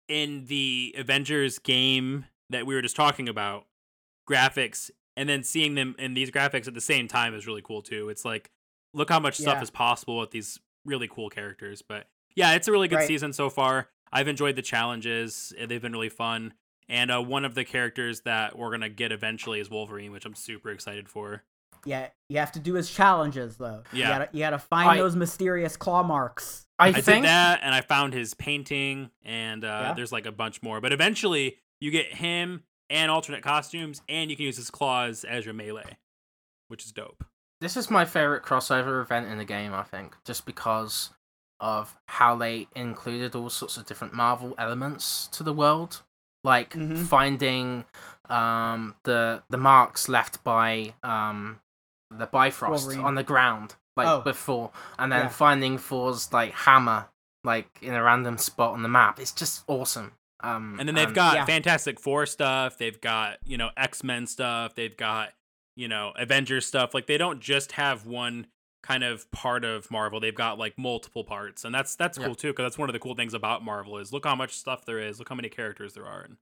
[0.08, 3.66] in the avengers game that we were just talking about
[4.28, 7.82] graphics and then seeing them in these graphics at the same time is really cool
[7.82, 8.50] too it's like
[8.94, 12.72] look how much stuff is possible with these really cool characters but yeah it's a
[12.72, 13.08] really good Right.
[13.08, 16.54] season so far i've enjoyed the challenges uh, they've been really fun
[16.88, 20.34] and uh, one of the characters that we're gonna get eventually is wolverine which i'm
[20.34, 21.42] super excited for
[21.86, 22.08] yeah.
[22.28, 23.82] You have to do his challenges though.
[23.92, 24.08] You Yeah.
[24.08, 26.66] gotta, you gotta find I- those mysterious claw marks.
[26.78, 29.94] I, I, think did that, and I found his painting, and uh, Yeah.
[29.94, 30.78] there's like a bunch more.
[30.82, 35.46] But eventually, you get him and alternate costumes, and you can use his claws as
[35.46, 35.96] your melee,
[36.68, 37.24] which is dope.
[37.62, 39.72] this is my favorite crossover event in the game.
[39.72, 41.10] I think just because
[41.60, 46.02] of how they included all sorts of different Marvel elements to the world,
[46.44, 47.06] like Mhm.
[47.06, 47.84] finding
[48.28, 51.60] um, the the marks left by um,
[52.10, 53.04] the Bifrost Wolverine.
[53.06, 54.20] on the ground, like Oh.
[54.20, 55.28] before, and then Yeah.
[55.28, 57.08] finding Thor's like hammer,
[57.44, 59.20] like in a random spot on the map.
[59.20, 60.12] It's just awesome.
[60.40, 61.44] Um, And then they've got Yeah.
[61.46, 62.76] Fantastic Four stuff.
[62.78, 64.74] They've got you know X Men stuff.
[64.74, 65.32] They've got
[65.76, 66.92] you know Avengers stuff.
[66.94, 68.48] Like they don't just have one
[68.86, 70.20] kind of part of Marvel.
[70.20, 72.26] They've got like multiple parts, and that's that's Yeah.
[72.26, 72.48] cool too.
[72.52, 74.98] Because that's one of the cool things about Marvel is look how much stuff there
[74.98, 75.18] is.
[75.18, 76.22] Look how many characters there are.
[76.22, 76.36] And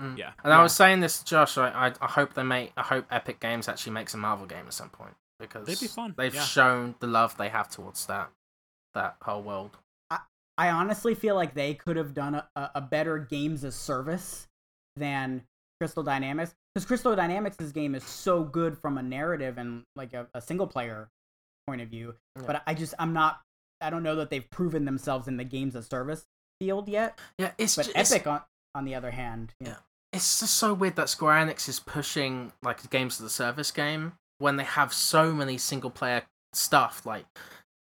[0.00, 0.16] Mm.
[0.16, 1.58] yeah, And I was saying this to Josh.
[1.58, 2.72] I, I I hope they make.
[2.76, 5.88] I hope Epic Games actually makes a Marvel game at some point because They'd be
[5.88, 6.42] fun, They've yeah.
[6.42, 8.30] shown the love they have towards that
[8.94, 9.76] that whole world.
[10.10, 10.20] I
[10.56, 14.48] I honestly feel like they could have done a, a a better games as service
[14.96, 15.42] than
[15.78, 20.26] Crystal Dynamics because Crystal Dynamics' game is so good from a narrative and like a,
[20.34, 21.10] a single player
[21.66, 22.14] point of view.
[22.36, 22.44] Yeah.
[22.46, 23.40] But I just I'm not
[23.80, 26.24] I don't know that they've proven themselves in the games of service
[26.60, 27.18] field yet.
[27.38, 28.40] Yeah, it's But ju- it's, Epic on
[28.74, 29.76] on the other hand, you know,
[30.12, 33.70] it's just so weird that Square Enix is pushing like a games of the service
[33.70, 36.22] game when they have so many single player
[36.52, 37.24] stuff like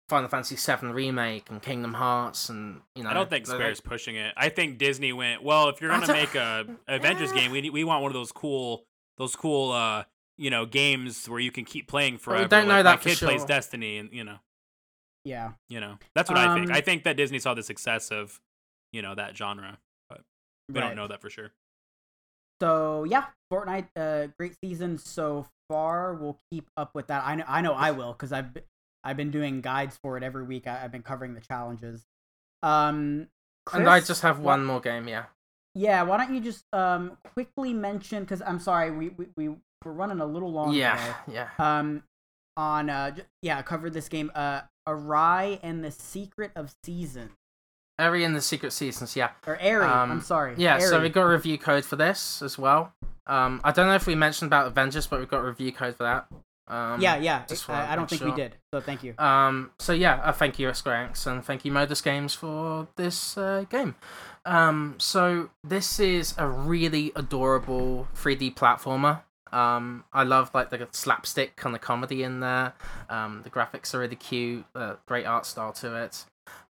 [0.08, 3.10] Final Fantasy VII remake and Kingdom Hearts and you know.
[3.10, 4.32] I don't think they- Square's pushing it.
[4.36, 8.02] I think Disney went, well, if you're gonna make a Avengers game, we we want
[8.02, 8.84] one of those cool
[9.18, 10.04] those cool uh
[10.38, 12.48] you know games where you can keep playing we forever.
[12.48, 13.44] don't know Like, that my for kid plays.
[13.44, 14.38] Destiny, and you know,
[15.24, 15.52] yeah.
[15.68, 16.70] you know, that's what I think.
[16.70, 18.40] Um, I think that Disney saw the success of
[18.92, 19.78] you know that genre.
[20.08, 20.20] but
[20.68, 20.88] We right.
[20.88, 21.50] don't know that for sure.
[22.60, 26.14] So yeah, Fortnite, uh, great season so far.
[26.14, 27.22] We'll keep up with that.
[27.26, 28.62] I know, I know, I will because I've be-
[29.04, 30.66] I've been doing guides for it every week.
[30.66, 32.02] I, I've been covering the challenges.
[32.62, 33.28] Um,
[33.72, 35.06] And I just have what- one more game.
[35.06, 35.26] Yeah.
[35.74, 38.22] Yeah, why don't you just um quickly mention?
[38.22, 39.54] Because I'm sorry, we we we
[39.84, 40.74] we're running a little long.
[40.74, 40.96] Yeah.
[40.96, 41.14] today.
[41.58, 41.78] Yeah.
[41.78, 42.02] Um,
[42.56, 44.30] on uh, yeah, covered this game.
[44.34, 47.30] Uh, Arai and the Secret of Season
[47.98, 49.16] Eri and the Secret Seasons.
[49.16, 49.30] Yeah.
[49.46, 49.84] or Airy.
[49.84, 50.54] I'm Um, sorry.
[50.58, 52.92] Yeah, so we got a review code for this as well.
[53.26, 55.96] Um, I don't know if we mentioned about Avengers, but we've got a review code
[55.96, 56.26] for that.
[56.68, 57.44] Um, yeah, yeah.
[57.68, 58.30] I, I don't think sure.
[58.30, 58.56] we did.
[58.74, 59.14] So thank you.
[59.18, 63.38] Um, so yeah, uh, thank you Square Enix and thank you Modus Games for this
[63.38, 63.94] uh, game.
[64.44, 69.22] Um, so this is a really adorable 3D platformer.
[69.52, 72.74] Um, I love like the slapstick kind of comedy in there.
[73.08, 74.64] Um, the graphics are really cute.
[74.74, 76.24] Uh, great art style to it.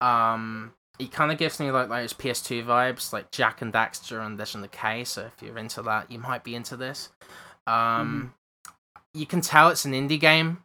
[0.01, 4.39] Um, it kind of gives me like those PS2 vibes, like Jak and Daxter and
[4.39, 5.05] Legend of Kay.
[5.05, 7.11] So if you're into that, you might be into this.
[7.67, 8.35] Um,
[9.15, 10.59] you can tell it's an indie game.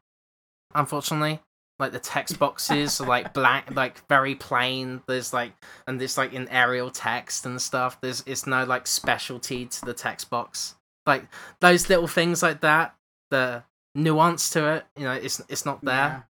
[0.76, 1.40] Unfortunately,
[1.80, 5.02] like the text boxes are like black, like very plain.
[5.08, 5.54] There's like
[5.88, 8.02] and there's like in Arial text and stuff.
[8.02, 10.76] There's it's no like specialty to the text box.
[11.06, 11.26] Like
[11.60, 12.96] those little things like that,
[13.30, 13.64] the
[13.96, 16.28] nuance to it, you know, it's it's not there.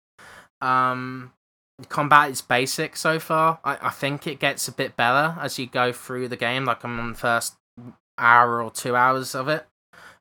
[0.61, 1.33] Um,
[1.89, 3.59] combat is basic so far.
[3.63, 6.65] I, I think it gets a bit better as you go through the game.
[6.65, 7.55] Like I'm on the first
[8.17, 9.65] hour or two hours of it.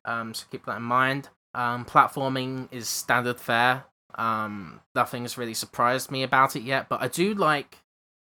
[0.05, 1.29] Um, so keep that in mind.
[1.53, 3.85] Um, platforming is standard fare.
[4.15, 7.79] Um, nothing's really surprised me about it yet, but I do like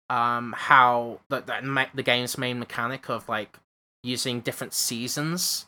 [0.09, 3.59] um how that that the game's main mechanic of like
[4.03, 5.65] using different seasons.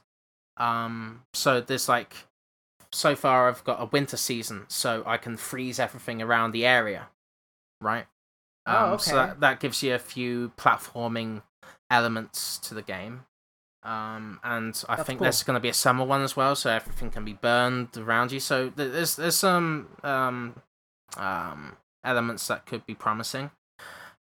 [0.60, 2.14] Um, so there's like
[2.91, 7.07] so far I've got a winter season, so I can freeze everything around the area,
[7.81, 8.06] right?
[8.65, 9.27] Um, Oh, So okay.
[9.27, 11.41] that, that gives you a few platforming
[11.90, 13.26] elements to the game.
[13.84, 15.26] Um, and I That's think cool.
[15.26, 18.31] there's going to be a summer one as well, so everything can be burned around
[18.34, 18.40] you.
[18.41, 20.56] So there's there's some um,
[21.15, 23.52] um, elements that could be promising.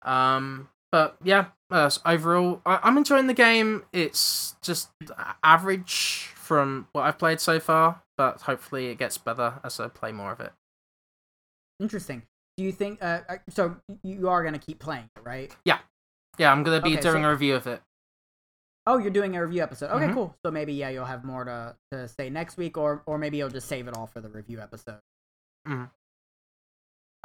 [0.04, 3.86] Um, but yeah, uh, overall, I- I'm enjoying the game.
[3.94, 4.90] It's just
[5.44, 10.12] average from what I've played so far, but hopefully it gets better as I play
[10.12, 10.54] more of it.
[11.80, 12.24] Interesting.
[12.58, 13.04] Do you think?
[13.04, 15.56] Uh, so you are gonna keep playing right?
[15.66, 15.80] Yeah,
[16.40, 16.52] yeah.
[16.52, 17.82] I'm gonna be Okay, doing so- a review of it.
[18.88, 19.92] Oh, you're doing a review episode.
[19.92, 20.14] Okay, Mhm.
[20.14, 20.36] cool.
[20.46, 23.50] So maybe yeah, you'll have more to to say next week, or or maybe you'll
[23.50, 25.00] just save it all for the review episode.
[25.68, 25.92] Mhm.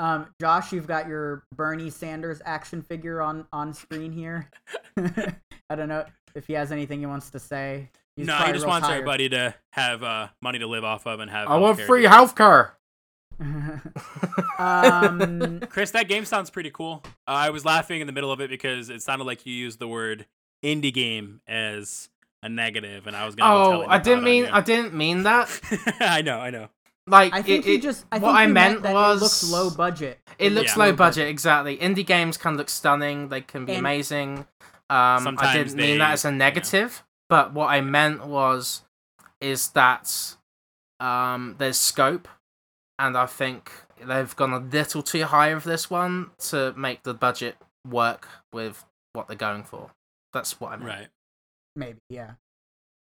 [0.03, 4.51] Um, Josh, you've got your Bernie Sanders action figure on on screen here.
[4.99, 6.05] I don't know
[6.35, 7.89] if he has anything he wants to say.
[8.17, 8.97] He's no, he just real wants tired.
[8.97, 11.47] everybody to have uh, money to live off of and have.
[11.47, 12.77] I want free health care.
[14.59, 17.05] um, Chris, that game sounds pretty cool.
[17.29, 19.79] Uh, I was laughing in the middle of it because it sounded like you used
[19.79, 20.27] the word
[20.65, 22.09] indie game as
[22.43, 23.55] a negative, and I was gonna.
[23.55, 24.47] go tell oh, I didn't mean.
[24.47, 25.61] I didn't mean that.
[26.01, 26.71] I know, I know.
[27.07, 28.05] Like I think it, he just.
[28.13, 30.21] I what think I he meant that was it looks low budget.
[30.39, 30.85] It looks Yeah.
[30.85, 31.77] low budget, exactly.
[31.79, 33.29] Indie games can look stunning.
[33.29, 34.47] They can be And- amazing.
[34.91, 38.83] Um, I didn't mean that as a negative, but what I meant was,
[39.41, 40.37] is that
[41.01, 42.29] um, there's scope,
[42.99, 43.73] and I think
[44.05, 47.57] they've gone a little too high with this one to make the budget
[47.89, 48.85] work with
[49.15, 49.93] what they're going for.
[50.35, 50.89] That's what I meant.
[50.89, 51.09] Right.
[51.75, 52.33] Maybe, yeah.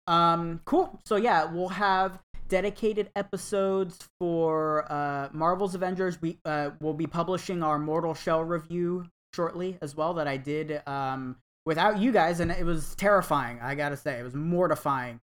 [0.08, 1.02] Um, cool.
[1.06, 6.22] So yeah, we'll have dedicated episodes for uh Marvel's Avengers.
[6.22, 10.82] We uh will be publishing our Mortal Shell review shortly as well that I did
[10.88, 13.60] um without you guys and it was terrifying.
[13.62, 15.20] I got to say, it was mortifying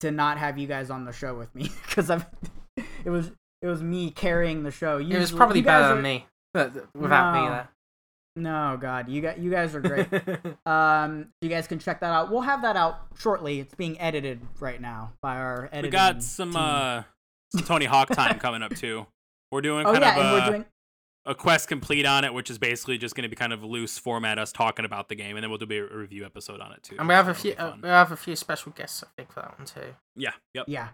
[0.00, 2.26] to not have you guys on the show with me cuz I've
[3.04, 3.30] it was
[3.62, 4.98] it was me carrying the show.
[4.98, 7.42] It was probably better are- than me, without No.
[7.42, 7.68] me there.
[8.38, 10.06] No, god, you got you guys are great.
[10.66, 12.30] Um, you guys can check that out.
[12.30, 13.58] We'll have that out shortly.
[13.60, 15.84] It's being edited right now by our editing.
[15.84, 16.60] We got some team.
[16.60, 17.02] uh
[17.54, 19.06] some Tony Hawk time coming up too.
[19.50, 20.64] We're doing oh kind yeah, of and a, we're doing.
[21.24, 23.66] a quest complete on it, which is basically just going to be kind of a
[23.66, 26.60] loose format, us talking about the game, and then we'll do a a review episode
[26.60, 26.96] on it too.
[26.98, 27.54] and we have a few.
[27.58, 29.94] Uh, we have a few special guests, I think, for that one too.
[30.16, 30.32] yeah.
[30.54, 30.66] Yep.
[30.68, 30.88] Yeah,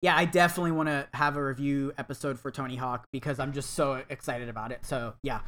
[0.00, 0.16] yeah.
[0.16, 4.02] I definitely want to have a review episode for Tony Hawk because I'm just so
[4.08, 4.86] excited about it.
[4.86, 5.40] So yeah.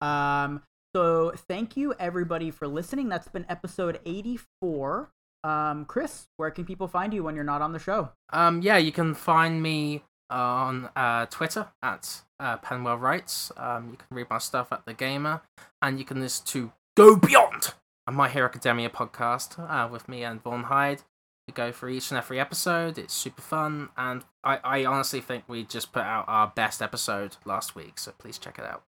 [0.00, 0.62] Um.
[0.96, 3.10] So thank you everybody for listening.
[3.10, 5.10] That's been episode 84.
[5.44, 8.12] Um, Chris, where can people find you when you're not on the show?
[8.32, 13.52] Um, yeah, you can find me on uh, Twitter at uh, Penwell Writes.
[13.58, 15.42] Um, you can read my stuff at The Gamer,
[15.82, 17.74] and you can listen to Go Beyond,
[18.06, 21.02] a My Hero Academia podcast uh, with me and Vaughn Hyde.
[21.46, 22.96] We go through each and every episode.
[22.96, 27.36] It's super fun, and I, I honestly think we just put out our best episode
[27.44, 28.84] last week, so please check it out.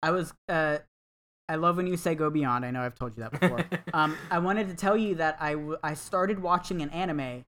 [0.00, 0.78] I was uh
[1.48, 2.64] I love when you say go beyond.
[2.64, 3.64] I know I've told you that before.
[3.94, 7.44] um I wanted to tell you that I, w- I started watching an anime.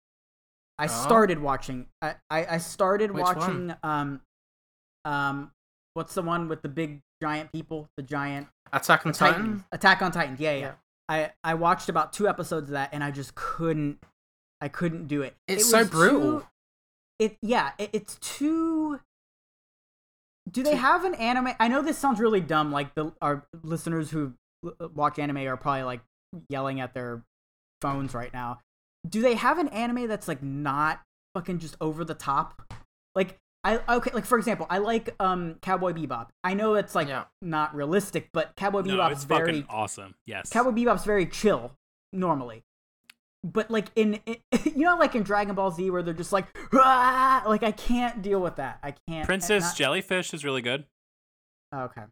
[0.81, 0.87] I Oh.
[0.87, 4.21] started watching I, I, I started Which watching um
[5.05, 5.51] um
[5.95, 9.19] what's the one with the big giant people, the giant Attack on Titans.
[9.47, 9.65] Titan.
[9.73, 10.41] Attack on Titans.
[10.41, 10.59] Yeah, yeah.
[10.61, 10.73] Yeah.
[11.09, 13.99] I I watched about two episodes of that and I just couldn't
[14.61, 15.35] I couldn't do it.
[15.49, 16.41] It's It so brutal.
[16.41, 16.47] too-
[17.19, 19.01] it yeah, it, it's too
[20.51, 21.53] do they have an anime?
[21.61, 22.71] I know this sounds really dumb.
[22.73, 24.35] Like the our listeners who
[24.65, 26.01] l- watch anime are probably like
[26.49, 27.23] yelling at their
[27.83, 28.61] phones right now.
[29.09, 31.01] Do they have an anime that's like not
[31.35, 32.63] fucking just over the top?
[33.15, 36.29] Like I okay, like for example, I like um Cowboy Bebop.
[36.45, 37.25] I know it's like Yeah.
[37.43, 40.15] not realistic, but Cowboy No, Bebop's very fucking awesome.
[40.27, 40.51] Yes.
[40.51, 41.73] Cowboy Bebop's very chill
[42.13, 42.63] normally.
[43.45, 46.47] But like in, in you know like in Dragon Ball Z where they're just like
[46.75, 48.79] "Ah!" like I can't deal with that.
[48.83, 50.85] I can't Princess not- Jellyfish is really good.
[51.75, 52.03] Okay.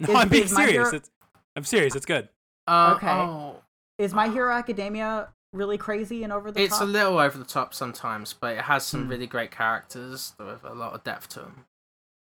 [0.00, 0.72] No, Is- I'm being serious.
[0.72, 1.10] Hero- It's,
[1.56, 1.94] I'm serious.
[1.96, 2.28] It's good.
[2.68, 3.08] Uh, Okay.
[3.10, 3.62] oh,
[3.98, 6.82] Is My Hero Academia really crazy and over the it's top?
[6.82, 9.08] a little over the top sometimes, but it has some Hmm.
[9.10, 11.64] really great characters with a lot of depth to them.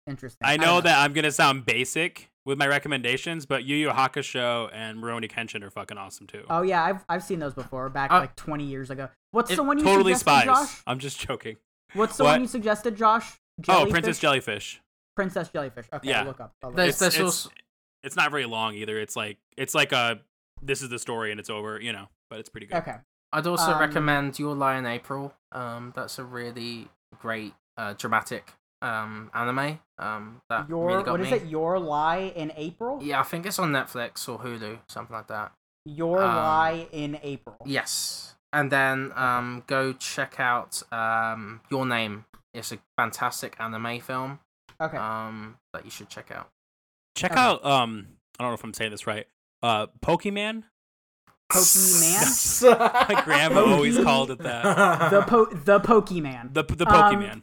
[0.07, 0.40] Interesting.
[0.47, 4.70] I know don't that I'm gonna sound basic with my recommendations, but Yu Yu Hakusho
[4.73, 6.44] and Rurouni Kenshin are fucking awesome too.
[6.51, 9.09] Oh yeah, I've I've seen those before back Uh, like 20 years ago.
[9.31, 10.69] What's it the one you totally suggested, spies.
[10.70, 10.82] Josh?
[10.86, 11.56] I'm just joking.
[11.94, 12.31] What's the What?
[12.32, 13.32] one you suggested, Josh?
[13.69, 14.81] Oh, Princess Jellyfish.
[15.14, 15.86] Princess Jellyfish.
[15.93, 16.20] Okay, Yeah.
[16.20, 16.55] I'll look up.
[16.62, 17.09] I'll look There's, up.
[17.09, 17.48] It's- it's-
[18.05, 18.98] It's not very long either.
[18.98, 20.20] It's like it's like a
[20.60, 22.09] this is the story and it's over, you know.
[22.31, 22.77] But it's pretty good.
[22.78, 22.97] Okay.
[23.32, 25.35] I'd also Um, recommend Your Lie in April.
[25.52, 26.89] Um, that's a really
[27.20, 28.52] great uh, dramatic
[28.83, 29.79] um, anime.
[29.99, 31.27] Um, that Your really got what me.
[31.29, 31.49] is it?
[31.49, 32.99] Your Lie in April?
[33.03, 35.53] Yeah, I think it's on Netflix or Hulu, something like that.
[35.85, 37.57] Your Um, Lie in April.
[37.65, 42.25] Yes, and then um, go check out um, Your Name.
[42.55, 44.41] It's a fantastic anime film
[44.81, 44.97] Okay.
[44.99, 46.49] um, that you should check out.
[47.17, 47.41] Check Okay.
[47.41, 49.27] out um I don't know if I'm saying this right.
[49.63, 50.65] Uh Pokemon.
[51.51, 53.09] Pokemon.
[53.15, 55.11] My grandma always called it that.
[55.11, 56.55] the po- the Pokemon.
[56.55, 57.43] The the Um, Pokemon.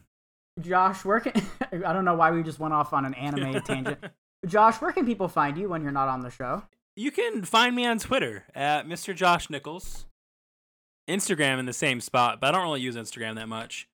[0.60, 1.34] Josh, where can
[1.72, 4.00] I don't know why we just went off on an anime tangent.
[4.46, 6.64] Josh, where can people find you when you're not on the show?
[6.96, 9.16] You can find me on Twitter at Mr.
[9.16, 10.06] Josh Nichols.
[11.10, 13.88] Instagram in the same spot, but I don't really use Instagram that much.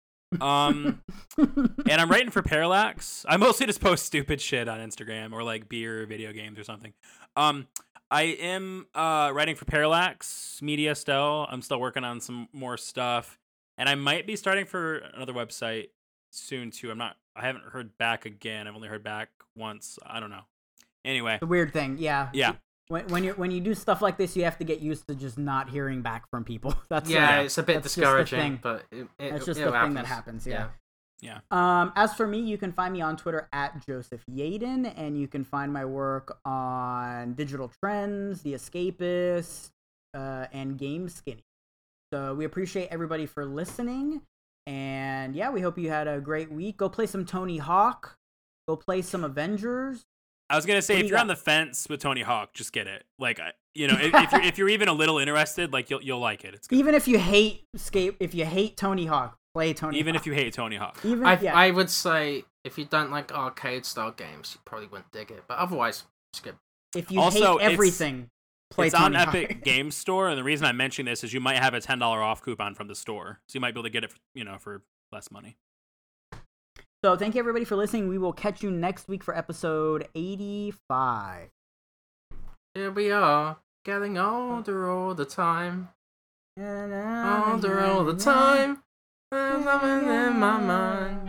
[0.42, 1.04] Um,
[1.38, 3.26] and I'm writing for Parallax.
[3.30, 6.64] I mostly just post stupid shit on Instagram or like beer or video games or
[6.64, 6.94] something.
[7.36, 7.68] Um,
[8.10, 11.48] I am uh, writing for Parallax Media still.
[11.50, 13.40] I'm still working on some more stuff,
[13.78, 15.90] and I might be starting for another website
[16.34, 16.92] soon too.
[16.92, 17.18] I'm not.
[17.36, 18.68] I haven't heard back again.
[18.68, 19.98] I've only heard back once.
[20.06, 20.44] I don't know.
[21.06, 22.30] Anyway, the weird thing, yeah.
[22.34, 22.54] yeah.
[22.88, 25.16] When when you when you do stuff like this, you have to get used to
[25.16, 26.76] just not hearing back from people.
[26.90, 28.60] That's yeah, it's a bit that's just discouraging, thing.
[28.62, 30.46] but it, it, That's just it the thing that happens.
[30.46, 30.48] happens.
[30.48, 30.68] Yeah.
[31.22, 31.40] Yeah.
[31.52, 35.30] Um, as for me, you can find me on Twitter at Joseph Yaden, and you
[35.30, 39.70] can find my work on Digital Trends, The Escapist,
[40.14, 41.46] uh, and Game Skinny.
[42.12, 44.22] So we appreciate everybody for listening,
[44.68, 46.78] and yeah, we hope you had a great week.
[46.78, 48.16] Go play some Tony Hawk.
[48.68, 50.04] Go play some Avengers.
[50.50, 52.74] I was gonna say What if you you're on the fence with Tony Hawk, just
[52.74, 53.04] get it.
[53.18, 53.40] Like
[53.76, 56.46] you know, if, if you're if you're even a little interested, like you'll you'll like
[56.46, 56.54] it.
[56.54, 56.78] It's good.
[56.78, 60.00] Even if you hate skate, if you hate Tony Hawk, play Tony.
[60.00, 60.22] Even Hawk.
[60.22, 60.98] if you hate Tony Hawk.
[61.04, 64.88] even I, yeah, I would say if you don't like arcade style games, you probably
[64.88, 65.44] wouldn't dig it.
[65.48, 66.56] But otherwise, it's good.
[66.96, 68.30] if you Also, hate everything,
[68.74, 71.40] play it's Tony on Epic Game Store, and the reason I'm mentioning this is you
[71.40, 73.84] might have a ten dollar off coupon from the store, so you might be able
[73.84, 74.82] to get it, for, you know, for
[75.12, 75.58] less money.
[77.04, 78.08] So thank you everybody for listening.
[78.08, 81.50] We will catch you next week for episode 85.
[82.74, 85.90] Here we are, getting older all the time,
[86.58, 88.84] older all the time,
[89.32, 91.23] and nothing in my mind.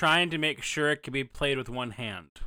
[0.00, 2.40] Trying to make sure it could be played with one hand.